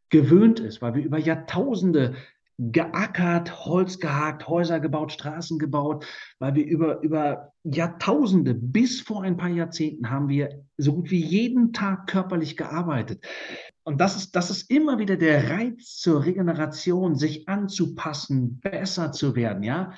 gewöhnt 0.08 0.60
ist, 0.60 0.82
weil 0.82 0.94
wir 0.94 1.04
über 1.04 1.18
Jahrtausende 1.18 2.16
geackert, 2.58 3.64
Holz 3.64 4.00
gehakt, 4.00 4.46
Häuser 4.46 4.80
gebaut, 4.80 5.12
Straßen 5.12 5.58
gebaut, 5.58 6.04
weil 6.38 6.54
wir 6.54 6.66
über, 6.66 7.00
über 7.00 7.52
Jahrtausende 7.64 8.52
bis 8.54 9.00
vor 9.00 9.22
ein 9.22 9.38
paar 9.38 9.48
Jahrzehnten 9.48 10.10
haben 10.10 10.28
wir 10.28 10.64
so 10.76 10.92
gut 10.92 11.10
wie 11.10 11.24
jeden 11.24 11.72
Tag 11.72 12.06
körperlich 12.06 12.58
gearbeitet. 12.58 13.24
Und 13.82 13.98
das 14.00 14.14
ist, 14.16 14.36
das 14.36 14.50
ist 14.50 14.70
immer 14.70 14.98
wieder 14.98 15.16
der 15.16 15.48
Reiz 15.48 15.96
zur 15.96 16.24
Regeneration, 16.24 17.16
sich 17.16 17.48
anzupassen, 17.48 18.60
besser 18.60 19.10
zu 19.12 19.34
werden, 19.34 19.62
ja. 19.62 19.94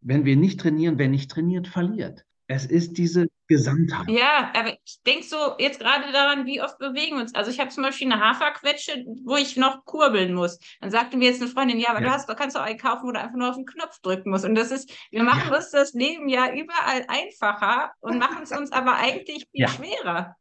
Wenn 0.00 0.24
wir 0.24 0.36
nicht 0.36 0.60
trainieren, 0.60 0.98
wer 0.98 1.08
nicht 1.08 1.30
trainiert, 1.30 1.68
verliert. 1.68 2.24
Es 2.46 2.66
ist 2.66 2.98
diese 2.98 3.28
Gesamtheit. 3.46 4.08
Ja, 4.08 4.50
aber 4.56 4.76
ich 4.84 5.00
denke 5.06 5.24
so 5.24 5.36
jetzt 5.58 5.78
gerade 5.78 6.10
daran, 6.12 6.46
wie 6.46 6.60
oft 6.60 6.78
bewegen 6.78 7.16
wir 7.16 7.22
uns. 7.22 7.32
Also 7.32 7.48
ich 7.48 7.60
habe 7.60 7.70
zum 7.70 7.84
Beispiel 7.84 8.10
eine 8.10 8.20
Haferquetsche, 8.20 9.04
wo 9.24 9.36
ich 9.36 9.56
noch 9.56 9.84
kurbeln 9.84 10.34
muss. 10.34 10.58
Dann 10.80 10.90
sagte 10.90 11.16
mir 11.16 11.28
jetzt 11.28 11.40
eine 11.40 11.50
Freundin, 11.50 11.78
ja, 11.78 11.90
aber 11.90 12.00
ja. 12.00 12.08
du 12.08 12.12
hast, 12.12 12.26
kannst 12.36 12.56
doch 12.56 12.62
einen 12.62 12.78
kaufen, 12.78 13.06
wo 13.06 13.12
du 13.12 13.20
einfach 13.20 13.36
nur 13.36 13.50
auf 13.50 13.54
den 13.54 13.66
Knopf 13.66 14.00
drücken 14.00 14.30
musst. 14.30 14.44
Und 14.44 14.56
das 14.56 14.72
ist, 14.72 14.90
wir 15.12 15.22
machen 15.22 15.48
ja. 15.48 15.56
uns 15.56 15.70
das 15.70 15.92
Leben 15.92 16.28
ja 16.28 16.52
überall 16.52 17.04
einfacher 17.06 17.92
und 18.00 18.18
machen 18.18 18.42
es 18.42 18.50
uns 18.50 18.72
aber 18.72 18.96
eigentlich 18.96 19.46
viel 19.52 19.62
ja. 19.62 19.68
schwerer. 19.68 20.36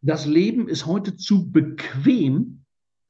Das 0.00 0.24
Leben 0.24 0.68
ist 0.68 0.86
heute 0.86 1.16
zu 1.16 1.50
bequem, 1.50 2.64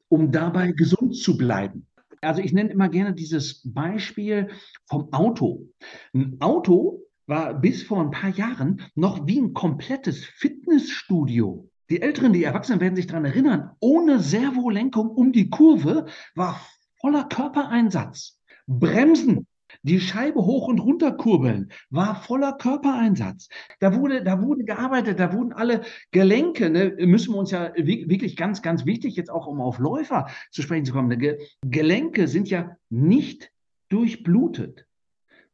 um 0.08 0.32
dabei 0.32 0.72
gesund 0.72 1.16
zu 1.16 1.36
bleiben. 1.36 1.86
Also 2.20 2.42
ich 2.42 2.52
nenne 2.52 2.70
immer 2.70 2.88
gerne 2.88 3.14
dieses 3.14 3.62
Beispiel 3.64 4.48
vom 4.86 5.12
Auto. 5.12 5.68
Ein 6.14 6.36
Auto 6.40 7.02
war 7.26 7.54
bis 7.54 7.82
vor 7.82 8.00
ein 8.00 8.10
paar 8.10 8.30
Jahren 8.30 8.82
noch 8.94 9.26
wie 9.26 9.40
ein 9.40 9.52
komplettes 9.52 10.24
Fitnessstudio. 10.24 11.68
Die 11.90 12.02
Älteren, 12.02 12.32
die 12.32 12.44
Erwachsenen 12.44 12.80
werden 12.80 12.96
sich 12.96 13.06
daran 13.06 13.24
erinnern, 13.24 13.70
ohne 13.80 14.20
Servolenkung 14.20 15.08
um 15.08 15.32
die 15.32 15.48
Kurve 15.48 16.06
war 16.34 16.60
voller 17.00 17.24
Körpereinsatz. 17.24 18.38
Bremsen, 18.66 19.46
die 19.82 20.00
Scheibe 20.00 20.44
hoch 20.44 20.68
und 20.68 20.80
runter 20.80 21.12
kurbeln, 21.12 21.70
war 21.90 22.22
voller 22.22 22.52
Körpereinsatz. 22.52 23.48
Da 23.80 23.94
wurde, 23.94 24.22
da 24.22 24.42
wurde 24.42 24.64
gearbeitet, 24.64 25.20
da 25.20 25.32
wurden 25.32 25.52
alle 25.52 25.82
Gelenke, 26.10 26.70
ne, 26.70 26.94
müssen 26.98 27.34
wir 27.34 27.38
uns 27.38 27.50
ja 27.50 27.72
wirklich 27.76 28.36
ganz, 28.36 28.62
ganz 28.62 28.86
wichtig, 28.86 29.16
jetzt 29.16 29.30
auch 29.30 29.46
um 29.46 29.60
auf 29.60 29.78
Läufer 29.78 30.26
zu 30.50 30.62
sprechen 30.62 30.84
zu 30.84 30.92
kommen. 30.92 31.08
Ne, 31.08 31.38
Gelenke 31.62 32.28
sind 32.28 32.50
ja 32.50 32.76
nicht 32.90 33.50
durchblutet. 33.88 34.86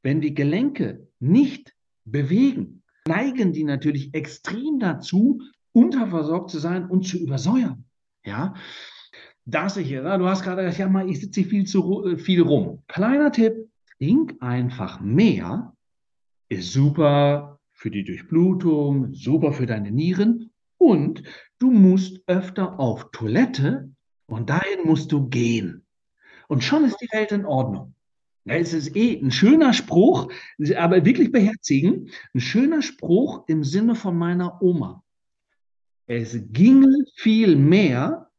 Wenn 0.02 0.20
die 0.20 0.34
Gelenke 0.34 1.06
nicht 1.20 1.74
bewegen, 2.04 2.82
neigen 3.06 3.52
die 3.52 3.64
natürlich 3.64 4.14
extrem 4.14 4.78
dazu, 4.78 5.40
unterversorgt 5.72 6.50
zu 6.50 6.58
sein 6.58 6.86
und 6.86 7.06
zu 7.06 7.18
übersäuern. 7.18 7.84
Ja, 8.24 8.54
das 9.44 9.76
ich, 9.76 9.90
du 9.90 10.26
hast 10.26 10.42
gerade 10.42 10.62
gesagt, 10.62 10.78
ja, 10.78 10.88
mal, 10.88 11.08
ich 11.08 11.20
sitze 11.20 11.44
viel 11.44 11.66
zu 11.66 12.06
äh, 12.06 12.16
viel 12.16 12.40
rum. 12.40 12.82
Kleiner 12.88 13.30
Tipp, 13.30 13.68
trink 13.98 14.36
einfach 14.40 15.00
mehr, 15.00 15.74
ist 16.48 16.72
super 16.72 17.60
für 17.72 17.90
die 17.90 18.04
Durchblutung, 18.04 19.14
super 19.14 19.52
für 19.52 19.66
deine 19.66 19.90
Nieren 19.90 20.50
und 20.78 21.22
du 21.58 21.70
musst 21.70 22.22
öfter 22.26 22.78
auf 22.78 23.10
Toilette 23.12 23.90
und 24.26 24.50
dahin 24.50 24.84
musst 24.84 25.12
du 25.12 25.28
gehen. 25.28 25.84
Und 26.48 26.62
schon 26.62 26.84
ist 26.84 26.98
die 27.00 27.08
Welt 27.12 27.32
in 27.32 27.44
Ordnung. 27.44 27.94
Es 28.46 28.74
ist 28.74 28.94
eh 28.94 29.18
ein 29.18 29.30
schöner 29.30 29.72
Spruch, 29.72 30.30
aber 30.76 31.04
wirklich 31.04 31.32
beherzigen. 31.32 32.10
Ein 32.34 32.40
schöner 32.40 32.82
Spruch 32.82 33.44
im 33.48 33.64
Sinne 33.64 33.94
von 33.94 34.18
meiner 34.18 34.60
Oma. 34.62 35.02
Es 36.06 36.38
ginge 36.52 37.04
viel 37.16 37.56
mehr, 37.56 38.30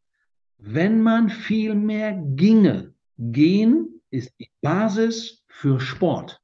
wenn 0.60 1.02
man 1.02 1.30
viel 1.30 1.74
mehr 1.74 2.14
ginge. 2.14 2.94
Gehen 3.18 3.95
ist 4.16 4.34
die 4.40 4.50
Basis 4.62 5.44
für 5.48 5.80
Sport. 5.80 6.42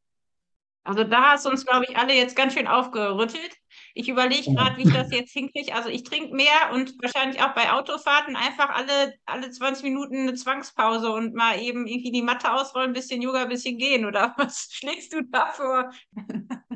Also 0.84 1.04
da 1.04 1.34
hast 1.34 1.46
du 1.46 1.50
uns, 1.50 1.66
glaube 1.66 1.86
ich, 1.88 1.96
alle 1.96 2.16
jetzt 2.16 2.36
ganz 2.36 2.54
schön 2.54 2.66
aufgerüttelt. 2.66 3.52
Ich 3.94 4.10
überlege 4.10 4.52
gerade, 4.52 4.78
wie 4.78 4.88
ich 4.88 4.94
das 4.94 5.12
jetzt 5.12 5.32
hinkriege. 5.32 5.76
Also 5.76 5.90
ich 5.90 6.04
trinke 6.04 6.36
mehr 6.36 6.74
und 6.74 6.94
wahrscheinlich 7.02 7.42
auch 7.42 7.54
bei 7.54 7.72
Autofahrten 7.72 8.36
einfach 8.36 8.70
alle, 8.70 9.14
alle 9.26 9.52
20 9.52 9.84
Minuten 9.84 10.22
eine 10.22 10.34
Zwangspause 10.34 11.12
und 11.12 11.36
mal 11.36 11.60
eben 11.60 11.86
irgendwie 11.86 12.12
die 12.12 12.24
Matte 12.24 12.52
ausrollen, 12.52 12.90
ein 12.90 12.94
bisschen 12.94 13.22
Yoga, 13.22 13.44
ein 13.44 13.50
bisschen 13.50 13.78
gehen. 13.78 14.06
Oder 14.06 14.34
was 14.38 14.70
schlägst 14.72 15.14
du 15.14 15.22
da 15.30 15.48
vor? 15.48 15.92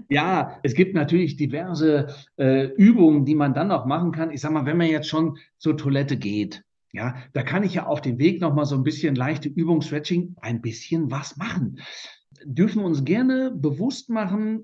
Ja, 0.09 0.59
es 0.61 0.75
gibt 0.75 0.93
natürlich 0.93 1.35
diverse 1.35 2.07
äh, 2.37 2.67
Übungen, 2.75 3.25
die 3.25 3.35
man 3.35 3.55
dann 3.55 3.69
noch 3.69 3.85
machen 3.85 4.11
kann. 4.11 4.29
Ich 4.29 4.41
sage 4.41 4.53
mal, 4.53 4.67
wenn 4.67 4.77
man 4.77 4.87
jetzt 4.87 5.09
schon 5.09 5.39
zur 5.57 5.77
Toilette 5.77 6.17
geht, 6.17 6.63
ja, 6.95 7.15
da 7.33 7.43
kann 7.43 7.63
ich 7.63 7.75
ja 7.75 7.85
auf 7.85 8.01
dem 8.01 8.17
Weg 8.17 8.41
noch 8.41 8.53
mal 8.53 8.65
so 8.65 8.75
ein 8.75 8.83
bisschen 8.83 9.15
leichte 9.15 9.49
Übungsstretching, 9.49 10.35
ein 10.41 10.61
bisschen 10.61 11.11
was 11.11 11.37
machen 11.37 11.79
dürfen 12.43 12.81
wir 12.81 12.85
uns 12.85 13.03
gerne 13.05 13.51
bewusst 13.51 14.09
machen, 14.09 14.63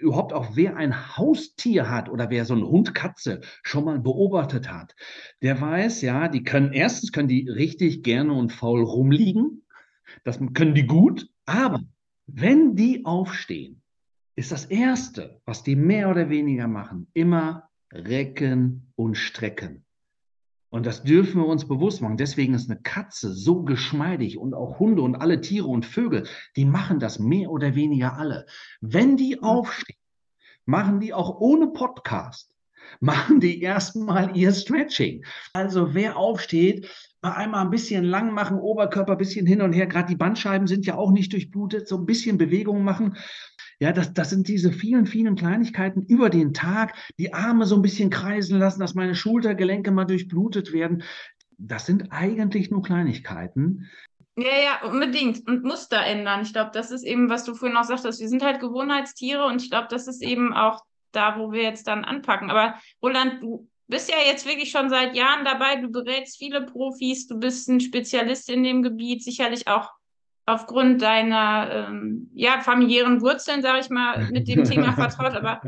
überhaupt 0.00 0.32
auch 0.32 0.56
wer 0.56 0.76
ein 0.76 1.16
Haustier 1.16 1.90
hat 1.90 2.08
oder 2.08 2.30
wer 2.30 2.44
so 2.44 2.54
einen 2.54 2.66
Hund, 2.66 2.94
Katze 2.94 3.40
schon 3.62 3.84
mal 3.84 3.98
beobachtet 3.98 4.70
hat, 4.70 4.94
der 5.42 5.60
weiß, 5.60 6.02
ja, 6.02 6.28
die 6.28 6.42
können, 6.42 6.72
erstens 6.72 7.12
können 7.12 7.28
die 7.28 7.48
richtig 7.48 8.02
gerne 8.02 8.32
und 8.32 8.52
faul 8.52 8.82
rumliegen. 8.82 9.62
Das 10.24 10.40
können 10.54 10.74
die 10.74 10.86
gut. 10.86 11.28
Aber 11.46 11.80
wenn 12.26 12.74
die 12.74 13.04
aufstehen, 13.04 13.82
ist 14.36 14.52
das 14.52 14.64
Erste, 14.64 15.40
was 15.44 15.62
die 15.62 15.76
mehr 15.76 16.10
oder 16.10 16.30
weniger 16.30 16.68
machen, 16.68 17.08
immer 17.12 17.68
recken 17.92 18.92
und 18.96 19.16
strecken. 19.16 19.84
Und 20.70 20.86
das 20.86 21.02
dürfen 21.02 21.42
wir 21.42 21.46
uns 21.46 21.66
bewusst 21.66 22.00
machen. 22.00 22.16
Deswegen 22.16 22.54
ist 22.54 22.70
eine 22.70 22.80
Katze 22.80 23.32
so 23.32 23.64
geschmeidig 23.64 24.38
und 24.38 24.54
auch 24.54 24.78
Hunde 24.78 25.02
und 25.02 25.16
alle 25.16 25.40
Tiere 25.40 25.66
und 25.66 25.84
Vögel, 25.84 26.26
die 26.56 26.64
machen 26.64 27.00
das 27.00 27.18
mehr 27.18 27.50
oder 27.50 27.74
weniger 27.74 28.16
alle. 28.16 28.46
Wenn 28.80 29.16
die 29.16 29.36
mhm. 29.36 29.42
aufstehen, 29.42 29.98
machen 30.66 31.00
die 31.00 31.12
auch 31.12 31.40
ohne 31.40 31.68
Podcast, 31.68 32.54
machen 33.00 33.40
die 33.40 33.60
erstmal 33.60 34.36
ihr 34.36 34.52
Stretching. 34.52 35.24
Also 35.52 35.94
wer 35.94 36.16
aufsteht, 36.16 36.88
mal 37.20 37.32
einmal 37.32 37.64
ein 37.64 37.70
bisschen 37.70 38.04
lang 38.04 38.32
machen, 38.32 38.58
Oberkörper 38.58 39.12
ein 39.12 39.18
bisschen 39.18 39.46
hin 39.46 39.62
und 39.62 39.72
her, 39.72 39.86
gerade 39.86 40.08
die 40.08 40.16
Bandscheiben 40.16 40.66
sind 40.66 40.86
ja 40.86 40.96
auch 40.96 41.10
nicht 41.10 41.32
durchblutet, 41.32 41.88
so 41.88 41.98
ein 41.98 42.06
bisschen 42.06 42.38
Bewegung 42.38 42.84
machen 42.84 43.16
ja, 43.80 43.92
das, 43.92 44.12
das 44.12 44.28
sind 44.28 44.46
diese 44.46 44.72
vielen, 44.72 45.06
vielen 45.06 45.36
Kleinigkeiten 45.36 46.02
über 46.02 46.28
den 46.28 46.52
Tag, 46.52 46.94
die 47.18 47.32
Arme 47.32 47.64
so 47.64 47.76
ein 47.76 47.82
bisschen 47.82 48.10
kreisen 48.10 48.58
lassen, 48.58 48.80
dass 48.80 48.94
meine 48.94 49.14
Schultergelenke 49.14 49.90
mal 49.90 50.04
durchblutet 50.04 50.72
werden. 50.72 51.02
Das 51.56 51.86
sind 51.86 52.12
eigentlich 52.12 52.70
nur 52.70 52.82
Kleinigkeiten. 52.82 53.90
Ja, 54.36 54.82
ja, 54.82 54.88
unbedingt. 54.88 55.46
Und 55.48 55.64
Muster 55.64 56.04
ändern. 56.04 56.42
Ich 56.42 56.52
glaube, 56.52 56.70
das 56.74 56.90
ist 56.90 57.04
eben, 57.04 57.30
was 57.30 57.44
du 57.44 57.54
vorhin 57.54 57.76
auch 57.76 57.84
sagtest. 57.84 58.20
Wir 58.20 58.28
sind 58.28 58.42
halt 58.42 58.60
Gewohnheitstiere 58.60 59.46
und 59.46 59.62
ich 59.62 59.70
glaube, 59.70 59.88
das 59.90 60.06
ist 60.06 60.22
eben 60.22 60.52
auch 60.52 60.82
da, 61.12 61.38
wo 61.38 61.50
wir 61.50 61.62
jetzt 61.62 61.86
dann 61.88 62.04
anpacken. 62.04 62.50
Aber 62.50 62.78
Roland, 63.02 63.42
du 63.42 63.66
bist 63.88 64.10
ja 64.10 64.16
jetzt 64.26 64.46
wirklich 64.46 64.70
schon 64.70 64.90
seit 64.90 65.14
Jahren 65.14 65.44
dabei. 65.44 65.76
Du 65.76 65.90
berätst 65.90 66.38
viele 66.38 66.66
Profis, 66.66 67.26
du 67.26 67.38
bist 67.38 67.68
ein 67.68 67.80
Spezialist 67.80 68.50
in 68.50 68.62
dem 68.62 68.82
Gebiet, 68.82 69.24
sicherlich 69.24 69.68
auch 69.68 69.90
aufgrund 70.54 71.02
deiner 71.02 71.88
ähm, 71.88 72.30
ja, 72.34 72.60
familiären 72.60 73.20
Wurzeln, 73.20 73.62
sage 73.62 73.80
ich 73.80 73.90
mal, 73.90 74.30
mit 74.30 74.48
dem 74.48 74.64
Thema 74.64 74.92
vertraut. 74.94 75.34
Aber 75.34 75.60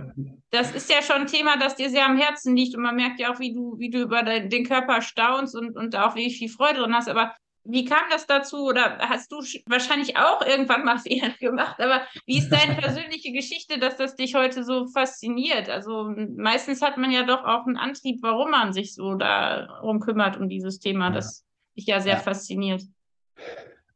das 0.51 0.72
ist 0.72 0.91
ja 0.91 1.03
schon 1.03 1.22
ein 1.22 1.26
Thema, 1.26 1.57
das 1.57 1.76
dir 1.76 1.91
sehr 1.91 2.07
am 2.07 2.16
Herzen 2.16 2.57
liegt. 2.57 2.76
Und 2.76 2.83
man 2.83 2.97
merkt 2.97 3.20
ja 3.20 3.33
auch, 3.33 3.41
wie 3.41 3.53
du, 3.55 3.78
wie 3.78 3.91
du 3.91 4.01
über 4.01 4.22
de 4.22 4.49
den 4.49 4.66
Körper 4.66 5.03
staunst 5.03 5.57
und, 5.57 5.76
und 5.76 5.97
auch 5.97 6.14
wie 6.14 6.30
viel 6.30 6.49
Freude 6.49 6.80
drin 6.80 6.95
hast. 6.95 7.09
Aber 7.09 7.35
wie 7.64 7.85
kam 7.85 8.03
das 8.11 8.26
dazu? 8.26 8.64
Oder 8.64 8.99
hast 8.99 9.30
du 9.30 9.37
wahrscheinlich 9.66 10.16
auch 10.16 10.45
irgendwann 10.45 10.85
mal 10.85 10.99
Fehler 10.99 11.30
gemacht? 11.41 11.80
Aber 11.80 12.03
wie 12.26 12.39
ist 12.39 12.51
deine 12.51 12.74
persönliche 12.74 13.33
Geschichte, 13.33 13.78
dass 13.78 13.97
das 13.97 14.16
dich 14.16 14.35
heute 14.35 14.64
so 14.64 14.87
fasziniert? 14.89 15.68
Also 15.68 16.12
meistens 16.37 16.83
hat 16.83 16.99
man 16.99 17.11
ja 17.11 17.22
doch 17.22 17.45
auch 17.45 17.66
einen 17.66 17.76
Antrieb, 17.76 18.18
warum 18.22 18.51
man 18.51 18.72
sich 18.72 18.95
so 18.95 19.14
darum 19.14 20.01
kümmert, 20.01 20.37
um 20.37 20.49
dieses 20.49 20.78
Thema, 20.78 21.11
das 21.11 21.45
dich 21.76 21.87
ja 21.87 22.01
sehr 22.01 22.14
ja. 22.14 22.20
fasziniert. 22.20 22.83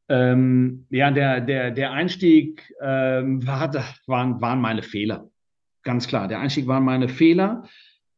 Ähm, 0.09 0.87
ja, 0.91 1.11
der, 1.11 1.41
der, 1.41 1.71
der 1.73 1.93
Einstieg 1.93 2.73
ähm, 2.81 3.45
war, 3.47 3.73
waren, 4.07 4.41
waren 4.41 4.61
meine 4.61 4.83
Fehler. 4.83 5.29
Ganz 5.83 6.07
klar. 6.07 6.29
Der 6.29 6.41
Einstieg 6.41 6.67
waren 6.67 6.85
meine 6.85 7.09
Fehler 7.09 7.65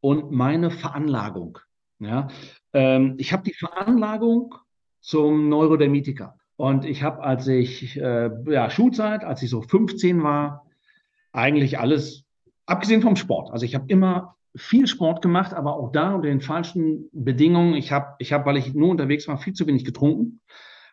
und 0.01 0.31
meine 0.31 0.71
Veranlagung. 0.71 1.59
Ja? 1.99 2.29
Ähm, 2.73 3.15
ich 3.19 3.33
habe 3.33 3.43
die 3.43 3.55
Veranlagung 3.55 4.55
zum 5.01 5.49
Neurodermitiker. 5.49 6.37
Und 6.57 6.85
ich 6.85 7.03
habe, 7.03 7.23
als 7.23 7.47
ich, 7.47 7.97
äh, 7.97 8.31
ja, 8.47 8.69
Schulzeit, 8.69 9.25
als 9.25 9.43
ich 9.43 9.51
so 9.51 9.63
15 9.63 10.23
war, 10.23 10.67
eigentlich 11.33 11.79
alles, 11.79 12.25
abgesehen 12.67 13.01
vom 13.01 13.17
Sport. 13.17 13.51
Also 13.53 13.65
ich 13.65 13.75
habe 13.75 13.87
immer 13.89 14.37
viel 14.57 14.87
Sport 14.87 15.23
gemacht, 15.23 15.55
aber 15.55 15.77
auch 15.77 15.93
da 15.93 16.15
unter 16.15 16.29
den 16.29 16.41
falschen 16.41 17.09
Bedingungen. 17.13 17.75
Ich 17.75 17.93
habe, 17.93 18.17
ich 18.19 18.33
hab, 18.33 18.45
weil 18.45 18.57
ich 18.57 18.75
nur 18.75 18.91
unterwegs 18.91 19.29
war, 19.29 19.39
viel 19.39 19.53
zu 19.53 19.67
wenig 19.67 19.85
getrunken 19.85 20.41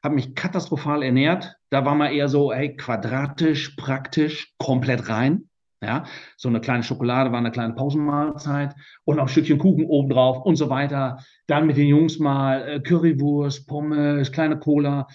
habe 0.06 0.16
mich 0.16 0.36
katastrophal 0.36 1.04
ernährt. 1.04 1.58
Da 1.72 1.84
war 1.84 1.96
man 1.96 2.14
eher 2.14 2.30
so, 2.30 2.54
hey, 2.54 2.78
quadratisch, 2.78 3.72
praktisch, 3.76 4.54
komplett 4.58 5.10
rein. 5.10 5.50
Ja, 5.82 6.06
so 6.38 6.48
eine 6.48 6.62
kleine 6.62 6.84
Schokolade 6.84 7.32
war 7.32 7.40
eine 7.40 7.52
kleine 7.52 7.74
Pausenmahlzeit 7.74 8.74
und 9.04 9.18
noch 9.18 9.24
ein 9.24 9.30
Stückchen 9.30 9.58
Kuchen 9.58 9.86
obendrauf 9.86 10.46
und 10.46 10.56
so 10.56 10.70
weiter. 10.70 11.20
Dann 11.48 11.68
mit 11.68 11.78
den 11.78 11.88
Jungs 11.88 12.18
mal 12.18 12.68
äh, 12.68 12.80
Currywurst, 12.80 13.68
Pommes, 13.68 14.32
kleine 14.32 14.58
Cola. 14.58 15.08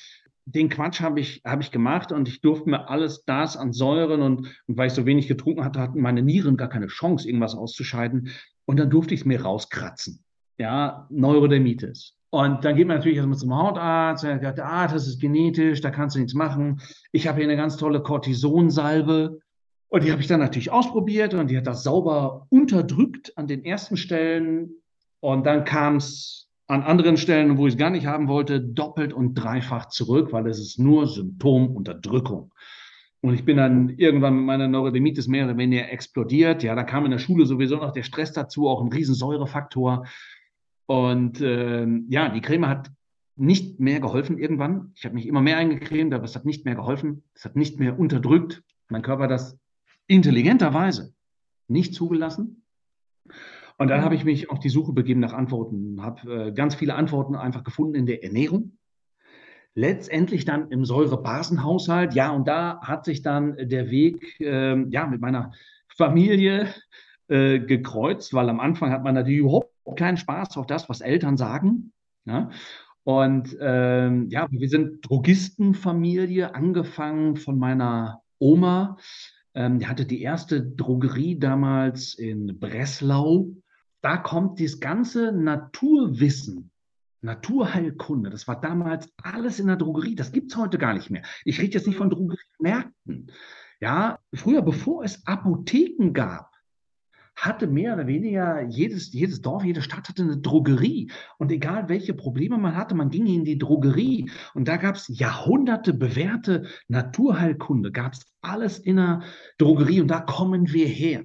Den 0.45 0.69
Quatsch 0.69 1.01
habe 1.01 1.21
ich, 1.21 1.41
hab 1.45 1.61
ich 1.61 1.71
gemacht 1.71 2.13
und 2.13 2.29
ich 2.29 2.41
durfte 2.41 2.69
mir 2.69 2.89
alles 2.89 3.25
das 3.25 3.57
an 3.57 3.73
Säuren 3.73 4.23
und, 4.23 4.49
und 4.67 4.77
weil 4.77 4.89
ich 4.89 4.93
so 4.93 5.07
wenig 5.07 5.29
getrunken 5.29 5.65
hatte, 5.65 5.81
hatten 5.81 6.01
meine 6.01 6.23
Nieren 6.23 6.57
gar 6.57 6.69
keine 6.69 6.89
Chance, 6.89 7.27
irgendwas 7.27 7.55
auszuscheiden. 7.55 8.31
Und 8.67 8.79
dann 8.79 8.91
durfte 8.91 9.15
ich 9.15 9.21
es 9.21 9.27
mir 9.27 9.43
rauskratzen. 9.43 10.23
Ja, 10.59 11.07
Neurodermitis. 11.11 12.20
Und 12.31 12.65
dann 12.65 12.77
geht 12.77 12.87
man 12.87 12.99
natürlich 12.99 13.19
erstmal 13.19 13.39
zum 13.39 13.57
Hautarzt. 13.57 14.25
Er 14.25 14.41
sagt, 14.41 14.61
ah, 14.61 14.87
das 14.87 15.09
ist 15.09 15.21
genetisch, 15.21 15.81
da 15.81 15.91
kannst 15.91 16.15
du 16.15 16.21
nichts 16.21 16.35
machen. 16.35 16.81
Ich 17.11 17.27
habe 17.27 17.39
hier 17.39 17.49
eine 17.49 17.57
ganz 17.57 17.77
tolle 17.77 18.03
Cortisonsalbe. 18.03 19.41
Und 19.89 20.05
die 20.05 20.13
habe 20.13 20.21
ich 20.21 20.29
dann 20.29 20.39
natürlich 20.39 20.71
ausprobiert 20.71 21.35
und 21.35 21.51
die 21.51 21.57
hat 21.57 21.67
das 21.67 21.83
sauber 21.83 22.47
unterdrückt 22.51 23.37
an 23.37 23.49
den 23.49 23.65
ersten 23.65 23.97
Stellen. 23.97 24.71
Und 25.19 25.45
dann 25.45 25.65
kam 25.65 25.97
es 25.97 26.49
an 26.69 26.83
anderen 26.83 27.17
Stellen, 27.17 27.59
wo 27.59 27.67
ich 27.67 27.75
es 27.75 27.79
gar 27.79 27.91
nicht 27.91 28.07
haben 28.07 28.29
wollte, 28.29 28.61
doppelt 28.61 29.13
und 29.13 29.35
dreifach 29.35 29.89
zurück, 29.89 30.33
weil 30.33 30.47
es 30.47 30.61
ist 30.61 30.79
nur 30.79 31.09
Symptomunterdrückung. 31.09 32.53
Und 33.23 33.35
ich 33.35 33.45
bin 33.45 33.57
dann 33.57 33.91
irgendwann 33.97 34.37
mit 34.37 34.45
meiner 34.45 34.69
Neurodermitis 34.69 35.27
mehr 35.27 35.47
oder 35.47 35.59
weniger 35.59 35.91
explodiert. 35.91 36.63
Ja, 36.63 36.77
da 36.77 36.85
kam 36.85 37.05
in 37.05 37.11
der 37.11 37.19
Schule 37.19 37.45
sowieso 37.45 37.77
noch 37.77 37.91
der 37.91 38.05
Stress 38.05 38.33
dazu, 38.33 38.69
auch 38.69 38.81
ein 38.81 38.93
Riesensäurefaktor. 38.93 40.07
Und 40.91 41.41
äh, 41.41 41.87
ja, 42.09 42.31
die 42.31 42.41
Creme 42.41 42.67
hat 42.67 42.91
nicht 43.37 43.79
mehr 43.79 44.01
geholfen 44.01 44.39
irgendwann. 44.39 44.91
Ich 44.97 45.05
habe 45.05 45.15
mich 45.15 45.29
immer 45.29 45.41
mehr 45.41 45.57
eingecremt, 45.57 46.13
aber 46.13 46.25
es 46.25 46.35
hat 46.35 46.45
nicht 46.45 46.65
mehr 46.65 46.75
geholfen. 46.75 47.23
Es 47.33 47.45
hat 47.45 47.55
nicht 47.55 47.79
mehr 47.79 47.97
unterdrückt. 47.97 48.65
Mein 48.89 49.03
Körper 49.03 49.23
hat 49.23 49.31
das 49.31 49.57
intelligenterweise 50.09 51.15
nicht 51.69 51.95
zugelassen. 51.95 52.65
Und 53.79 53.87
dann 53.87 54.03
habe 54.03 54.17
ich 54.17 54.25
mich 54.25 54.51
auf 54.51 54.59
die 54.59 54.69
Suche 54.69 54.93
begeben 54.93 55.21
nach 55.21 55.33
Antworten, 55.33 56.03
habe 56.03 56.49
äh, 56.49 56.53
ganz 56.53 56.75
viele 56.75 56.97
Antworten 56.97 57.37
einfach 57.37 57.63
gefunden 57.63 57.95
in 57.95 58.07
der 58.07 58.25
Ernährung. 58.25 58.77
Letztendlich 59.77 60.45
dann 60.45 60.73
im 60.73 60.85
Säurebasenhaushalt. 60.85 62.15
Ja, 62.15 62.31
und 62.33 62.49
da 62.49 62.81
hat 62.83 63.05
sich 63.05 63.23
dann 63.23 63.57
der 63.57 63.93
Weg 63.93 64.41
äh, 64.41 64.77
ja, 64.91 65.07
mit 65.07 65.21
meiner 65.21 65.53
Familie 65.87 66.75
äh, 67.29 67.61
gekreuzt, 67.61 68.35
weil 68.35 68.49
am 68.49 68.59
Anfang 68.59 68.91
hat 68.91 69.05
man 69.05 69.15
natürlich 69.15 69.39
überhaupt 69.39 69.70
keinen 69.95 70.17
Spaß 70.17 70.57
auf 70.57 70.67
das, 70.67 70.89
was 70.89 71.01
Eltern 71.01 71.37
sagen. 71.37 71.93
Ja? 72.25 72.51
Und 73.05 73.57
ähm, 73.61 74.29
ja, 74.31 74.47
wir 74.51 74.69
sind 74.69 75.09
Drogistenfamilie, 75.09 76.55
angefangen 76.55 77.37
von 77.37 77.59
meiner 77.59 78.23
Oma, 78.39 78.97
ähm, 79.55 79.79
die 79.79 79.87
hatte 79.87 80.07
die 80.07 80.23
erste 80.23 80.63
Drogerie 80.63 81.39
damals 81.39 82.15
in 82.15 82.59
Breslau. 82.59 83.49
Da 84.01 84.17
kommt 84.17 84.61
das 84.61 84.81
ganze 84.81 85.33
Naturwissen, 85.33 86.71
Naturheilkunde, 87.23 88.31
das 88.31 88.49
war 88.49 88.61
damals 88.61 89.13
alles 89.23 89.61
in 89.61 89.67
der 89.67 89.77
Drogerie. 89.77 90.15
Das 90.15 90.33
gibt 90.33 90.53
es 90.53 90.57
heute 90.57 90.79
gar 90.79 90.95
nicht 90.95 91.11
mehr. 91.11 91.23
Ich 91.45 91.61
rede 91.61 91.75
jetzt 91.75 91.87
nicht 91.87 91.97
von 91.97 92.11
Drogeriemärkten. 92.11 93.31
Ja, 93.81 94.19
früher, 94.35 94.63
bevor 94.63 95.05
es 95.05 95.27
Apotheken 95.27 96.13
gab, 96.13 96.50
hatte 97.41 97.67
mehr 97.67 97.95
oder 97.95 98.07
weniger 98.07 98.63
jedes, 98.63 99.13
jedes 99.13 99.41
Dorf, 99.41 99.65
jede 99.65 99.83
Stadt 99.83 100.09
hatte 100.09 100.23
eine 100.23 100.39
Drogerie. 100.39 101.11
Und 101.39 101.51
egal 101.51 101.89
welche 101.89 102.15
Probleme 102.15 102.59
man 102.59 102.77
hatte, 102.77 102.95
man 102.95 103.11
ging 103.11 103.27
in 103.27 103.45
die 103.45 103.59
Drogerie. 103.59 104.31
Und 104.55 104.69
da 104.69 104.77
gab 104.77 104.97
es 104.97 105.09
Jahrhunderte 105.09 105.95
bewährte 105.95 106.67
Naturheilkunde, 106.89 107.93
gab 107.93 108.13
es 108.13 108.27
alles 108.43 108.79
in 108.79 108.97
der 108.97 109.23
Drogerie. 109.59 110.01
Und 110.01 110.09
da 110.09 110.21
kommen 110.21 110.73
wir 110.73 110.87
her. 110.87 111.25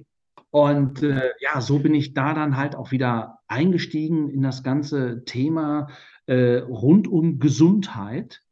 Und 0.50 1.02
äh, 1.02 1.32
ja, 1.40 1.60
so 1.60 1.80
bin 1.80 1.94
ich 1.94 2.14
da 2.14 2.32
dann 2.32 2.56
halt 2.56 2.76
auch 2.76 2.90
wieder 2.90 3.40
eingestiegen 3.46 4.30
in 4.30 4.40
das 4.40 4.62
ganze 4.62 5.24
Thema 5.24 5.88
äh, 6.26 6.56
rund 6.56 7.08
um 7.08 7.38
Gesundheit 7.38 8.42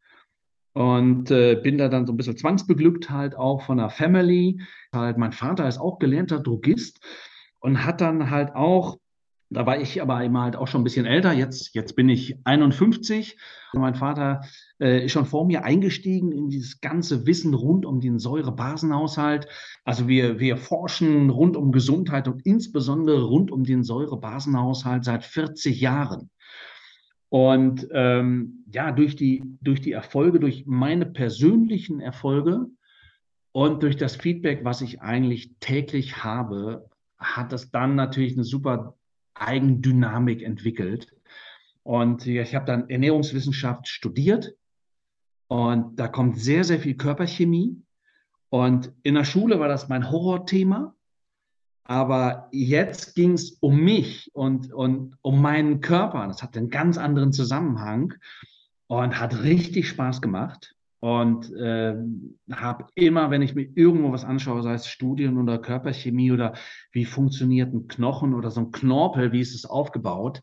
und 0.74 1.30
äh, 1.30 1.54
bin 1.54 1.78
da 1.78 1.88
dann 1.88 2.06
so 2.06 2.12
ein 2.12 2.16
bisschen 2.16 2.36
zwangsbeglückt 2.36 3.08
halt 3.08 3.36
auch 3.36 3.62
von 3.62 3.78
der 3.78 3.90
Family. 3.90 4.60
Halt, 4.92 5.18
mein 5.18 5.32
Vater 5.32 5.66
ist 5.68 5.78
auch 5.78 5.98
gelernter 5.98 6.40
Drogist 6.40 7.00
und 7.64 7.82
hat 7.82 8.02
dann 8.02 8.30
halt 8.30 8.54
auch, 8.54 8.98
da 9.48 9.64
war 9.64 9.80
ich 9.80 10.02
aber 10.02 10.22
immer 10.22 10.42
halt 10.42 10.54
auch 10.54 10.68
schon 10.68 10.82
ein 10.82 10.84
bisschen 10.84 11.06
älter, 11.06 11.32
jetzt, 11.32 11.74
jetzt 11.74 11.96
bin 11.96 12.10
ich 12.10 12.36
51. 12.44 13.38
Und 13.72 13.80
mein 13.80 13.94
Vater 13.94 14.42
äh, 14.78 15.06
ist 15.06 15.12
schon 15.12 15.24
vor 15.24 15.46
mir 15.46 15.64
eingestiegen 15.64 16.30
in 16.30 16.50
dieses 16.50 16.82
ganze 16.82 17.26
Wissen 17.26 17.54
rund 17.54 17.86
um 17.86 18.00
den 18.00 18.18
Säurebasenhaushalt. 18.18 19.48
Also 19.82 20.08
wir, 20.08 20.40
wir 20.40 20.58
forschen 20.58 21.30
rund 21.30 21.56
um 21.56 21.72
Gesundheit 21.72 22.28
und 22.28 22.44
insbesondere 22.44 23.22
rund 23.22 23.50
um 23.50 23.64
den 23.64 23.82
Säurebasenhaushalt 23.82 25.02
seit 25.02 25.24
40 25.24 25.80
Jahren. 25.80 26.28
Und 27.30 27.88
ähm, 27.92 28.66
ja, 28.74 28.92
durch 28.92 29.16
die, 29.16 29.42
durch 29.62 29.80
die 29.80 29.92
Erfolge, 29.92 30.38
durch 30.38 30.66
meine 30.66 31.06
persönlichen 31.06 32.00
Erfolge 32.00 32.66
und 33.52 33.82
durch 33.82 33.96
das 33.96 34.16
Feedback, 34.16 34.66
was 34.66 34.82
ich 34.82 35.00
eigentlich 35.00 35.54
täglich 35.60 36.22
habe, 36.22 36.90
hat 37.24 37.52
das 37.52 37.70
dann 37.70 37.94
natürlich 37.94 38.34
eine 38.34 38.44
super 38.44 38.96
Eigendynamik 39.34 40.42
entwickelt. 40.42 41.14
Und 41.82 42.26
ich 42.26 42.54
habe 42.54 42.64
dann 42.64 42.88
Ernährungswissenschaft 42.88 43.88
studiert 43.88 44.54
und 45.48 45.96
da 45.96 46.08
kommt 46.08 46.38
sehr, 46.38 46.64
sehr 46.64 46.80
viel 46.80 46.96
Körperchemie. 46.96 47.82
Und 48.48 48.92
in 49.02 49.14
der 49.14 49.24
Schule 49.24 49.58
war 49.58 49.68
das 49.68 49.88
mein 49.88 50.10
Horrorthema. 50.10 50.94
Aber 51.86 52.48
jetzt 52.50 53.14
ging 53.14 53.32
es 53.32 53.58
um 53.60 53.78
mich 53.80 54.30
und, 54.34 54.72
und 54.72 55.18
um 55.20 55.42
meinen 55.42 55.82
Körper. 55.82 56.26
Das 56.26 56.42
hat 56.42 56.56
einen 56.56 56.70
ganz 56.70 56.96
anderen 56.96 57.32
Zusammenhang 57.32 58.14
und 58.86 59.20
hat 59.20 59.42
richtig 59.42 59.88
Spaß 59.88 60.22
gemacht 60.22 60.73
und 61.05 61.52
äh, 61.52 61.94
habe 62.50 62.86
immer, 62.94 63.30
wenn 63.30 63.42
ich 63.42 63.55
mir 63.55 63.68
irgendwo 63.74 64.11
was 64.11 64.24
anschaue, 64.24 64.62
sei 64.62 64.72
es 64.72 64.88
Studien 64.88 65.36
oder 65.36 65.59
Körperchemie 65.59 66.32
oder 66.32 66.55
wie 66.92 67.05
funktioniert 67.05 67.74
ein 67.74 67.88
Knochen 67.88 68.32
oder 68.32 68.50
so 68.50 68.61
ein 68.62 68.70
Knorpel, 68.70 69.30
wie 69.30 69.42
ist 69.42 69.55
es 69.55 69.66
aufgebaut, 69.66 70.40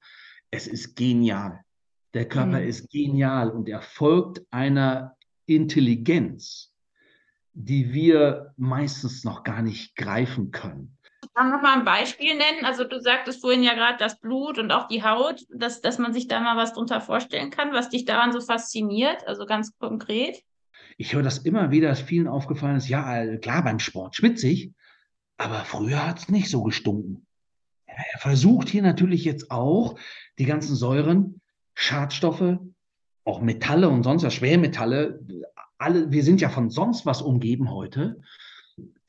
es 0.52 0.68
ist 0.68 0.96
genial. 0.96 1.62
Der 2.14 2.28
Körper 2.28 2.60
mhm. 2.60 2.68
ist 2.68 2.92
genial 2.92 3.50
und 3.50 3.70
er 3.70 3.82
folgt 3.82 4.44
einer 4.52 5.18
Intelligenz, 5.48 6.72
die 7.54 7.92
wir 7.92 8.54
meistens 8.56 9.24
noch 9.24 9.42
gar 9.42 9.64
nicht 9.64 9.96
greifen 9.96 10.52
können. 10.52 10.96
Kann 11.34 11.50
noch 11.50 11.64
mal 11.64 11.80
ein 11.80 11.86
Beispiel 11.86 12.36
nennen? 12.36 12.66
Also 12.66 12.84
du 12.84 13.00
sagtest 13.00 13.42
vorhin 13.42 13.64
ja 13.64 13.74
gerade 13.74 13.98
das 13.98 14.20
Blut 14.20 14.60
und 14.60 14.72
auch 14.72 14.88
die 14.88 15.04
Haut, 15.04 15.44
dass, 15.50 15.82
dass 15.82 15.98
man 15.98 16.14
sich 16.14 16.28
da 16.28 16.40
mal 16.40 16.56
was 16.56 16.74
drunter 16.74 17.02
vorstellen 17.02 17.50
kann, 17.50 17.74
was 17.74 17.90
dich 17.90 18.06
daran 18.06 18.32
so 18.32 18.42
fasziniert, 18.42 19.28
also 19.28 19.48
ganz 19.48 19.76
konkret 19.80 20.44
ich 20.98 21.14
höre 21.14 21.24
das 21.24 21.40
immer 21.40 21.72
wieder, 21.72 21.90
dass 21.90 22.02
vielen 22.02 22.28
aufgefallen 22.28 22.78
ist, 22.78 22.90
ja, 22.90 23.24
äh, 23.24 23.38
klar, 23.38 23.64
beim 23.64 23.80
Sport 23.80 24.16
schwitzig, 24.16 24.74
aber 25.38 25.66
früher 25.66 26.08
hat 26.08 26.20
es 26.20 26.30
nicht 26.30 26.50
so 26.50 26.64
gestunken. 26.64 27.26
Er 27.86 28.20
versucht 28.20 28.70
hier 28.70 28.82
natürlich 28.82 29.26
jetzt 29.26 29.52
auch 29.52 29.98
die 30.38 30.46
ganzen 30.46 30.76
Säuren, 30.76 31.42
Schadstoffe, 31.74 32.58
auch 33.24 33.42
Metalle 33.42 33.90
und 33.90 34.04
sonst 34.04 34.24
was, 34.24 34.34
Schwermetalle, 34.34 35.20
alle, 35.78 36.12
wir 36.12 36.24
sind 36.24 36.42
ja 36.42 36.50
von 36.50 36.70
sonst 36.70 37.06
was 37.06 37.22
umgeben 37.22 37.72
heute. 37.72 38.22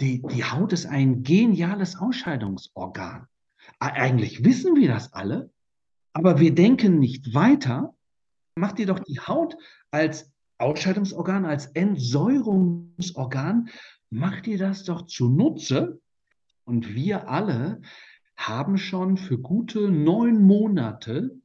Die, 0.00 0.22
die 0.22 0.44
Haut 0.44 0.72
ist 0.72 0.86
ein 0.86 1.22
geniales 1.22 1.96
Ausscheidungsorgan. 1.96 3.26
Eigentlich 3.78 4.44
wissen 4.44 4.76
wir 4.76 4.88
das 4.88 5.12
alle, 5.12 5.50
aber 6.12 6.40
wir 6.40 6.54
denken 6.54 6.98
nicht 6.98 7.34
weiter. 7.34 7.94
Macht 8.54 8.78
dir 8.78 8.86
doch 8.86 8.98
die 8.98 9.20
Haut 9.20 9.56
als 9.90 10.32
Ausscheidungsorgan, 10.62 11.44
als 11.44 11.66
Entsäuerungsorgan, 11.66 13.68
macht 14.10 14.46
ihr 14.46 14.58
das 14.58 14.84
doch 14.84 15.06
zunutze. 15.06 16.00
Und 16.64 16.94
wir 16.94 17.28
alle 17.28 17.82
haben 18.36 18.78
schon 18.78 19.16
für 19.16 19.38
gute 19.38 19.90
neun 19.90 20.42
Monate 20.42 21.38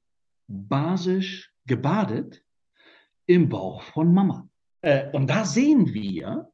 basisch 0.47 1.51
gebadet 1.65 2.43
im 3.25 3.49
Bauch 3.49 3.81
von 3.81 4.13
Mama. 4.13 4.47
Äh, 4.81 5.11
und 5.11 5.29
da 5.29 5.45
sehen 5.45 5.93
wir, 5.93 6.51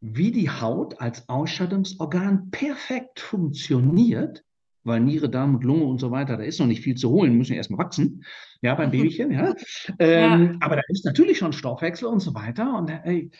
wie 0.00 0.30
die 0.30 0.48
Haut 0.48 1.00
als 1.00 1.28
Ausscheidungsorgan 1.28 2.50
perfekt 2.50 3.20
funktioniert 3.20 4.44
weil 4.84 5.00
Niere, 5.00 5.28
Darm 5.28 5.56
und 5.56 5.64
Lunge 5.64 5.84
und 5.84 5.98
so 5.98 6.10
weiter, 6.10 6.36
da 6.36 6.42
ist 6.44 6.60
noch 6.60 6.66
nicht 6.66 6.82
viel 6.82 6.96
zu 6.96 7.10
holen, 7.10 7.36
müssen 7.36 7.52
ja 7.52 7.58
erstmal 7.58 7.84
wachsen, 7.84 8.24
ja, 8.62 8.74
beim 8.74 8.90
Babychen, 8.92 9.30
ja. 9.30 9.54
Ähm, 9.98 10.44
ja. 10.44 10.56
Aber 10.60 10.76
da 10.76 10.82
ist 10.88 11.04
natürlich 11.04 11.38
schon 11.38 11.52
Stoffwechsel 11.52 12.08
und 12.08 12.20
so 12.20 12.34
weiter. 12.34 12.76
Und 12.76 12.88
ey, 12.88 13.30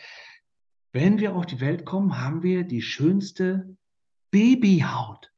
wenn 0.91 1.19
wir 1.19 1.35
auf 1.35 1.45
die 1.45 1.59
Welt 1.61 1.85
kommen, 1.85 2.19
haben 2.19 2.43
wir 2.43 2.63
die 2.63 2.81
schönste 2.81 3.75
Babyhaut. 4.31 5.31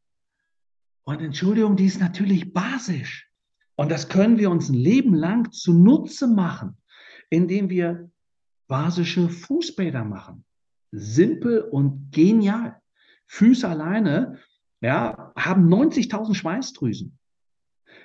Und 1.03 1.21
Entschuldigung, 1.21 1.75
die 1.75 1.85
ist 1.85 1.99
natürlich 1.99 2.53
basisch. 2.53 3.29
Und 3.75 3.89
das 3.89 4.09
können 4.09 4.37
wir 4.37 4.51
uns 4.51 4.69
ein 4.69 4.75
Leben 4.75 5.13
lang 5.13 5.51
zunutze 5.51 6.27
machen. 6.27 6.77
indem 7.33 7.69
wir 7.69 8.11
basische 8.67 9.29
Fußbäder 9.29 10.03
machen. 10.03 10.43
Simpel 10.91 11.61
und 11.61 12.11
genial. 12.11 12.81
Füße 13.27 13.67
alleine 13.67 14.37
ja, 14.81 15.31
haben 15.35 15.71
90.000 15.71 16.35
Schweißdrüsen. 16.35 17.17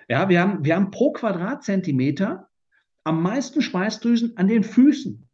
Ja, 0.09 0.29
wir 0.29 0.41
haben, 0.41 0.65
wir 0.65 0.77
haben 0.77 0.91
pro 0.91 1.13
Quadratzentimeter 1.13 2.49
am 3.05 3.23
meisten 3.23 3.63
Schweißdrüsen 3.63 4.37
an 4.37 4.49
den 4.49 4.63
Füßen. 4.63 5.27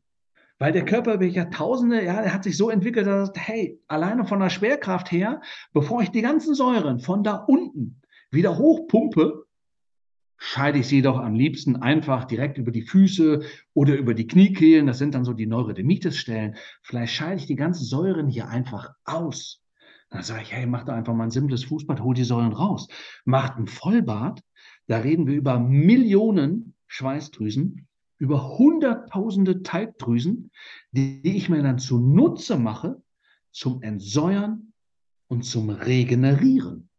Weil 0.58 0.72
der 0.72 0.84
Körper 0.84 1.14
über 1.14 1.24
Jahrtausende, 1.24 2.04
ja, 2.04 2.22
der 2.22 2.32
hat 2.32 2.44
sich 2.44 2.56
so 2.56 2.70
entwickelt, 2.70 3.06
dass 3.06 3.30
er 3.30 3.40
hey, 3.42 3.80
alleine 3.88 4.24
von 4.24 4.38
der 4.38 4.50
Schwerkraft 4.50 5.10
her, 5.10 5.40
bevor 5.72 6.02
ich 6.02 6.10
die 6.10 6.22
ganzen 6.22 6.54
Säuren 6.54 7.00
von 7.00 7.24
da 7.24 7.34
unten 7.34 8.00
wieder 8.30 8.56
hochpumpe, 8.58 9.44
scheide 10.36 10.78
ich 10.78 10.86
sie 10.86 11.02
doch 11.02 11.18
am 11.18 11.34
liebsten 11.34 11.76
einfach 11.76 12.24
direkt 12.24 12.58
über 12.58 12.70
die 12.70 12.82
Füße 12.82 13.42
oder 13.74 13.96
über 13.96 14.14
die 14.14 14.26
Kniekehlen. 14.26 14.86
Das 14.86 14.98
sind 14.98 15.14
dann 15.14 15.24
so 15.24 15.32
die 15.32 15.46
Neurodermitis-Stellen. 15.46 16.56
Vielleicht 16.82 17.14
scheide 17.14 17.36
ich 17.36 17.46
die 17.46 17.56
ganzen 17.56 17.84
Säuren 17.84 18.28
hier 18.28 18.48
einfach 18.48 18.90
aus. 19.04 19.61
Dann 20.12 20.22
sage 20.22 20.42
ich, 20.42 20.52
hey, 20.52 20.66
mach 20.66 20.84
da 20.84 20.94
einfach 20.94 21.14
mal 21.14 21.24
ein 21.24 21.30
simples 21.30 21.64
Fußbad, 21.64 22.02
hol 22.02 22.14
die 22.14 22.24
Säuren 22.24 22.52
raus. 22.52 22.88
Macht 23.24 23.56
ein 23.56 23.66
Vollbad. 23.66 24.42
Da 24.86 24.98
reden 24.98 25.26
wir 25.26 25.34
über 25.34 25.58
Millionen 25.58 26.74
Schweißdrüsen, 26.86 27.88
über 28.18 28.58
Hunderttausende 28.58 29.62
Talgdrüsen, 29.62 30.50
die 30.90 31.36
ich 31.36 31.48
mir 31.48 31.62
dann 31.62 31.78
zunutze 31.78 32.58
mache 32.58 33.00
zum 33.52 33.82
Entsäuern 33.82 34.72
und 35.28 35.44
zum 35.44 35.70
Regenerieren. 35.70 36.90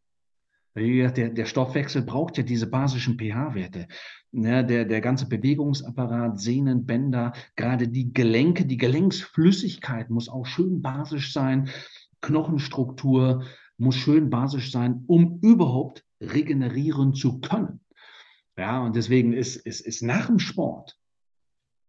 Der, 0.76 1.12
der 1.12 1.46
Stoffwechsel 1.46 2.02
braucht 2.02 2.38
ja 2.38 2.44
diese 2.44 2.66
basischen 2.66 3.20
pH-Werte. 3.20 3.88
Ja, 4.32 4.64
der, 4.64 4.86
der 4.86 5.02
ganze 5.02 5.30
Bewegungsapparat, 5.30 6.40
Sehnen, 6.40 6.88
Bänder, 6.88 7.34
gerade 7.56 7.88
die 7.88 8.12
Gelenke, 8.12 8.66
die 8.66 8.78
Gelenksflüssigkeit 8.78 10.10
muss 10.10 10.30
auch 10.30 10.48
schön 10.48 10.82
basisch 10.82 11.32
sein. 11.32 11.70
Knochenstruktur 12.24 13.46
muss 13.78 13.96
schön 13.96 14.30
basisch 14.30 14.72
sein, 14.72 15.04
um 15.08 15.40
überhaupt 15.42 16.04
regenerieren 16.20 17.14
zu 17.14 17.40
können. 17.40 17.82
Ja, 18.58 18.82
und 18.82 18.96
deswegen 18.96 19.34
ist, 19.34 19.56
ist, 19.58 19.82
ist 19.82 20.02
nach 20.02 20.28
dem 20.28 20.40
Sport 20.40 20.98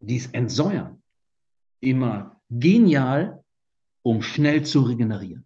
dies 0.00 0.26
Entsäuern 0.28 1.02
immer 1.80 2.40
genial, 2.50 3.42
um 4.02 4.22
schnell 4.22 4.64
zu 4.64 4.82
regenerieren. 4.82 5.44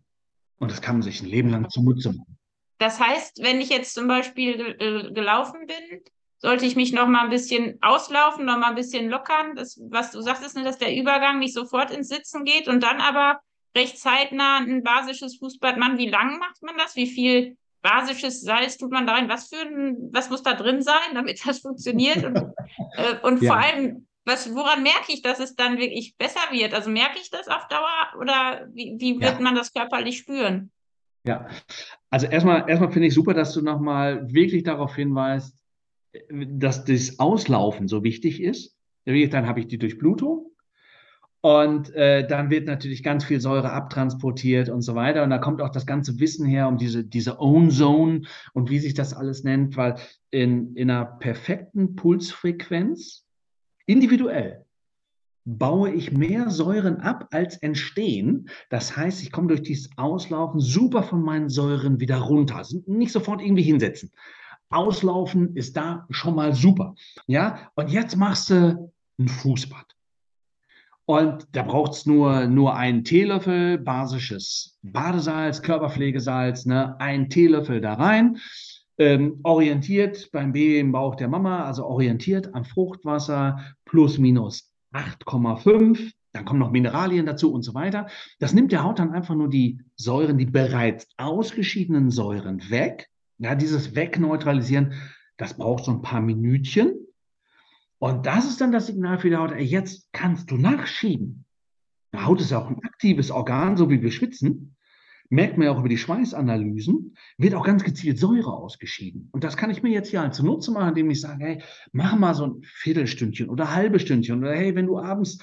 Und 0.59 0.71
das 0.71 0.81
kann 0.81 0.97
man 0.97 1.03
sich 1.03 1.23
ein 1.23 1.29
Leben 1.29 1.51
lang 1.51 1.69
zunutze 1.71 2.11
machen. 2.11 2.39
Das 2.79 3.01
heißt, 3.01 3.43
wenn 3.43 3.61
ich 3.61 3.71
jetzt 3.71 3.95
zum 3.95 4.07
Beispiel 4.07 4.77
äh, 4.79 5.13
gelaufen 5.13 5.67
bin, 5.67 6.01
sollte 6.39 6.67
ich 6.67 6.77
mich 6.77 6.93
noch 6.93 7.09
mal 7.09 7.25
ein 7.25 7.31
bisschen 7.31 7.79
auslaufen, 7.83 8.45
noch 8.45 8.59
mal 8.59 8.69
ein 8.69 8.77
bisschen 8.77 9.09
lockern. 9.09 9.57
Das, 9.57 9.81
was 9.91 10.13
du 10.13 10.21
sagtest, 10.21 10.57
ne, 10.57 10.63
dass 10.63 10.79
der 10.79 10.95
Übergang 10.95 11.41
nicht 11.41 11.55
sofort 11.55 11.91
ins 11.91 12.09
Sitzen 12.09 12.45
geht 12.45 12.69
und 12.69 12.83
dann 12.83 13.01
aber 13.01 13.41
recht 13.77 13.99
zeitnah 13.99 14.59
ein 14.59 14.83
basisches 14.83 15.37
Fußbad 15.39 15.77
machen. 15.79 15.99
Wie 15.99 16.09
lang 16.09 16.39
macht 16.39 16.63
man 16.63 16.77
das? 16.77 16.97
Wie 16.97 17.07
viel 17.07 17.57
basisches 17.83 18.43
Salz 18.43 18.77
tut 18.77 18.91
man 18.91 19.07
da 19.07 19.15
rein? 19.15 19.29
Was 19.29 19.49
für 19.49 19.61
ein, 19.61 20.11
was 20.13 20.31
muss 20.31 20.43
da 20.43 20.55
drin 20.55 20.83
sein, 20.83 21.15
damit 21.15 21.47
das 21.47 21.61
funktioniert? 21.61 22.25
Und, 22.25 22.37
äh, 22.97 23.17
und 23.23 23.43
ja. 23.43 23.53
vor 23.53 23.57
allem, 23.63 24.07
was, 24.25 24.55
woran 24.55 24.83
merke 24.83 25.13
ich, 25.13 25.23
dass 25.23 25.41
es 25.41 25.55
dann 25.55 25.79
wirklich 25.79 26.17
besser 26.17 26.41
wird? 26.51 26.75
Also 26.75 26.91
merke 26.91 27.19
ich 27.21 27.31
das 27.31 27.49
auf 27.49 27.67
Dauer 27.69 28.21
oder 28.21 28.69
wie, 28.73 28.97
wie 28.99 29.21
wird 29.21 29.35
ja. 29.35 29.41
man 29.41 29.55
das 29.55 29.73
körperlich 29.73 30.19
spüren? 30.19 30.71
Ja, 31.25 31.49
also 32.11 32.27
erstmal, 32.27 32.69
erstmal 32.69 32.93
finde 32.93 33.09
ich 33.09 33.15
super, 33.15 33.35
dass 33.35 33.53
du 33.53 33.63
nochmal 33.63 34.33
wirklich 34.33 34.63
darauf 34.63 34.95
hinweist, 34.95 35.59
dass 36.31 36.85
das 36.85 37.19
Auslaufen 37.19 37.89
so 37.89 38.03
wichtig 38.03 38.43
ist. 38.43 38.75
Dann 39.05 39.47
habe 39.47 39.61
ich 39.61 39.67
die 39.69 39.79
Durchblutung 39.79 40.48
und 41.49 41.95
äh, 41.95 42.27
dann 42.27 42.51
wird 42.51 42.67
natürlich 42.67 43.03
ganz 43.03 43.25
viel 43.25 43.41
Säure 43.41 43.73
abtransportiert 43.73 44.69
und 44.69 44.83
so 44.83 44.95
weiter. 44.95 45.23
Und 45.23 45.31
da 45.31 45.39
kommt 45.39 45.63
auch 45.63 45.71
das 45.71 45.87
ganze 45.87 46.21
Wissen 46.21 46.45
her 46.45 46.69
um 46.69 46.77
diese, 46.77 47.05
diese 47.05 47.41
Own 47.41 47.71
Zone 47.71 48.23
und 48.53 48.69
wie 48.69 48.79
sich 48.79 48.93
das 48.93 49.15
alles 49.15 49.45
nennt, 49.45 49.75
weil 49.79 49.95
in, 50.31 50.77
in 50.77 50.91
einer 50.91 51.07
perfekten 51.07 51.97
Pulsfrequenz, 51.97 53.25
individuell, 53.87 54.67
baue 55.47 55.91
ich 55.91 56.13
mehr 56.13 56.51
Säuren 56.51 57.01
ab 57.01 57.29
als 57.31 57.57
entstehen. 57.57 58.51
Das 58.69 58.95
heißt, 58.95 59.23
ich 59.23 59.33
komme 59.33 59.49
durch 59.49 59.63
dieses 59.63 59.89
Auslaufen 59.97 60.61
super 60.61 61.03
von 61.03 61.23
meinen 61.23 61.49
Säuren 61.49 61.99
wieder 61.99 62.19
runter. 62.19 62.57
Also 62.57 62.83
nicht 62.87 63.13
sofort 63.13 63.41
irgendwie 63.41 63.63
hinsetzen. 63.63 64.13
Auslaufen 64.69 65.57
ist 65.57 65.79
da 65.79 66.07
schon 66.11 66.35
mal 66.35 66.53
super. 66.53 66.95
Ja, 67.27 67.71
und 67.75 67.89
jetzt 67.89 68.17
machst 68.17 68.51
du 68.51 68.93
ein 69.19 69.29
Fußbad. 69.29 69.98
Und 71.09 71.49
da 71.53 71.63
braucht 71.63 71.95
es 71.95 72.05
nur, 72.05 72.47
nur 72.49 72.77
einen 72.77 73.03
Teelöffel 73.03 73.79
basisches 73.79 74.79
Badesalz, 74.83 75.63
Körperpflegesalz, 75.63 76.67
ne? 76.67 77.01
ein 77.01 77.31
Teelöffel 77.31 77.81
da 77.81 77.95
rein. 77.95 78.37
Ähm, 78.99 79.41
orientiert 79.43 80.29
beim 80.33 80.53
Baby 80.53 80.81
im 80.81 80.93
Bauch 80.93 81.15
der 81.15 81.29
Mama, 81.29 81.65
also 81.65 81.87
orientiert 81.87 82.55
am 82.55 82.67
Fruchtwasser 82.67 83.59
plus 83.87 84.19
minus 84.19 84.71
8,5. 84.93 86.13
Dann 86.35 86.45
kommen 86.45 86.61
noch 86.61 86.73
Mineralien 86.73 87.25
dazu 87.25 87.55
und 87.55 87.63
so 87.63 87.73
weiter. 87.73 88.09
Das 88.39 88.53
nimmt 88.53 88.73
der 88.73 88.85
Haut 88.85 88.99
dann 88.99 89.15
einfach 89.15 89.35
nur 89.35 89.49
die 89.49 89.81
Säuren, 89.97 90.37
die 90.37 90.45
bereits 90.45 91.09
ausgeschiedenen 91.17 92.11
Säuren 92.11 92.69
weg. 92.69 93.09
Ja, 93.39 93.55
dieses 93.55 93.95
Wegneutralisieren, 93.95 94.93
das 95.39 95.55
braucht 95.55 95.87
so 95.87 95.91
ein 95.91 96.03
paar 96.03 96.21
Minütchen. 96.21 97.08
Und 97.99 98.27
das 98.27 98.49
ist 98.49 98.61
dann 98.61 98.73
das 98.73 98.87
Signal 98.87 99.19
für 99.19 99.31
die 99.31 99.37
Haut, 99.37 99.53
ey, 99.53 99.65
jetzt 99.65 100.09
kannst 100.13 100.51
du 100.51 100.57
nachschieben. 100.57 101.45
Die 102.15 102.19
Haut 102.19 102.41
ist 102.41 102.51
ja 102.51 102.59
auch 102.59 102.71
ein 102.71 102.83
aktives 102.85 103.31
Organ, 103.31 103.77
so 103.77 103.91
wie 103.91 104.03
wir 104.03 104.11
schwitzen. 104.11 104.77
Merkt 105.31 105.59
man 105.59 105.67
ja 105.67 105.73
auch 105.73 105.81
über 105.81 105.91
die 105.91 105.99
Schweißanalysen, 105.99 107.15
wird 107.37 107.55
auch 107.55 107.67
ganz 107.67 107.85
gezielt 107.85 108.19
Säure 108.19 108.51
ausgeschieden. 108.51 109.29
Und 109.33 109.45
das 109.45 109.59
kann 109.59 109.71
ich 109.71 109.83
mir 109.83 109.91
jetzt 109.91 110.09
hier 110.09 110.23
halt 110.23 110.35
zunutze 110.35 110.71
machen, 110.71 110.91
indem 110.91 111.11
ich 111.11 111.21
sage, 111.21 111.45
hey, 111.45 111.63
mach 111.93 112.17
mal 112.17 112.35
so 112.35 112.47
ein 112.47 112.63
Viertelstündchen 112.63 113.51
oder 113.51 113.69
ein 113.69 113.75
halbes 113.75 114.03
Stündchen. 114.03 114.39
Oder 114.39 114.55
hey, 114.55 114.75
wenn 114.75 114.87
du 114.87 114.99
abends 114.99 115.39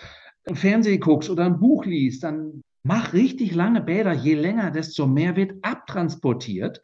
Fernsehen 0.53 0.99
guckst 0.99 1.30
oder 1.30 1.45
ein 1.45 1.60
Buch 1.60 1.86
liest, 1.86 2.24
dann 2.24 2.64
mach 2.82 3.14
richtig 3.14 3.53
lange 3.53 3.82
Bäder. 3.82 4.14
Je 4.14 4.34
länger, 4.34 4.72
desto 4.72 5.06
mehr 5.06 5.36
wird 5.36 5.53
abtransportiert. 5.64 6.82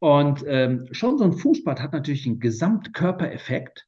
Und 0.00 0.42
ähm, 0.48 0.88
schon 0.90 1.18
so 1.18 1.24
ein 1.24 1.32
Fußbad 1.32 1.80
hat 1.80 1.92
natürlich 1.92 2.26
einen 2.26 2.40
Gesamtkörpereffekt 2.40 3.86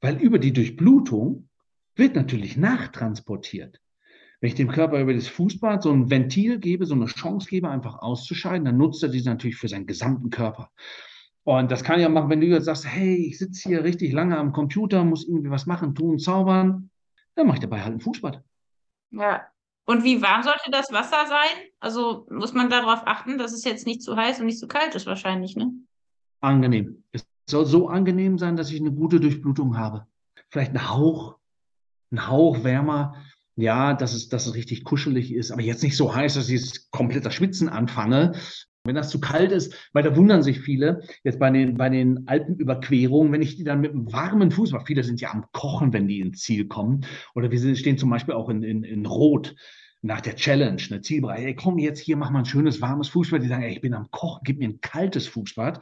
weil 0.00 0.16
über 0.16 0.38
die 0.38 0.52
Durchblutung 0.52 1.48
wird 1.94 2.14
natürlich 2.14 2.56
nachtransportiert. 2.56 3.80
Wenn 4.40 4.48
ich 4.48 4.54
dem 4.54 4.68
Körper 4.68 5.00
über 5.00 5.14
das 5.14 5.26
Fußbad 5.26 5.82
so 5.82 5.90
ein 5.90 6.10
Ventil 6.10 6.58
gebe, 6.60 6.86
so 6.86 6.94
eine 6.94 7.06
Chance 7.06 7.48
gebe, 7.48 7.68
einfach 7.68 7.98
auszuscheiden, 7.98 8.64
dann 8.64 8.76
nutzt 8.76 9.02
er 9.02 9.08
diese 9.08 9.28
natürlich 9.28 9.56
für 9.56 9.68
seinen 9.68 9.86
gesamten 9.86 10.30
Körper. 10.30 10.70
Und 11.42 11.70
das 11.70 11.82
kann 11.82 11.98
ich 11.98 12.06
auch 12.06 12.10
machen, 12.10 12.30
wenn 12.30 12.40
du 12.40 12.46
jetzt 12.46 12.66
sagst, 12.66 12.86
hey, 12.86 13.16
ich 13.16 13.38
sitze 13.38 13.68
hier 13.68 13.82
richtig 13.82 14.12
lange 14.12 14.36
am 14.36 14.52
Computer, 14.52 15.02
muss 15.02 15.26
irgendwie 15.26 15.50
was 15.50 15.66
machen, 15.66 15.94
tun, 15.94 16.18
zaubern, 16.18 16.90
dann 17.34 17.46
mache 17.46 17.56
ich 17.56 17.62
dabei 17.62 17.82
halt 17.82 17.94
ein 17.94 18.00
Fußbad. 18.00 18.42
Ja. 19.10 19.46
Und 19.84 20.04
wie 20.04 20.20
warm 20.20 20.42
sollte 20.42 20.70
das 20.70 20.92
Wasser 20.92 21.26
sein? 21.26 21.64
Also 21.80 22.26
muss 22.30 22.52
man 22.52 22.68
darauf 22.68 23.00
achten, 23.06 23.38
dass 23.38 23.52
es 23.52 23.64
jetzt 23.64 23.86
nicht 23.86 24.02
zu 24.02 24.14
heiß 24.14 24.38
und 24.40 24.46
nicht 24.46 24.58
zu 24.58 24.68
kalt 24.68 24.94
ist 24.94 25.06
wahrscheinlich, 25.06 25.56
ne? 25.56 25.72
Angenehm. 26.40 27.02
Es 27.10 27.26
soll 27.50 27.66
so 27.66 27.88
angenehm 27.88 28.38
sein, 28.38 28.56
dass 28.56 28.70
ich 28.70 28.80
eine 28.80 28.92
gute 28.92 29.20
Durchblutung 29.20 29.76
habe. 29.76 30.06
Vielleicht 30.50 30.72
ein 30.72 30.88
Hauch, 30.88 31.36
ein 32.10 32.28
Hauch 32.28 32.64
wärmer. 32.64 33.14
Ja, 33.56 33.92
dass 33.94 34.14
es, 34.14 34.28
dass 34.28 34.46
es 34.46 34.54
richtig 34.54 34.84
kuschelig 34.84 35.34
ist, 35.34 35.50
aber 35.50 35.62
jetzt 35.62 35.82
nicht 35.82 35.96
so 35.96 36.14
heiß, 36.14 36.34
dass 36.34 36.48
ich 36.48 36.60
jetzt 36.60 36.92
kompletter 36.92 37.32
Schwitzen 37.32 37.68
anfange. 37.68 38.34
Wenn 38.84 38.94
das 38.94 39.10
zu 39.10 39.20
kalt 39.20 39.50
ist, 39.50 39.74
weil 39.92 40.04
da 40.04 40.14
wundern 40.14 40.44
sich 40.44 40.60
viele, 40.60 41.02
jetzt 41.24 41.40
bei 41.40 41.50
den, 41.50 41.76
bei 41.76 41.88
den 41.88 42.28
Alpenüberquerungen, 42.28 43.32
wenn 43.32 43.42
ich 43.42 43.56
die 43.56 43.64
dann 43.64 43.80
mit 43.80 43.90
einem 43.90 44.12
warmen 44.12 44.52
Fuß, 44.52 44.72
weil 44.72 44.86
viele 44.86 45.02
sind 45.02 45.20
ja 45.20 45.32
am 45.32 45.44
Kochen, 45.50 45.92
wenn 45.92 46.06
die 46.06 46.20
ins 46.20 46.42
Ziel 46.42 46.68
kommen, 46.68 47.04
oder 47.34 47.50
wir 47.50 47.76
stehen 47.76 47.98
zum 47.98 48.10
Beispiel 48.10 48.34
auch 48.34 48.48
in, 48.48 48.62
in, 48.62 48.84
in 48.84 49.04
Rot 49.04 49.56
nach 50.02 50.20
der 50.20 50.36
Challenge, 50.36 50.80
eine 50.90 51.00
Zielbereich, 51.00 51.44
ey, 51.44 51.54
komm 51.56 51.78
jetzt 51.78 51.98
hier, 51.98 52.16
mach 52.16 52.30
mal 52.30 52.40
ein 52.40 52.46
schönes 52.46 52.80
warmes 52.80 53.08
Fußbad. 53.08 53.42
Die 53.42 53.48
sagen, 53.48 53.64
ey, 53.64 53.72
ich 53.72 53.80
bin 53.80 53.94
am 53.94 54.10
Kochen, 54.12 54.42
gib 54.44 54.58
mir 54.58 54.68
ein 54.68 54.80
kaltes 54.80 55.26
Fußbad 55.26 55.80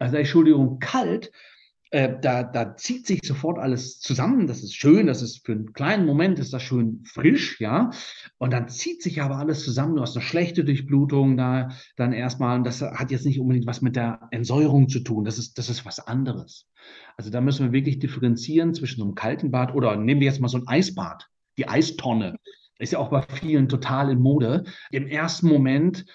also 0.00 0.16
Entschuldigung, 0.16 0.78
kalt, 0.78 1.30
äh, 1.92 2.20
da, 2.20 2.44
da 2.44 2.76
zieht 2.76 3.06
sich 3.06 3.20
sofort 3.24 3.58
alles 3.58 4.00
zusammen. 4.00 4.46
Das 4.46 4.62
ist 4.62 4.74
schön, 4.74 5.06
das 5.06 5.22
ist 5.22 5.44
für 5.44 5.52
einen 5.52 5.72
kleinen 5.72 6.06
Moment 6.06 6.38
ist 6.38 6.52
das 6.52 6.62
schön 6.62 7.02
frisch, 7.04 7.60
ja. 7.60 7.90
Und 8.38 8.52
dann 8.52 8.68
zieht 8.68 9.02
sich 9.02 9.20
aber 9.20 9.36
alles 9.36 9.64
zusammen. 9.64 9.96
Du 9.96 10.02
hast 10.02 10.16
eine 10.16 10.24
schlechte 10.24 10.64
Durchblutung 10.64 11.36
da 11.36 11.70
dann 11.96 12.12
erstmal. 12.12 12.56
Und 12.56 12.64
das 12.64 12.80
hat 12.80 13.10
jetzt 13.10 13.26
nicht 13.26 13.40
unbedingt 13.40 13.66
was 13.66 13.82
mit 13.82 13.96
der 13.96 14.28
Entsäuerung 14.30 14.88
zu 14.88 15.00
tun. 15.00 15.24
Das 15.24 15.38
ist, 15.38 15.58
das 15.58 15.68
ist 15.68 15.84
was 15.84 15.98
anderes. 15.98 16.66
Also 17.16 17.30
da 17.30 17.40
müssen 17.40 17.66
wir 17.66 17.72
wirklich 17.72 17.98
differenzieren 17.98 18.72
zwischen 18.72 19.00
so 19.00 19.04
einem 19.04 19.14
kalten 19.16 19.50
Bad 19.50 19.74
oder 19.74 19.96
nehmen 19.96 20.20
wir 20.20 20.28
jetzt 20.28 20.40
mal 20.40 20.48
so 20.48 20.58
ein 20.58 20.68
Eisbad, 20.68 21.28
die 21.58 21.68
Eistonne. 21.68 22.36
Ist 22.78 22.92
ja 22.92 22.98
auch 22.98 23.10
bei 23.10 23.20
vielen 23.22 23.68
total 23.68 24.10
in 24.10 24.20
Mode. 24.20 24.64
Im 24.90 25.06
ersten 25.06 25.48
Moment 25.48 26.06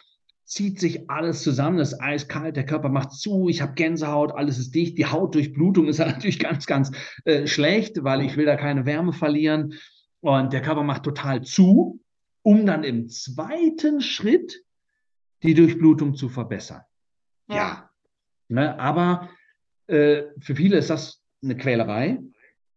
zieht 0.45 0.79
sich 0.79 1.09
alles 1.09 1.41
zusammen, 1.41 1.79
es 1.79 1.93
ist 1.93 2.01
eiskalt, 2.01 2.55
der 2.55 2.65
Körper 2.65 2.89
macht 2.89 3.11
zu, 3.11 3.49
ich 3.49 3.61
habe 3.61 3.73
Gänsehaut, 3.73 4.31
alles 4.31 4.59
ist 4.59 4.75
dicht, 4.75 4.97
die 4.97 5.07
Hautdurchblutung 5.07 5.87
ist 5.87 5.97
natürlich 5.99 6.39
ganz, 6.39 6.65
ganz 6.65 6.91
äh, 7.25 7.47
schlecht, 7.47 8.03
weil 8.03 8.21
ich 8.21 8.37
will 8.37 8.45
da 8.45 8.55
keine 8.55 8.85
Wärme 8.85 9.11
verlieren 9.11 9.73
und 10.21 10.53
der 10.53 10.61
Körper 10.61 10.83
macht 10.83 11.03
total 11.03 11.41
zu, 11.41 11.99
um 12.43 12.65
dann 12.65 12.83
im 12.83 13.09
zweiten 13.09 14.01
Schritt 14.01 14.63
die 15.41 15.55
Durchblutung 15.55 16.15
zu 16.15 16.29
verbessern. 16.29 16.81
Ja, 17.47 17.55
ja. 17.55 17.89
Ne, 18.47 18.79
aber 18.79 19.29
äh, 19.87 20.23
für 20.39 20.55
viele 20.55 20.77
ist 20.77 20.91
das 20.91 21.23
eine 21.43 21.57
Quälerei, 21.57 22.19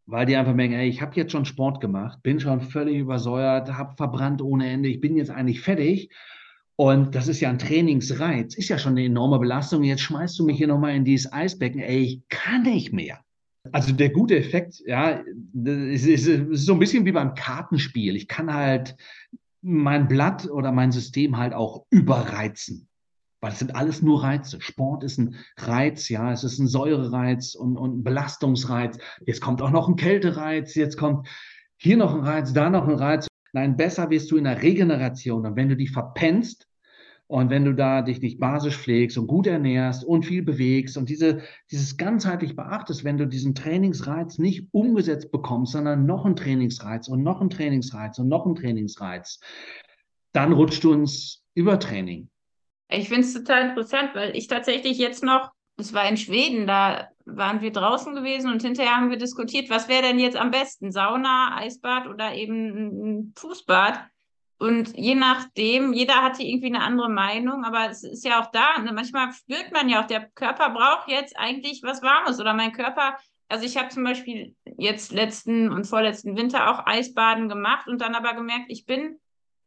weil 0.07 0.25
die 0.25 0.37
einfach 0.37 0.55
merken, 0.55 0.75
ey, 0.75 0.89
ich 0.89 1.03
habe 1.03 1.17
jetzt 1.17 1.33
schon 1.33 1.45
Sport 1.45 1.83
gemacht, 1.83 2.23
bin 2.23 2.41
schon 2.41 2.63
völlig 2.63 2.97
übersäuert, 2.97 3.75
habe 3.75 3.95
verbrannt 3.97 4.41
ohne 4.41 4.71
Ende, 4.71 4.89
ich 4.89 5.01
bin 5.03 5.17
jetzt 5.17 5.31
eigentlich 5.31 5.61
fertig 5.61 6.11
und 6.81 7.17
das 7.17 7.27
ist 7.27 7.41
ja 7.41 7.51
ein 7.51 7.59
Trainingsreiz, 7.59 8.55
ist 8.55 8.69
ja 8.69 8.79
schon 8.79 8.93
eine 8.93 9.05
enorme 9.05 9.41
Belastung. 9.41 9.83
Jetzt 9.83 10.03
schmeißt 10.03 10.39
du 10.39 10.45
mich 10.45 10.59
hier 10.59 10.69
nochmal 10.69 10.95
in 10.95 11.05
dieses 11.05 11.33
Eisbecken. 11.33 11.81
Ey, 11.81 12.03
ich 12.03 12.23
kann 12.29 12.63
nicht 12.63 12.93
mehr. 12.93 13.19
Also 13.73 13.93
der 13.93 14.11
gute 14.11 14.39
Effekt, 14.39 14.81
ja, 14.87 15.21
ist, 15.65 16.07
ist, 16.07 16.29
ist 16.29 16.67
so 16.67 16.75
ein 16.75 16.79
bisschen 16.79 17.05
wie 17.05 17.11
beim 17.11 17.35
Kartenspiel. 17.35 18.15
Ich 18.15 18.29
kann 18.29 18.55
halt 18.55 18.95
mein 19.61 20.07
Blatt 20.07 20.49
oder 20.49 20.71
mein 20.71 20.93
System 20.93 21.37
halt 21.37 21.53
auch 21.53 21.85
überreizen. 21.91 22.87
Weil 23.41 23.51
es 23.51 23.59
sind 23.59 23.75
alles 23.75 24.01
nur 24.01 24.23
Reize. 24.23 24.61
Sport 24.61 25.03
ist 25.03 25.19
ein 25.19 25.35
Reiz, 25.57 26.09
ja, 26.09 26.31
es 26.31 26.45
ist 26.45 26.61
ein 26.61 26.69
Säurereiz 26.69 27.57
und, 27.57 27.77
und 27.77 27.99
ein 27.99 28.05
Belastungsreiz. 28.05 28.99
Jetzt 29.27 29.41
kommt 29.41 29.63
auch 29.63 29.71
noch 29.73 29.89
ein 29.89 29.97
Kältereiz, 29.97 30.77
jetzt 30.77 30.97
kommt 30.97 31.27
hier 31.77 31.97
noch 31.97 32.15
ein 32.15 32.21
Reiz, 32.21 32.53
da 32.53 32.71
noch 32.71 32.87
ein 32.87 32.95
Reiz. 32.95 33.27
Nein, 33.53 33.77
besser 33.77 34.11
wirst 34.11 34.31
du 34.31 34.37
in 34.37 34.45
der 34.45 34.63
Regeneration. 34.63 35.45
Und 35.45 35.57
wenn 35.57 35.69
du 35.69 35.77
die 35.77 35.89
verpennst, 35.89 36.68
und 37.29 37.51
wenn 37.51 37.67
du 37.67 37.75
da 37.75 38.01
dich 38.01 38.23
nicht 38.23 38.41
basisch 38.41 38.79
pflegst 38.79 39.19
und 39.19 39.27
gut 39.27 39.47
ernährst 39.47 40.03
und 40.03 40.25
viel 40.25 40.43
bewegst 40.43 40.97
und 40.97 41.11
diese, 41.11 41.43
dieses 41.71 41.99
ganzheitlich 41.99 42.57
beachtest, 42.57 43.05
wenn 43.05 43.19
du 43.19 43.27
diesen 43.27 43.55
Trainingsreiz 43.55 44.39
nicht 44.39 44.69
umgesetzt 44.73 45.31
bekommst, 45.31 45.73
sondern 45.73 46.07
noch 46.07 46.25
ein 46.25 46.37
Trainingsreiz 46.37 47.07
und 47.07 47.23
noch 47.23 47.43
ein 47.43 47.51
Trainingsreiz 47.51 48.19
und 48.19 48.29
noch 48.29 48.47
ein 48.47 48.55
Trainingsreiz, 48.55 49.41
dann 50.33 50.55
rutscht 50.55 50.83
du 50.83 50.95
ins 50.95 51.45
Übertraining. 51.55 52.31
Ich 52.89 53.09
finde 53.09 53.27
es 53.27 53.35
total 53.35 53.69
interessant, 53.69 54.15
weil 54.15 54.35
ich 54.35 54.47
tatsächlich 54.47 54.97
jetzt 54.97 55.23
noch, 55.23 55.51
es 55.77 55.93
war 55.93 56.09
in 56.09 56.17
Schweden, 56.17 56.67
da 56.67 57.09
waren 57.27 57.61
wir 57.61 57.73
draußen 57.73 58.15
gewesen 58.15 58.51
und 58.51 58.63
hinterher 58.63 58.97
haben 58.97 59.11
wir 59.11 59.19
diskutiert, 59.19 59.69
was 59.69 59.91
wäre 59.91 60.01
denn 60.03 60.19
jetzt 60.19 60.39
am 60.39 60.51
besten, 60.51 60.93
Sauna, 60.93 61.59
Eisbad 61.59 62.07
oder 62.07 62.35
eben 62.35 63.19
ein 63.19 63.33
Fußbad? 63.37 64.01
Und 64.59 64.97
je 64.97 65.15
nachdem, 65.15 65.93
jeder 65.93 66.23
hatte 66.23 66.43
irgendwie 66.43 66.67
eine 66.67 66.83
andere 66.83 67.09
Meinung, 67.09 67.65
aber 67.65 67.91
es 67.91 68.03
ist 68.03 68.25
ja 68.25 68.43
auch 68.43 68.51
da. 68.51 68.79
Ne? 68.81 68.93
Manchmal 68.93 69.33
spürt 69.33 69.71
man 69.73 69.89
ja 69.89 70.03
auch, 70.03 70.07
der 70.07 70.29
Körper 70.31 70.71
braucht 70.71 71.09
jetzt 71.09 71.39
eigentlich 71.39 71.83
was 71.85 72.03
Warmes 72.03 72.41
oder 72.41 72.55
mein 72.55 72.73
Körper. 72.73 73.17
Also 73.49 73.65
ich 73.65 73.77
habe 73.77 73.89
zum 73.89 74.03
Beispiel 74.03 74.57
jetzt 74.77 75.13
letzten 75.13 75.71
und 75.71 75.87
vorletzten 75.87 76.37
Winter 76.37 76.71
auch 76.71 76.87
Eisbaden 76.87 77.49
gemacht 77.49 77.87
und 77.87 78.01
dann 78.01 78.17
aber 78.17 78.35
gemerkt, 78.35 78.67
ich 78.69 78.85
bin 78.85 79.21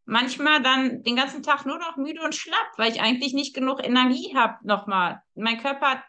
manchmal 0.05 0.61
dann 0.61 1.03
den 1.03 1.15
ganzen 1.15 1.41
Tag 1.41 1.65
nur 1.65 1.77
noch 1.77 1.95
müde 1.95 2.21
und 2.21 2.35
schlapp, 2.35 2.71
weil 2.75 2.91
ich 2.91 3.01
eigentlich 3.01 3.33
nicht 3.33 3.55
genug 3.55 3.83
Energie 3.83 4.35
habe 4.35 4.57
nochmal. 4.67 5.21
Mein 5.35 5.57
Körper 5.57 6.03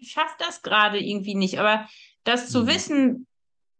schafft 0.00 0.40
das 0.40 0.62
gerade 0.62 0.98
irgendwie 0.98 1.34
nicht. 1.34 1.60
Aber 1.60 1.86
das 2.24 2.48
zu 2.48 2.62
mhm. 2.62 2.66
wissen, 2.66 3.26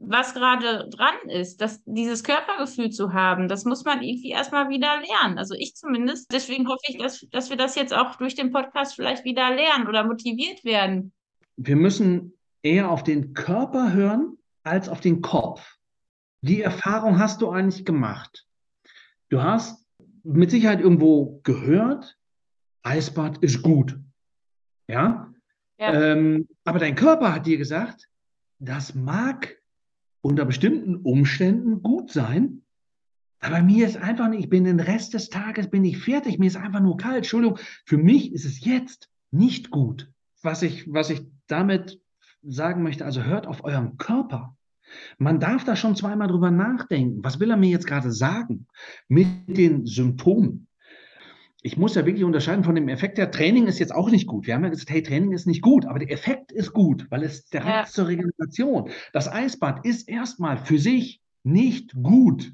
was 0.04 0.34
gerade 0.34 0.88
dran 0.90 1.28
ist, 1.28 1.60
dass 1.60 1.82
dieses 1.84 2.24
Körpergefühl 2.24 2.90
zu 2.90 3.12
haben, 3.12 3.48
das 3.48 3.64
muss 3.64 3.84
man 3.84 4.02
irgendwie 4.02 4.30
erstmal 4.30 4.68
wieder 4.68 5.00
lernen. 5.00 5.38
Also 5.38 5.54
ich 5.54 5.74
zumindest. 5.74 6.32
Deswegen 6.32 6.68
hoffe 6.68 6.82
ich, 6.88 6.98
dass, 6.98 7.26
dass 7.30 7.50
wir 7.50 7.56
das 7.56 7.74
jetzt 7.74 7.94
auch 7.94 8.16
durch 8.16 8.34
den 8.34 8.50
Podcast 8.50 8.94
vielleicht 8.94 9.24
wieder 9.24 9.54
lernen 9.54 9.86
oder 9.86 10.04
motiviert 10.04 10.64
werden. 10.64 11.12
Wir 11.56 11.76
müssen 11.76 12.32
eher 12.62 12.90
auf 12.90 13.02
den 13.04 13.34
Körper 13.34 13.92
hören 13.92 14.38
als 14.64 14.88
auf 14.88 15.00
den 15.00 15.22
Kopf. 15.22 15.76
Die 16.40 16.62
Erfahrung 16.62 17.18
hast 17.18 17.40
du 17.40 17.50
eigentlich 17.50 17.84
gemacht. 17.84 18.46
Du 19.28 19.42
hast 19.42 19.86
mit 20.24 20.50
Sicherheit 20.50 20.80
irgendwo 20.80 21.40
gehört, 21.44 22.16
Eisbad 22.82 23.38
ist 23.38 23.62
gut. 23.62 23.98
Ja? 24.88 25.32
ja. 25.78 26.12
Ähm, 26.12 26.48
aber 26.64 26.78
dein 26.78 26.96
Körper 26.96 27.32
hat 27.34 27.46
dir 27.46 27.58
gesagt, 27.58 28.08
das 28.58 28.94
mag 28.94 29.61
unter 30.22 30.44
bestimmten 30.44 30.96
Umständen 30.96 31.82
gut 31.82 32.10
sein. 32.10 32.62
Aber 33.40 33.60
mir 33.60 33.86
ist 33.86 33.96
einfach 33.96 34.28
nicht, 34.28 34.44
ich 34.44 34.48
bin 34.48 34.64
den 34.64 34.80
Rest 34.80 35.14
des 35.14 35.28
Tages, 35.28 35.68
bin 35.68 35.84
ich 35.84 35.98
fertig, 35.98 36.38
mir 36.38 36.46
ist 36.46 36.56
einfach 36.56 36.80
nur 36.80 36.96
kalt. 36.96 37.18
Entschuldigung, 37.18 37.58
für 37.84 37.98
mich 37.98 38.32
ist 38.32 38.44
es 38.44 38.64
jetzt 38.64 39.10
nicht 39.32 39.70
gut. 39.70 40.10
Was 40.42 40.62
ich, 40.62 40.90
was 40.92 41.10
ich 41.10 41.26
damit 41.48 42.00
sagen 42.42 42.82
möchte, 42.82 43.04
also 43.04 43.24
hört 43.24 43.46
auf 43.46 43.64
euren 43.64 43.98
Körper. 43.98 44.56
Man 45.18 45.40
darf 45.40 45.64
da 45.64 45.74
schon 45.74 45.96
zweimal 45.96 46.28
drüber 46.28 46.50
nachdenken. 46.50 47.24
Was 47.24 47.40
will 47.40 47.50
er 47.50 47.56
mir 47.56 47.70
jetzt 47.70 47.86
gerade 47.86 48.12
sagen 48.12 48.66
mit 49.08 49.26
den 49.46 49.86
Symptomen? 49.86 50.68
Ich 51.62 51.76
muss 51.76 51.94
ja 51.94 52.04
wirklich 52.04 52.24
unterscheiden 52.24 52.64
von 52.64 52.74
dem 52.74 52.88
Effekt 52.88 53.18
der 53.18 53.30
Training 53.30 53.68
ist 53.68 53.78
jetzt 53.78 53.94
auch 53.94 54.10
nicht 54.10 54.26
gut. 54.26 54.46
Wir 54.46 54.54
haben 54.54 54.64
ja 54.64 54.70
gesagt, 54.70 54.90
hey, 54.90 55.02
Training 55.02 55.32
ist 55.32 55.46
nicht 55.46 55.62
gut, 55.62 55.86
aber 55.86 56.00
der 56.00 56.10
Effekt 56.10 56.50
ist 56.50 56.72
gut, 56.72 57.06
weil 57.10 57.22
es 57.22 57.48
der 57.50 57.64
Reiz 57.64 57.88
ja. 57.88 57.92
zur 57.94 58.08
Regeneration. 58.08 58.90
Das 59.12 59.30
Eisbad 59.30 59.86
ist 59.86 60.08
erstmal 60.08 60.58
für 60.58 60.78
sich 60.78 61.22
nicht 61.44 61.94
gut. 62.02 62.52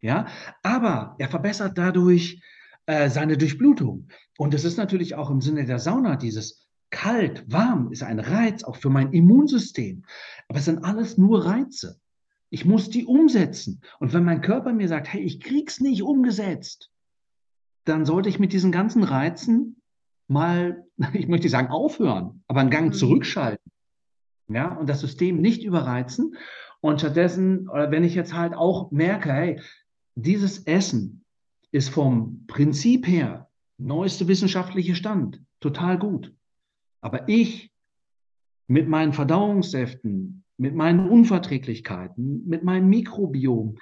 Ja, 0.00 0.26
aber 0.62 1.16
er 1.18 1.28
verbessert 1.28 1.76
dadurch 1.76 2.40
äh, 2.86 3.10
seine 3.10 3.36
Durchblutung. 3.36 4.08
Und 4.38 4.54
es 4.54 4.64
ist 4.64 4.76
natürlich 4.76 5.14
auch 5.14 5.30
im 5.30 5.40
Sinne 5.40 5.64
der 5.64 5.78
Sauna 5.78 6.16
dieses 6.16 6.66
kalt, 6.90 7.50
warm 7.50 7.90
ist 7.92 8.02
ein 8.02 8.20
Reiz 8.20 8.62
auch 8.62 8.76
für 8.76 8.90
mein 8.90 9.12
Immunsystem. 9.12 10.04
Aber 10.48 10.58
es 10.58 10.64
sind 10.64 10.84
alles 10.84 11.18
nur 11.18 11.44
Reize. 11.44 12.00
Ich 12.48 12.64
muss 12.64 12.88
die 12.88 13.04
umsetzen. 13.04 13.80
Und 13.98 14.12
wenn 14.12 14.24
mein 14.24 14.40
Körper 14.40 14.72
mir 14.72 14.88
sagt, 14.88 15.12
hey, 15.12 15.20
ich 15.22 15.40
krieg's 15.40 15.80
nicht 15.80 16.02
umgesetzt, 16.02 16.90
dann 17.86 18.04
sollte 18.04 18.28
ich 18.28 18.38
mit 18.38 18.52
diesen 18.52 18.72
ganzen 18.72 19.02
Reizen 19.02 19.80
mal, 20.28 20.84
ich 21.14 21.28
möchte 21.28 21.48
sagen, 21.48 21.68
aufhören, 21.68 22.42
aber 22.46 22.60
einen 22.60 22.70
Gang 22.70 22.88
mhm. 22.88 22.92
zurückschalten. 22.92 23.72
Ja, 24.48 24.76
und 24.76 24.88
das 24.88 25.00
System 25.00 25.40
nicht 25.40 25.64
überreizen. 25.64 26.36
Und 26.80 27.00
stattdessen, 27.00 27.68
oder 27.68 27.90
wenn 27.90 28.04
ich 28.04 28.14
jetzt 28.14 28.34
halt 28.34 28.54
auch 28.54 28.92
merke, 28.92 29.32
hey, 29.32 29.60
dieses 30.14 30.66
Essen 30.66 31.24
ist 31.72 31.88
vom 31.88 32.44
Prinzip 32.46 33.08
her 33.08 33.48
neueste 33.78 34.28
wissenschaftliche 34.28 34.94
Stand, 34.94 35.42
total 35.60 35.98
gut. 35.98 36.32
Aber 37.00 37.28
ich 37.28 37.72
mit 38.68 38.88
meinen 38.88 39.12
Verdauungssäften, 39.12 40.44
mit 40.56 40.74
meinen 40.74 41.08
Unverträglichkeiten, 41.08 42.46
mit 42.46 42.62
meinem 42.62 42.88
Mikrobiom, 42.88 43.78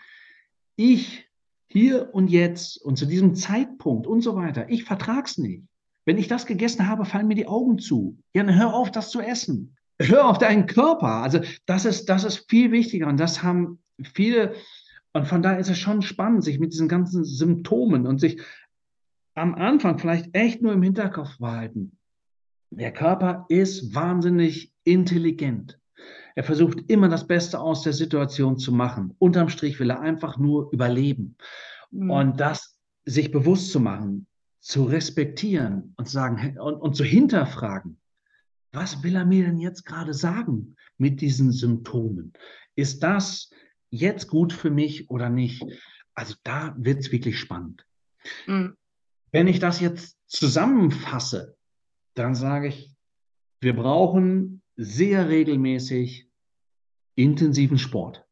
ich 0.77 1.24
hier 1.67 2.15
und 2.15 2.29
jetzt 2.29 2.81
und 2.83 2.97
zu 2.97 3.07
diesem 3.07 3.35
Zeitpunkt 3.35 4.07
und 4.07 4.21
so 4.21 4.37
weiter. 4.37 4.69
Ich 4.69 4.85
vertrag's 4.85 5.39
nicht. 5.39 5.65
Wenn 6.05 6.19
ich 6.19 6.29
das 6.29 6.47
gegessen 6.47 6.89
habe, 6.89 7.05
fallen 7.05 7.29
mir 7.29 7.35
die 7.35 7.49
Augen 7.49 7.79
zu. 7.79 8.19
Ja, 8.35 8.45
dann 8.45 8.59
hör 8.59 8.75
auf, 8.75 8.91
das 8.91 9.11
zu 9.11 9.21
essen. 9.21 9.77
Hör 9.99 10.29
auf 10.29 10.39
deinen 10.39 10.67
Körper. 10.67 11.23
Also 11.23 11.41
das 11.67 11.85
ist, 11.85 12.09
das 12.09 12.25
ist 12.25 12.51
viel 12.51 12.73
wichtiger 12.73 13.07
und 13.07 13.19
das 13.19 13.43
haben 13.43 13.79
viele. 14.13 14.55
Und 15.13 15.27
von 15.27 15.43
daher 15.43 15.59
ist 15.59 15.71
es 15.71 15.79
schon 15.79 16.03
spannend, 16.03 16.45
sich 16.45 16.59
mit 16.59 16.73
diesen 16.73 16.89
ganzen 16.89 17.25
Symptomen 17.25 18.07
und 18.07 18.19
sich 18.19 18.41
am 19.35 19.55
Anfang 19.55 19.99
vielleicht 19.99 20.35
echt 20.35 20.63
nur 20.63 20.73
im 20.73 20.83
Hinterkopf 20.83 21.39
behalten. 21.39 21.97
Der 22.71 22.93
Körper 22.93 23.47
ist 23.49 23.95
wahnsinnig 23.95 24.73
intelligent. 24.83 25.79
Er 26.35 26.45
versucht 26.45 26.91
immer 26.91 27.09
das 27.09 27.27
Beste 27.27 27.61
aus 27.61 27.83
der 27.83 27.93
Situation 27.93 28.59
zu 28.59 28.73
machen. 28.73 29.15
Unterm 29.19 29.49
Strich 29.49 29.79
will 29.79 29.91
er 29.91 30.01
einfach 30.01 30.37
nur 30.37 30.73
überleben. 30.73 31.37
Mhm. 31.91 32.11
Und 32.11 32.41
das 32.41 32.79
sich 33.05 33.31
bewusst 33.31 33.71
zu 33.71 33.81
machen, 33.81 34.27
zu 34.61 34.85
respektieren 34.85 35.95
und 35.97 36.09
sagen 36.09 36.59
und, 36.59 36.75
und 36.75 36.97
zu 36.97 37.05
hinterfragen, 37.05 38.01
was 38.73 39.03
will 39.03 39.15
er 39.15 39.25
mir 39.25 39.45
denn 39.45 39.59
jetzt 39.59 39.85
gerade 39.85 40.15
sagen 40.15 40.75
mit 40.99 41.21
diesen 41.21 41.53
Symptomen? 41.53 42.33
Ist 42.75 43.03
das 43.03 43.51
jetzt 43.91 44.29
gut 44.29 44.53
für 44.53 44.71
mich 44.71 45.11
oder 45.11 45.29
nicht? 45.29 45.65
Also 46.15 46.35
da 46.43 46.75
wird 46.77 47.01
es 47.01 47.13
wirklich 47.13 47.39
spannend. 47.39 47.87
Mhm. 48.47 48.77
Wenn 49.31 49.47
ich 49.47 49.61
das 49.61 49.81
jetzt 49.81 50.17
zusammenfasse, 50.27 51.57
dann 52.15 52.35
sage 52.35 52.69
ich, 52.69 52.97
wir 53.61 53.77
brauchen 53.77 54.63
sehr 54.77 55.29
regelmäßig 55.29 56.29
intensiven 57.15 57.79
Sport 57.79 58.25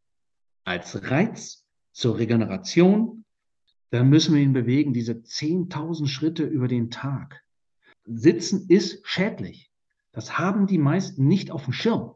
als 0.65 1.11
Reiz 1.11 1.67
zur 1.93 2.19
Regeneration, 2.19 3.25
dann 3.91 4.09
müssen 4.09 4.35
wir 4.35 4.43
ihn 4.43 4.53
bewegen, 4.53 4.95
diese 4.95 5.13
10.000 5.13 6.07
Schritte 6.07 6.45
über 6.45 6.69
den 6.69 6.91
Tag. 6.91 7.43
Sitzen 8.05 8.67
ist 8.69 9.07
schädlich. 9.07 9.71
Das 10.13 10.39
haben 10.39 10.67
die 10.67 10.79
meisten 10.79 11.27
nicht 11.27 11.51
auf 11.51 11.65
dem 11.65 11.73
Schirm. 11.73 12.15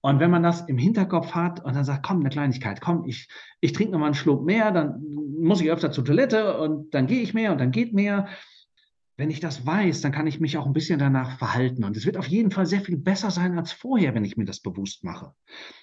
Und 0.00 0.18
wenn 0.18 0.30
man 0.30 0.42
das 0.42 0.62
im 0.68 0.78
Hinterkopf 0.78 1.32
hat 1.32 1.64
und 1.64 1.74
dann 1.74 1.84
sagt, 1.84 2.04
komm, 2.04 2.20
eine 2.20 2.28
Kleinigkeit, 2.28 2.80
komm, 2.80 3.04
ich, 3.06 3.28
ich 3.60 3.72
trinke 3.72 3.92
noch 3.92 4.00
mal 4.00 4.06
einen 4.06 4.14
Schluck 4.14 4.44
mehr, 4.44 4.72
dann 4.72 5.00
muss 5.40 5.60
ich 5.60 5.70
öfter 5.70 5.92
zur 5.92 6.04
Toilette 6.04 6.58
und 6.58 6.92
dann 6.92 7.06
gehe 7.06 7.22
ich 7.22 7.34
mehr 7.34 7.52
und 7.52 7.58
dann 7.58 7.70
geht 7.70 7.92
mehr. 7.92 8.28
Wenn 9.22 9.30
ich 9.30 9.38
das 9.38 9.64
weiß, 9.64 10.00
dann 10.00 10.10
kann 10.10 10.26
ich 10.26 10.40
mich 10.40 10.58
auch 10.58 10.66
ein 10.66 10.72
bisschen 10.72 10.98
danach 10.98 11.38
verhalten. 11.38 11.84
Und 11.84 11.96
es 11.96 12.06
wird 12.06 12.16
auf 12.16 12.26
jeden 12.26 12.50
Fall 12.50 12.66
sehr 12.66 12.80
viel 12.80 12.96
besser 12.96 13.30
sein 13.30 13.56
als 13.56 13.70
vorher, 13.70 14.16
wenn 14.16 14.24
ich 14.24 14.36
mir 14.36 14.46
das 14.46 14.58
bewusst 14.58 15.04
mache. 15.04 15.32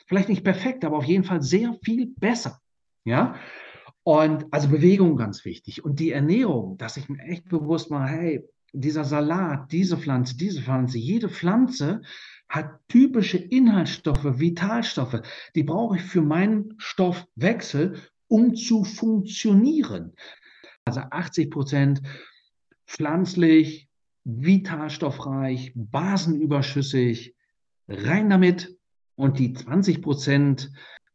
Vielleicht 0.08 0.28
nicht 0.28 0.44
perfekt, 0.44 0.84
aber 0.84 0.98
auf 0.98 1.06
jeden 1.06 1.24
Fall 1.24 1.42
sehr 1.42 1.74
viel 1.82 2.08
besser. 2.18 2.60
Ja. 3.06 3.36
Und 4.04 4.46
also 4.52 4.68
Bewegung 4.68 5.16
ganz 5.16 5.46
wichtig. 5.46 5.86
Und 5.86 6.02
die 6.02 6.12
Ernährung, 6.12 6.78
dass 6.78 6.98
ich 6.98 7.08
mir 7.08 7.20
echt 7.20 7.48
bewusst 7.48 7.90
mache, 7.90 8.10
hey, 8.10 8.44
dieser 8.74 9.06
Salat, 9.06 9.72
diese 9.72 9.96
Pflanze, 9.96 10.36
diese 10.36 10.62
Pflanze, 10.62 10.98
jede 10.98 11.30
Pflanze 11.30 12.02
hat 12.50 12.78
typische 12.90 13.38
Inhaltsstoffe, 13.38 14.38
Vitalstoffe. 14.38 15.22
Die 15.56 15.64
brauche 15.64 15.96
ich 15.96 16.04
für 16.04 16.22
meinen 16.22 16.74
Stoffwechsel, 16.78 18.02
um 18.28 18.54
zu 18.54 18.84
funktionieren. 18.84 20.12
Also 20.84 21.00
80 21.10 21.50
Prozent 21.50 22.02
pflanzlich, 22.90 23.88
vitalstoffreich, 24.24 25.72
basenüberschüssig, 25.76 27.36
rein 27.88 28.30
damit. 28.30 28.76
Und 29.16 29.38
die 29.38 29.54
20 29.54 30.02
Prozent, 30.02 30.72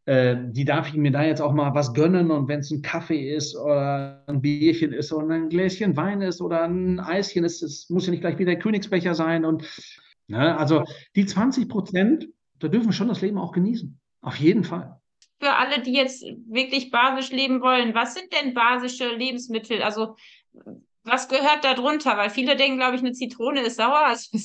äh, 0.07 0.37
die 0.51 0.65
darf 0.65 0.89
ich 0.89 0.95
mir 0.95 1.11
da 1.11 1.25
jetzt 1.25 1.41
auch 1.41 1.53
mal 1.53 1.75
was 1.75 1.95
gönnen. 1.95 2.31
Und 2.31 2.49
wenn 2.49 2.61
es 2.61 2.71
ein 2.71 2.83
Kaffee 2.83 3.35
ist 3.35 3.57
oder 3.57 4.23
ein 4.29 4.41
Bierchen 4.41 4.93
ist 4.93 5.13
oder 5.13 5.35
ein 5.35 5.49
Gläschen 5.49 5.97
Wein 5.97 6.23
ist 6.23 6.41
oder 6.41 6.63
ein 6.63 7.01
Eischen 7.01 7.45
ist, 7.45 7.63
es 7.63 7.91
muss 7.91 8.07
ja 8.07 8.13
nicht 8.13 8.21
gleich 8.21 8.39
wieder 8.39 8.53
der 8.53 8.61
Königsbecher 8.61 9.15
sein. 9.15 9.45
Und 9.45 9.65
ne, 10.29 10.57
also 10.57 10.85
die 11.17 11.27
20 11.27 11.69
Prozent, 11.69 12.29
da 12.61 12.69
dürfen 12.69 12.89
wir 12.89 12.93
schon 12.93 13.09
das 13.09 13.21
Leben 13.21 13.39
auch 13.39 13.53
genießen. 13.53 13.99
Auf 14.21 14.37
jeden 14.37 14.65
Fall 14.65 15.01
für 15.41 15.53
alle, 15.53 15.83
die 15.83 15.93
jetzt 15.93 16.25
wirklich 16.47 16.91
basisch 16.91 17.31
leben 17.31 17.61
wollen, 17.61 17.95
was 17.95 18.15
sind 18.15 18.33
denn 18.33 18.55
basische 18.55 19.15
Lebensmittel? 19.15 19.83
Also 19.83 20.17
was 21.05 21.29
gehört 21.29 21.65
da 21.65 21.75
drunter? 21.75 22.17
Weil 22.17 22.31
viele 22.31 22.57
denken, 22.57 22.79
glaube 22.79 22.97
ich, 22.97 23.03
eine 23.03 23.13
Zitrone 23.13 23.61
ist 23.61 23.77
sauer, 23.77 23.99
also 24.07 24.39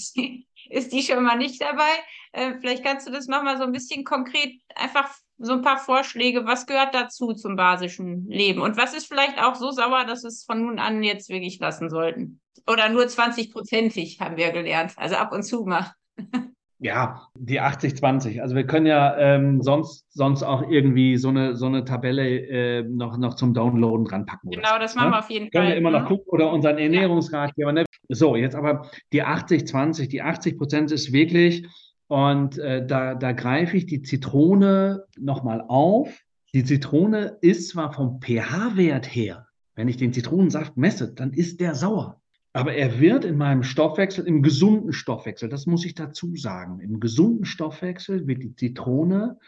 ist 0.69 0.93
die 0.93 1.01
schon 1.01 1.23
mal 1.23 1.37
nicht 1.37 1.61
dabei. 1.61 1.89
Äh, 2.31 2.55
vielleicht 2.59 2.83
kannst 2.83 3.07
du 3.07 3.11
das 3.11 3.27
nochmal 3.27 3.57
so 3.57 3.63
ein 3.63 3.71
bisschen 3.71 4.03
konkret, 4.03 4.53
einfach 4.75 5.09
so 5.37 5.53
ein 5.53 5.61
paar 5.61 5.77
Vorschläge, 5.77 6.45
was 6.45 6.67
gehört 6.67 6.93
dazu 6.93 7.33
zum 7.33 7.55
basischen 7.55 8.27
Leben? 8.27 8.61
Und 8.61 8.77
was 8.77 8.93
ist 8.93 9.07
vielleicht 9.07 9.41
auch 9.41 9.55
so 9.55 9.71
sauer, 9.71 10.05
dass 10.05 10.23
es 10.23 10.43
von 10.43 10.61
nun 10.61 10.79
an 10.79 11.01
jetzt 11.01 11.29
wirklich 11.29 11.59
lassen 11.59 11.89
sollten? 11.89 12.41
Oder 12.67 12.89
nur 12.89 13.03
20-prozentig, 13.03 14.19
haben 14.19 14.37
wir 14.37 14.51
gelernt. 14.51 14.93
Also 14.97 15.15
ab 15.15 15.31
und 15.31 15.43
zu 15.43 15.63
mal. 15.63 15.93
Ja, 16.81 17.27
die 17.35 17.59
80-20. 17.59 18.39
Also 18.39 18.55
wir 18.55 18.65
können 18.65 18.85
ja 18.85 19.17
ähm, 19.17 19.61
sonst, 19.61 20.05
sonst 20.13 20.43
auch 20.43 20.69
irgendwie 20.69 21.17
so 21.17 21.27
eine, 21.27 21.57
so 21.57 21.65
eine 21.65 21.83
Tabelle 21.83 22.25
äh, 22.25 22.83
noch, 22.83 23.17
noch 23.17 23.35
zum 23.35 23.53
Downloaden 23.53 24.05
dran 24.05 24.25
packen. 24.25 24.49
Genau, 24.49 24.79
das 24.79 24.95
machen 24.95 25.09
ne? 25.09 25.15
wir 25.15 25.19
auf 25.19 25.29
jeden 25.29 25.51
können 25.51 25.65
Fall. 25.65 25.73
Können 25.73 25.83
wir 25.83 25.89
immer 25.89 25.99
noch 25.99 26.09
mhm. 26.09 26.15
gucken 26.15 26.27
oder 26.27 26.51
unseren 26.53 26.77
Ernährungsratgeber. 26.77 27.73
Ne? 27.73 27.85
So, 28.07 28.37
jetzt 28.37 28.55
aber 28.55 28.89
die 29.11 29.23
80-20. 29.23 30.07
Die 30.07 30.21
80 30.21 30.57
Prozent 30.57 30.91
ist 30.91 31.11
wirklich, 31.11 31.67
und 32.09 32.57
äh, 32.57 32.85
da, 32.85 33.13
da 33.13 33.33
greife 33.33 33.77
ich 33.77 33.85
die 33.85 34.01
Zitrone 34.01 35.05
nochmal 35.17 35.63
auf. 35.67 36.09
Die 36.53 36.63
Zitrone 36.63 37.37
ist 37.41 37.69
zwar 37.69 37.93
vom 37.93 38.19
pH-Wert 38.19 39.13
her, 39.13 39.47
wenn 39.75 39.87
ich 39.87 39.97
den 39.97 40.11
Zitronensaft 40.11 40.75
messe, 40.75 41.13
dann 41.13 41.31
ist 41.31 41.61
der 41.61 41.75
sauer. 41.75 42.18
Aber 42.59 42.73
er 42.73 42.99
wird 42.99 43.23
in 43.23 43.37
meinem 43.37 43.63
Stoffwechsel, 43.63 44.27
im 44.27 44.43
gesunden 44.43 44.91
Stoffwechsel, 44.91 45.47
das 45.47 45.65
muss 45.65 45.85
ich 45.85 45.95
dazu 45.95 46.35
sagen, 46.35 46.81
im 46.81 46.99
gesunden 46.99 47.45
Stoffwechsel 47.45 48.27
wird 48.27 48.43
die 48.43 48.53
Zitrone 48.53 49.39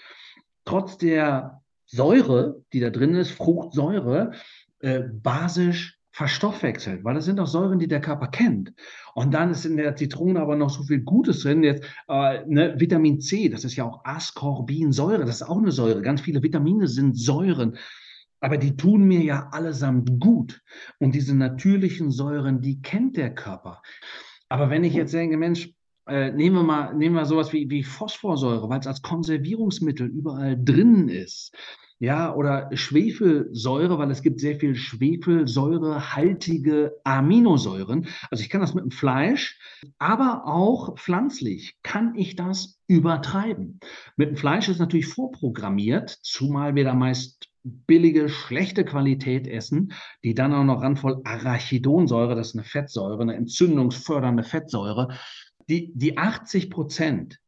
trotz 0.64 0.98
der 0.98 1.62
Säure, 1.86 2.64
die 2.72 2.80
da 2.80 2.90
drin 2.90 3.16
ist, 3.16 3.32
Fruchtsäure, 3.32 4.32
äh, 4.80 5.02
basisch 5.02 6.00
verstoffwechselt, 6.12 7.04
weil 7.04 7.16
das 7.16 7.26
sind 7.26 7.42
auch 7.42 7.48
Säuren, 7.48 7.80
die 7.80 7.90
der 7.90 8.00
Körper 8.00 8.28
kennt. 8.28 8.72
Und 9.14 9.34
dann 9.34 9.52
ist 9.52 9.66
in 9.66 9.76
der 9.76 9.98
Zitrone 9.98 10.40
aber 10.40 10.56
noch 10.56 10.70
so 10.70 10.84
viel 10.84 11.02
Gutes 11.02 11.42
drin. 11.42 11.64
Jetzt 11.64 11.84
äh, 12.08 12.46
ne, 12.48 12.76
Vitamin 12.78 13.20
C, 13.20 13.50
das 13.50 13.66
ist 13.66 13.76
ja 13.76 13.84
auch 13.84 14.06
Ascorbinsäure, 14.06 15.26
das 15.26 15.42
ist 15.42 15.50
auch 15.50 15.58
eine 15.58 15.74
Säure. 15.74 16.02
Ganz 16.02 16.22
viele 16.22 16.44
Vitamine 16.44 16.88
sind 16.88 17.18
Säuren. 17.18 17.78
Aber 18.42 18.58
die 18.58 18.76
tun 18.76 19.08
mir 19.08 19.22
ja 19.22 19.48
allesamt 19.52 20.20
gut. 20.20 20.62
Und 21.00 21.16
diese 21.16 21.36
natürlichen 21.36 22.12
Säuren, 22.12 22.60
die 22.62 22.82
kennt 22.82 23.16
der 23.16 23.34
Körper. 23.34 23.82
Aber 24.50 24.70
wenn 24.70 24.84
ich 24.84 24.94
jetzt 24.94 25.14
denke, 25.14 25.38
Mensch, 25.38 25.70
äh, 26.08 26.32
nehmen 26.32 26.56
wir 26.58 26.64
mal, 26.64 26.94
nehmen 26.96 27.16
wir 27.16 27.26
sowas 27.26 27.54
wie, 27.54 27.70
wie 27.70 27.84
Phosphorsäure, 27.84 28.68
weil 28.68 28.80
es 28.80 28.88
als 28.88 29.02
Konservierungsmittel 29.02 30.08
überall 30.08 30.62
drin 30.62 31.08
ist. 31.08 31.56
Ja, 32.00 32.34
oder 32.34 32.70
Schwefelsäure, 32.74 34.00
weil 34.00 34.10
es 34.10 34.24
gibt 34.24 34.40
sehr 34.40 34.56
viel 34.56 34.74
schwefelsäurehaltige 34.74 36.94
Aminosäuren. 37.04 38.08
Also 38.32 38.44
ich 38.44 38.50
kann 38.50 38.62
das 38.62 38.74
mit 38.74 38.84
dem 38.84 38.90
Fleisch, 38.90 39.60
aber 40.00 40.48
auch 40.48 40.98
pflanzlich 40.98 41.78
kann 41.84 42.16
ich 42.16 42.36
das 42.36 42.80
übertreiben. 42.88 43.80
Mit 44.18 44.30
dem 44.30 44.36
Fleisch 44.36 44.68
ist 44.68 44.80
natürlich 44.80 45.10
vorprogrammiert, 45.10 46.10
zumal 46.24 46.74
wir 46.74 46.86
da 46.86 46.96
meist 46.96 47.51
billige, 47.64 48.30
schlechte 48.30 48.86
Qualität 48.86 49.48
essen, 49.48 49.94
die 50.24 50.34
dann 50.34 50.54
auch 50.54 50.64
noch 50.64 50.82
randvoll 50.82 51.22
Arachidonsäure, 51.24 52.36
das 52.36 52.50
ist 52.50 52.56
eine 52.56 52.64
Fettsäure, 52.64 53.22
eine 53.22 53.36
entzündungsfördernde 53.36 54.44
Fettsäure, 54.44 55.10
die, 55.70 55.92
die 55.96 56.18
80 56.18 56.70
Prozent, 56.70 57.40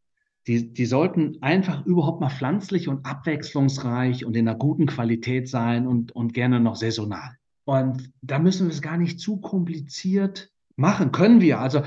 die, 0.48 0.74
die 0.74 0.86
sollten 0.86 1.38
einfach 1.42 1.86
überhaupt 1.86 2.22
mal 2.22 2.30
pflanzlich 2.30 2.88
und 2.88 3.06
abwechslungsreich 3.06 4.26
und 4.26 4.36
in 4.36 4.48
einer 4.48 4.58
guten 4.58 4.86
Qualität 4.86 5.48
sein 5.48 5.88
und, 5.88 6.12
und 6.12 6.34
gerne 6.34 6.60
noch 6.60 6.76
saisonal. 6.76 7.38
Und 7.66 8.12
da 8.22 8.40
müssen 8.40 8.68
wir 8.68 8.74
es 8.74 8.82
gar 8.82 8.98
nicht 8.98 9.20
zu 9.20 9.40
kompliziert 9.40 10.53
Machen 10.76 11.12
können 11.12 11.40
wir. 11.40 11.60
Also 11.60 11.84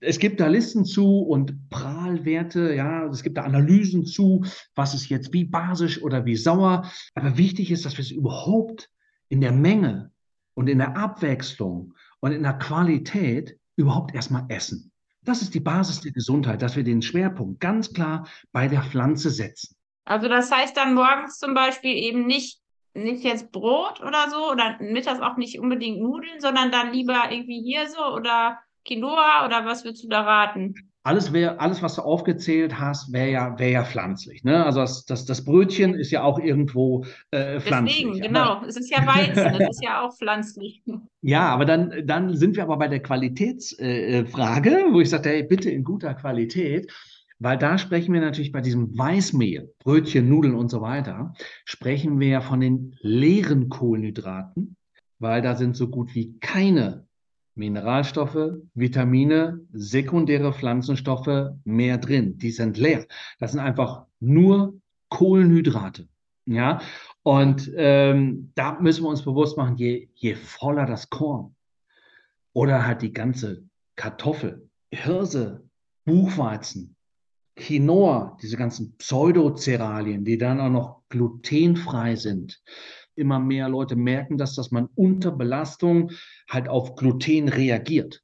es 0.00 0.18
gibt 0.18 0.40
da 0.40 0.46
Listen 0.46 0.84
zu 0.84 1.20
und 1.20 1.68
Prahlwerte, 1.68 2.74
ja, 2.74 3.06
es 3.06 3.22
gibt 3.22 3.36
da 3.36 3.42
Analysen 3.42 4.06
zu, 4.06 4.44
was 4.74 4.94
ist 4.94 5.08
jetzt 5.10 5.32
wie 5.32 5.44
basisch 5.44 6.02
oder 6.02 6.24
wie 6.24 6.36
sauer. 6.36 6.90
Aber 7.14 7.36
wichtig 7.36 7.70
ist, 7.70 7.84
dass 7.84 7.98
wir 7.98 8.04
es 8.04 8.10
überhaupt 8.10 8.88
in 9.28 9.40
der 9.40 9.52
Menge 9.52 10.10
und 10.54 10.68
in 10.68 10.78
der 10.78 10.96
Abwechslung 10.96 11.94
und 12.20 12.32
in 12.32 12.42
der 12.42 12.54
Qualität 12.54 13.58
überhaupt 13.76 14.14
erstmal 14.14 14.46
essen. 14.48 14.90
Das 15.22 15.42
ist 15.42 15.54
die 15.54 15.60
Basis 15.60 16.00
der 16.00 16.12
Gesundheit, 16.12 16.62
dass 16.62 16.76
wir 16.76 16.84
den 16.84 17.02
Schwerpunkt 17.02 17.60
ganz 17.60 17.92
klar 17.92 18.26
bei 18.52 18.68
der 18.68 18.82
Pflanze 18.82 19.30
setzen. 19.30 19.76
Also 20.06 20.28
das 20.28 20.50
heißt 20.50 20.76
dann 20.76 20.94
morgens 20.94 21.38
zum 21.38 21.54
Beispiel 21.54 21.94
eben 21.94 22.26
nicht 22.26 22.59
nicht 22.94 23.24
jetzt 23.24 23.52
Brot 23.52 24.00
oder 24.00 24.28
so 24.30 24.50
oder 24.50 24.76
mittags 24.80 25.20
auch 25.20 25.36
nicht 25.36 25.58
unbedingt 25.58 26.00
Nudeln, 26.00 26.40
sondern 26.40 26.70
dann 26.70 26.92
lieber 26.92 27.30
irgendwie 27.30 27.62
hier 27.62 27.88
so 27.88 28.02
oder 28.14 28.58
Quinoa 28.86 29.46
oder 29.46 29.64
was 29.64 29.84
würdest 29.84 30.04
du 30.04 30.08
da 30.08 30.22
raten? 30.22 30.74
Alles, 31.02 31.32
wär, 31.32 31.58
alles 31.58 31.82
was 31.82 31.94
du 31.94 32.02
aufgezählt 32.02 32.78
hast, 32.78 33.10
wäre 33.10 33.30
ja, 33.30 33.58
wär 33.58 33.70
ja 33.70 33.84
pflanzlich. 33.84 34.44
Ne? 34.44 34.66
Also 34.66 34.80
das, 34.80 35.06
das, 35.06 35.24
das 35.24 35.42
Brötchen 35.44 35.94
ist 35.94 36.10
ja 36.10 36.22
auch 36.22 36.38
irgendwo 36.38 37.06
äh, 37.30 37.58
pflanzlich. 37.58 38.04
Deswegen, 38.04 38.20
genau. 38.20 38.56
Aber, 38.56 38.66
es 38.66 38.76
ist 38.76 38.90
ja 38.90 39.06
Weizen, 39.06 39.60
es 39.62 39.70
ist 39.70 39.82
ja 39.82 40.02
auch 40.02 40.14
pflanzlich. 40.14 40.82
Ja, 41.22 41.48
aber 41.48 41.64
dann, 41.64 42.06
dann 42.06 42.36
sind 42.36 42.56
wir 42.56 42.64
aber 42.64 42.76
bei 42.76 42.88
der 42.88 43.00
Qualitätsfrage, 43.00 44.70
äh, 44.70 44.92
wo 44.92 45.00
ich 45.00 45.08
sagte, 45.08 45.30
hey, 45.30 45.42
bitte 45.42 45.70
in 45.70 45.84
guter 45.84 46.12
Qualität. 46.12 46.92
Weil 47.40 47.56
da 47.56 47.78
sprechen 47.78 48.12
wir 48.12 48.20
natürlich 48.20 48.52
bei 48.52 48.60
diesem 48.60 48.96
Weißmehl, 48.96 49.72
Brötchen, 49.78 50.28
Nudeln 50.28 50.54
und 50.54 50.70
so 50.70 50.82
weiter, 50.82 51.32
sprechen 51.64 52.20
wir 52.20 52.28
ja 52.28 52.40
von 52.42 52.60
den 52.60 52.94
leeren 53.00 53.70
Kohlenhydraten, 53.70 54.76
weil 55.18 55.40
da 55.40 55.56
sind 55.56 55.74
so 55.74 55.88
gut 55.88 56.14
wie 56.14 56.38
keine 56.38 57.06
Mineralstoffe, 57.54 58.58
Vitamine, 58.74 59.60
sekundäre 59.72 60.52
Pflanzenstoffe 60.52 61.54
mehr 61.64 61.96
drin. 61.96 62.36
Die 62.38 62.50
sind 62.50 62.76
leer. 62.76 63.06
Das 63.38 63.52
sind 63.52 63.60
einfach 63.60 64.04
nur 64.20 64.78
Kohlenhydrate. 65.08 66.08
Ja, 66.44 66.80
und 67.22 67.70
ähm, 67.76 68.52
da 68.54 68.80
müssen 68.80 69.04
wir 69.04 69.08
uns 69.08 69.22
bewusst 69.22 69.56
machen, 69.56 69.76
je, 69.76 70.08
je 70.14 70.34
voller 70.34 70.84
das 70.84 71.08
Korn 71.08 71.54
oder 72.52 72.86
halt 72.86 73.02
die 73.02 73.12
ganze 73.12 73.64
Kartoffel, 73.96 74.68
Hirse, 74.90 75.64
Buchweizen, 76.04 76.96
Quinoa, 77.60 78.36
diese 78.42 78.56
ganzen 78.56 78.96
Pseudoceralien, 78.96 80.24
die 80.24 80.38
dann 80.38 80.60
auch 80.60 80.70
noch 80.70 81.02
glutenfrei 81.10 82.16
sind. 82.16 82.62
Immer 83.14 83.38
mehr 83.38 83.68
Leute 83.68 83.96
merken 83.96 84.38
das, 84.38 84.54
dass 84.54 84.70
man 84.70 84.88
unter 84.94 85.30
Belastung 85.30 86.10
halt 86.48 86.68
auf 86.68 86.96
Gluten 86.96 87.48
reagiert. 87.48 88.22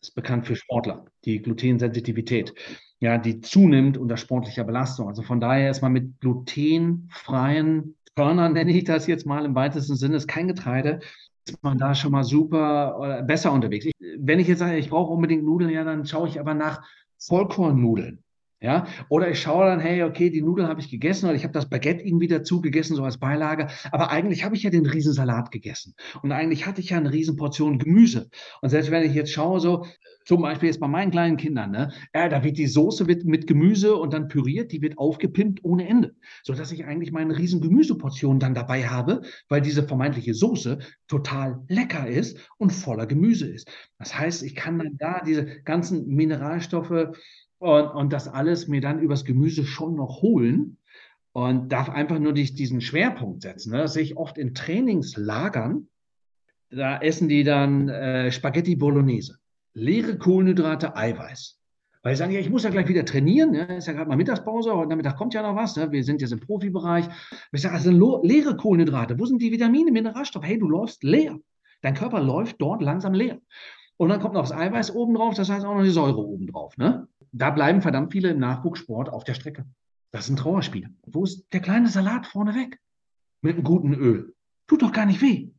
Das 0.00 0.10
ist 0.10 0.14
bekannt 0.14 0.46
für 0.46 0.56
Sportler, 0.56 1.06
die 1.24 1.40
Glutensensitivität, 1.40 2.54
ja, 3.00 3.16
die 3.16 3.40
zunimmt 3.40 3.96
unter 3.96 4.18
sportlicher 4.18 4.64
Belastung. 4.64 5.08
Also 5.08 5.22
von 5.22 5.40
daher 5.40 5.70
ist 5.70 5.80
man 5.80 5.92
mit 5.92 6.20
glutenfreien 6.20 7.96
Körnern, 8.14 8.52
nenne 8.52 8.72
ich 8.72 8.84
das 8.84 9.06
jetzt 9.06 9.26
mal 9.26 9.44
im 9.44 9.54
weitesten 9.54 9.96
Sinne, 9.96 10.16
ist 10.16 10.28
kein 10.28 10.48
Getreide, 10.48 11.00
ist 11.46 11.62
man 11.62 11.78
da 11.78 11.94
schon 11.94 12.12
mal 12.12 12.24
super 12.24 13.22
besser 13.26 13.52
unterwegs. 13.52 13.86
Ich, 13.86 13.94
wenn 14.18 14.38
ich 14.38 14.48
jetzt 14.48 14.58
sage, 14.58 14.76
ich 14.76 14.90
brauche 14.90 15.12
unbedingt 15.12 15.44
Nudeln, 15.44 15.70
ja, 15.70 15.82
dann 15.84 16.04
schaue 16.04 16.28
ich 16.28 16.38
aber 16.38 16.52
nach 16.52 16.82
Vollkornnudeln. 17.18 18.22
Ja, 18.58 18.86
oder 19.10 19.30
ich 19.30 19.38
schaue 19.40 19.66
dann, 19.66 19.80
hey, 19.80 20.02
okay, 20.02 20.30
die 20.30 20.40
Nudeln 20.40 20.66
habe 20.66 20.80
ich 20.80 20.90
gegessen 20.90 21.26
oder 21.26 21.34
ich 21.34 21.44
habe 21.44 21.52
das 21.52 21.68
Baguette 21.68 22.02
irgendwie 22.02 22.26
dazu 22.26 22.62
gegessen, 22.62 22.96
so 22.96 23.04
als 23.04 23.18
Beilage. 23.18 23.66
Aber 23.92 24.10
eigentlich 24.10 24.44
habe 24.44 24.56
ich 24.56 24.62
ja 24.62 24.70
den 24.70 24.86
Riesensalat 24.86 25.50
gegessen. 25.50 25.94
Und 26.22 26.32
eigentlich 26.32 26.66
hatte 26.66 26.80
ich 26.80 26.88
ja 26.90 26.96
eine 26.96 27.12
Riesenportion 27.12 27.78
Gemüse. 27.78 28.30
Und 28.62 28.70
selbst 28.70 28.90
wenn 28.90 29.04
ich 29.04 29.12
jetzt 29.14 29.30
schaue, 29.30 29.60
so, 29.60 29.84
zum 30.24 30.40
Beispiel 30.40 30.68
jetzt 30.68 30.80
bei 30.80 30.88
meinen 30.88 31.10
kleinen 31.10 31.36
Kindern, 31.36 31.70
ne, 31.70 31.92
ja, 32.14 32.30
da 32.30 32.42
wird 32.42 32.56
die 32.56 32.66
Soße 32.66 33.06
wird 33.06 33.24
mit 33.26 33.46
Gemüse 33.46 33.94
und 33.94 34.14
dann 34.14 34.26
püriert, 34.28 34.72
die 34.72 34.80
wird 34.80 34.96
aufgepimpt 34.96 35.62
ohne 35.62 35.86
Ende. 35.86 36.14
Sodass 36.42 36.72
ich 36.72 36.86
eigentlich 36.86 37.12
meine 37.12 37.36
riesen 37.36 37.60
Gemüseportion 37.60 38.38
dann 38.40 38.54
dabei 38.54 38.88
habe, 38.88 39.20
weil 39.50 39.60
diese 39.60 39.82
vermeintliche 39.86 40.32
Soße 40.32 40.78
total 41.08 41.62
lecker 41.68 42.08
ist 42.08 42.38
und 42.56 42.72
voller 42.72 43.06
Gemüse 43.06 43.46
ist. 43.48 43.70
Das 43.98 44.18
heißt, 44.18 44.42
ich 44.42 44.54
kann 44.54 44.78
dann 44.78 44.96
da 44.98 45.20
diese 45.22 45.44
ganzen 45.62 46.06
Mineralstoffe 46.08 47.08
und, 47.58 47.86
und 47.88 48.12
das 48.12 48.28
alles 48.28 48.68
mir 48.68 48.80
dann 48.80 49.00
übers 49.00 49.24
Gemüse 49.24 49.64
schon 49.64 49.94
noch 49.94 50.22
holen 50.22 50.78
und 51.32 51.70
darf 51.70 51.88
einfach 51.88 52.18
nur 52.18 52.32
diesen 52.32 52.80
Schwerpunkt 52.80 53.42
setzen. 53.42 53.72
Ne? 53.72 53.78
Das 53.78 53.94
sehe 53.94 54.02
ich 54.02 54.16
oft 54.16 54.38
in 54.38 54.54
Trainingslagern. 54.54 55.88
Da 56.70 56.98
essen 56.98 57.28
die 57.28 57.44
dann 57.44 57.88
äh, 57.88 58.32
Spaghetti 58.32 58.74
Bolognese, 58.74 59.38
leere 59.74 60.18
Kohlenhydrate, 60.18 60.96
Eiweiß. 60.96 61.60
Weil 62.02 62.14
sie 62.14 62.20
sagen, 62.20 62.32
ja, 62.32 62.40
ich 62.40 62.50
muss 62.50 62.62
ja 62.62 62.70
gleich 62.70 62.88
wieder 62.88 63.04
trainieren. 63.04 63.52
Ja, 63.52 63.64
ist 63.64 63.86
ja 63.86 63.92
gerade 63.92 64.08
mal 64.08 64.16
Mittagspause, 64.16 64.72
heute 64.74 64.90
Nachmittag 64.90 65.16
kommt 65.16 65.34
ja 65.34 65.42
noch 65.42 65.56
was. 65.56 65.76
Ne? 65.76 65.90
Wir 65.90 66.04
sind 66.04 66.20
jetzt 66.20 66.32
im 66.32 66.40
Profibereich. 66.40 67.06
Ich 67.52 67.62
sage, 67.62 67.74
also 67.74 68.22
leere 68.22 68.56
Kohlenhydrate, 68.56 69.18
wo 69.18 69.26
sind 69.26 69.42
die 69.42 69.50
Vitamine, 69.50 69.90
Mineralstoffe? 69.90 70.44
Hey, 70.44 70.58
du 70.58 70.68
läufst 70.68 71.02
leer. 71.02 71.36
Dein 71.82 71.94
Körper 71.94 72.20
läuft 72.20 72.60
dort 72.60 72.80
langsam 72.80 73.12
leer. 73.12 73.40
Und 73.96 74.10
dann 74.10 74.20
kommt 74.20 74.34
noch 74.34 74.42
das 74.42 74.52
Eiweiß 74.52 74.94
oben 74.94 75.14
drauf, 75.14 75.34
das 75.34 75.50
heißt 75.50 75.64
auch 75.64 75.74
noch 75.74 75.82
die 75.82 75.90
Säure 75.90 76.18
oben 76.18 76.46
drauf. 76.46 76.76
Ne? 76.76 77.08
Da 77.38 77.50
bleiben 77.50 77.82
verdammt 77.82 78.12
viele 78.12 78.30
im 78.30 78.38
Nachwuchssport 78.38 79.08
auf 79.08 79.24
der 79.24 79.34
Strecke. 79.34 79.66
Das 80.10 80.24
ist 80.24 80.30
ein 80.30 80.36
Trauerspiel. 80.36 80.90
Wo 81.06 81.24
ist 81.24 81.46
der 81.52 81.60
kleine 81.60 81.88
Salat 81.88 82.26
vorne 82.26 82.54
weg? 82.54 82.80
Mit 83.42 83.54
einem 83.54 83.64
guten 83.64 83.94
Öl. 83.94 84.34
Tut 84.66 84.82
doch 84.82 84.92
gar 84.92 85.06
nicht 85.06 85.20
weh. 85.20 85.50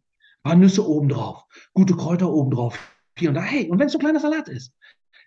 Ein 0.43 0.51
paar 0.51 0.55
Nüsse 0.55 0.87
oben 0.87 1.09
drauf, 1.09 1.43
gute 1.73 1.95
Kräuter 1.95 2.31
oben 2.31 2.51
drauf, 2.51 2.95
hier 3.17 3.29
und 3.29 3.35
da. 3.35 3.41
Hey, 3.41 3.69
und 3.69 3.79
wenn 3.79 3.87
es 3.87 3.93
so 3.93 3.99
ein 3.99 4.01
kleiner 4.01 4.19
Salat 4.19 4.47
ist, 4.47 4.73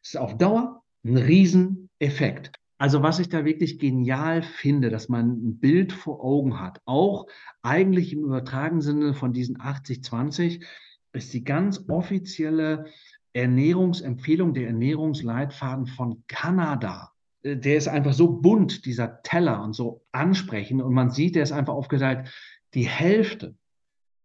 ist 0.03 0.15
es 0.15 0.17
auf 0.17 0.37
Dauer 0.39 0.83
ein 1.05 1.17
Rieseneffekt. 1.17 2.53
Also 2.79 3.03
was 3.03 3.19
ich 3.19 3.29
da 3.29 3.45
wirklich 3.45 3.79
genial 3.79 4.43
finde, 4.43 4.89
dass 4.89 5.09
man 5.09 5.33
ein 5.33 5.59
Bild 5.59 5.93
vor 5.93 6.25
Augen 6.25 6.59
hat, 6.59 6.81
auch 6.87 7.27
eigentlich 7.63 8.13
im 8.13 8.25
übertragenen 8.25 8.81
Sinne 8.81 9.15
von 9.15 9.33
diesen 9.33 9.59
80-20, 9.59 10.65
ist 11.13 11.35
die 11.35 11.45
ganz 11.45 11.85
offizielle 11.89 12.87
Ernährungsempfehlung, 13.33 14.55
der 14.55 14.69
Ernährungsleitfaden 14.69 15.87
von 15.87 16.25
Kanada. 16.27 17.13
Äh, 17.43 17.57
der 17.57 17.77
ist 17.77 17.89
einfach 17.89 18.13
so 18.13 18.29
bunt, 18.29 18.85
dieser 18.85 19.23
Teller 19.23 19.63
und 19.63 19.75
so 19.75 20.05
ansprechend. 20.13 20.83
Und 20.83 20.95
man 20.95 21.11
sieht, 21.11 21.37
der 21.37 21.43
ist 21.43 21.53
einfach 21.53 21.75
aufgeteilt. 21.75 22.29
Die 22.75 22.87
Hälfte 22.87 23.57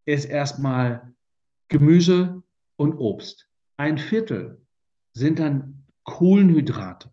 ist 0.06 0.26
erstmal 0.26 1.14
Gemüse 1.68 2.44
und 2.78 2.96
Obst. 2.96 3.48
Ein 3.78 3.98
Viertel 3.98 4.62
sind 5.14 5.40
dann 5.40 5.86
Kohlenhydrate. 6.04 7.12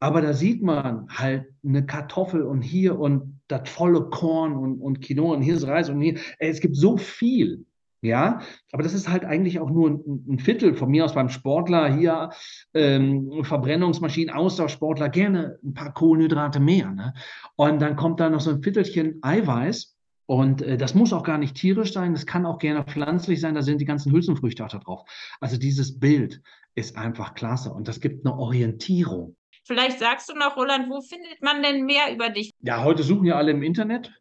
Aber 0.00 0.20
da 0.20 0.32
sieht 0.32 0.62
man 0.62 1.08
halt 1.08 1.46
eine 1.64 1.86
Kartoffel 1.86 2.42
und 2.42 2.60
hier 2.62 2.98
und 2.98 3.40
das 3.46 3.68
volle 3.68 4.10
Korn 4.10 4.52
und, 4.54 4.80
und 4.80 5.00
Quinoa 5.00 5.36
und 5.36 5.42
hier 5.42 5.54
ist 5.54 5.66
Reis 5.66 5.88
und 5.88 6.00
hier. 6.00 6.18
Es 6.38 6.60
gibt 6.60 6.76
so 6.76 6.96
viel. 6.96 7.64
Ja, 8.04 8.40
aber 8.72 8.82
das 8.82 8.94
ist 8.94 9.08
halt 9.08 9.24
eigentlich 9.24 9.60
auch 9.60 9.70
nur 9.70 9.90
ein, 9.90 10.24
ein 10.28 10.38
Viertel 10.40 10.74
von 10.74 10.90
mir 10.90 11.04
aus 11.04 11.14
beim 11.14 11.28
Sportler 11.28 11.94
hier, 11.94 12.30
ähm, 12.74 13.44
Verbrennungsmaschinen, 13.44 14.34
Austauschsportler, 14.34 15.08
gerne 15.08 15.58
ein 15.62 15.72
paar 15.72 15.94
Kohlenhydrate 15.94 16.58
mehr. 16.58 16.90
Ne? 16.90 17.14
Und 17.54 17.80
dann 17.80 17.94
kommt 17.94 18.18
da 18.18 18.28
noch 18.28 18.40
so 18.40 18.50
ein 18.50 18.62
Viertelchen 18.62 19.20
Eiweiß. 19.22 19.96
Und 20.26 20.62
äh, 20.62 20.76
das 20.76 20.94
muss 20.94 21.12
auch 21.12 21.22
gar 21.22 21.38
nicht 21.38 21.54
tierisch 21.54 21.92
sein, 21.92 22.12
das 22.12 22.26
kann 22.26 22.44
auch 22.44 22.58
gerne 22.58 22.82
pflanzlich 22.84 23.40
sein, 23.40 23.54
da 23.54 23.62
sind 23.62 23.80
die 23.80 23.84
ganzen 23.84 24.12
Hülsenfrüchte 24.12 24.64
auch 24.64 24.70
da 24.70 24.78
drauf. 24.78 25.02
Also 25.40 25.56
dieses 25.56 26.00
Bild 26.00 26.40
ist 26.74 26.96
einfach 26.96 27.34
klasse 27.34 27.72
und 27.72 27.86
das 27.86 28.00
gibt 28.00 28.26
eine 28.26 28.36
Orientierung. 28.36 29.36
Vielleicht 29.64 30.00
sagst 30.00 30.28
du 30.28 30.34
noch, 30.34 30.56
Roland, 30.56 30.88
wo 30.90 31.00
findet 31.02 31.40
man 31.40 31.62
denn 31.62 31.84
mehr 31.84 32.12
über 32.12 32.30
dich? 32.30 32.50
Ja, 32.62 32.82
heute 32.82 33.04
suchen 33.04 33.26
ja 33.26 33.36
alle 33.36 33.52
im 33.52 33.62
Internet. 33.62 34.12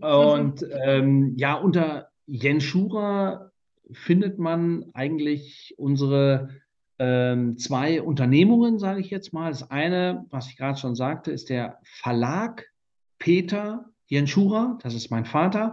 Und 0.00 0.62
mhm. 0.62 0.68
ähm, 0.84 1.34
ja, 1.36 1.54
unter 1.54 2.10
Jens 2.26 2.64
Schurer 2.64 3.52
findet 3.92 4.38
man 4.38 4.86
eigentlich 4.94 5.74
unsere 5.76 6.50
ähm, 6.98 7.58
zwei 7.58 8.02
Unternehmungen, 8.02 8.78
sage 8.78 9.00
ich 9.00 9.10
jetzt 9.10 9.32
mal. 9.32 9.50
Das 9.50 9.70
eine, 9.70 10.24
was 10.30 10.48
ich 10.48 10.56
gerade 10.56 10.78
schon 10.78 10.94
sagte, 10.94 11.32
ist 11.32 11.50
der 11.50 11.78
Verlag 11.82 12.66
Peter 13.18 13.86
Jens 14.06 14.30
Schurer, 14.30 14.78
das 14.82 14.94
ist 14.94 15.10
mein 15.10 15.24
Vater. 15.24 15.72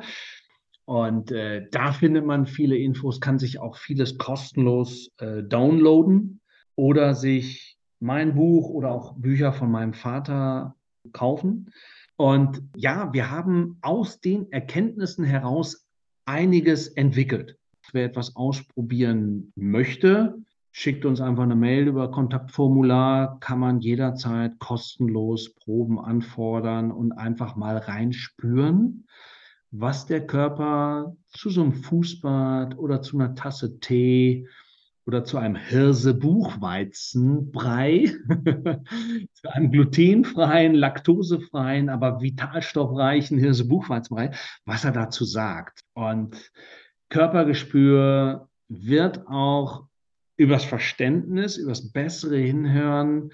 Und 0.85 1.31
äh, 1.31 1.67
da 1.71 1.93
findet 1.93 2.25
man 2.25 2.47
viele 2.47 2.75
Infos, 2.75 3.21
kann 3.21 3.39
sich 3.39 3.59
auch 3.59 3.77
vieles 3.77 4.17
kostenlos 4.17 5.11
äh, 5.19 5.43
downloaden 5.43 6.41
oder 6.75 7.13
sich 7.13 7.77
mein 7.99 8.35
Buch 8.35 8.69
oder 8.69 8.91
auch 8.91 9.13
Bücher 9.15 9.53
von 9.53 9.71
meinem 9.71 9.93
Vater 9.93 10.75
kaufen. 11.13 11.71
Und 12.17 12.61
ja, 12.75 13.13
wir 13.13 13.31
haben 13.31 13.77
aus 13.81 14.19
den 14.19 14.51
Erkenntnissen 14.51 15.23
heraus 15.23 15.87
einiges 16.25 16.87
entwickelt. 16.87 17.57
Wer 17.93 18.05
etwas 18.05 18.35
ausprobieren 18.35 19.51
möchte, 19.55 20.35
schickt 20.71 21.05
uns 21.05 21.19
einfach 21.19 21.43
eine 21.43 21.55
Mail 21.55 21.87
über 21.87 22.11
Kontaktformular, 22.11 23.39
kann 23.39 23.59
man 23.59 23.79
jederzeit 23.79 24.57
kostenlos 24.59 25.53
Proben 25.55 25.99
anfordern 25.99 26.91
und 26.91 27.11
einfach 27.11 27.55
mal 27.55 27.77
reinspüren, 27.77 29.05
was 29.71 30.05
der 30.05 30.25
Körper 30.25 31.15
zu 31.29 31.49
so 31.49 31.61
einem 31.61 31.73
Fußbad 31.73 32.77
oder 32.77 33.01
zu 33.01 33.17
einer 33.17 33.35
Tasse 33.35 33.79
Tee 33.79 34.47
oder 35.05 35.23
zu 35.23 35.37
einem 35.37 35.55
Hirse-Buchweizenbrei, 35.55 38.05
zu 39.33 39.51
einem 39.51 39.71
glutenfreien, 39.71 40.73
laktosefreien, 40.75 41.89
aber 41.89 42.21
vitalstoffreichen 42.21 43.39
Hirse-Buchweizenbrei, 43.39 44.31
was 44.65 44.85
er 44.85 44.91
dazu 44.91 45.25
sagt. 45.25 45.81
Und 45.93 46.51
Körpergespür 47.09 48.47
wird 48.69 49.27
auch 49.27 49.87
übers 50.37 50.65
Verständnis, 50.65 51.57
übers 51.57 51.91
bessere 51.91 52.37
Hinhören 52.37 53.31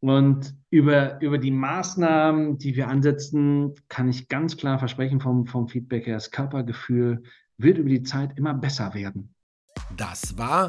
und 0.00 0.54
über, 0.70 1.20
über 1.20 1.38
die 1.38 1.52
Maßnahmen, 1.52 2.58
die 2.58 2.74
wir 2.74 2.88
ansetzen, 2.88 3.74
kann 3.88 4.08
ich 4.08 4.28
ganz 4.28 4.56
klar 4.56 4.78
versprechen 4.78 5.20
vom, 5.20 5.46
vom 5.46 5.68
Feedback 5.68 6.06
her, 6.06 6.14
das 6.14 6.30
Körpergefühl 6.30 7.22
wird 7.58 7.78
über 7.78 7.88
die 7.88 8.02
Zeit 8.02 8.36
immer 8.36 8.54
besser 8.54 8.94
werden. 8.94 9.34
Das 9.96 10.36
war 10.36 10.68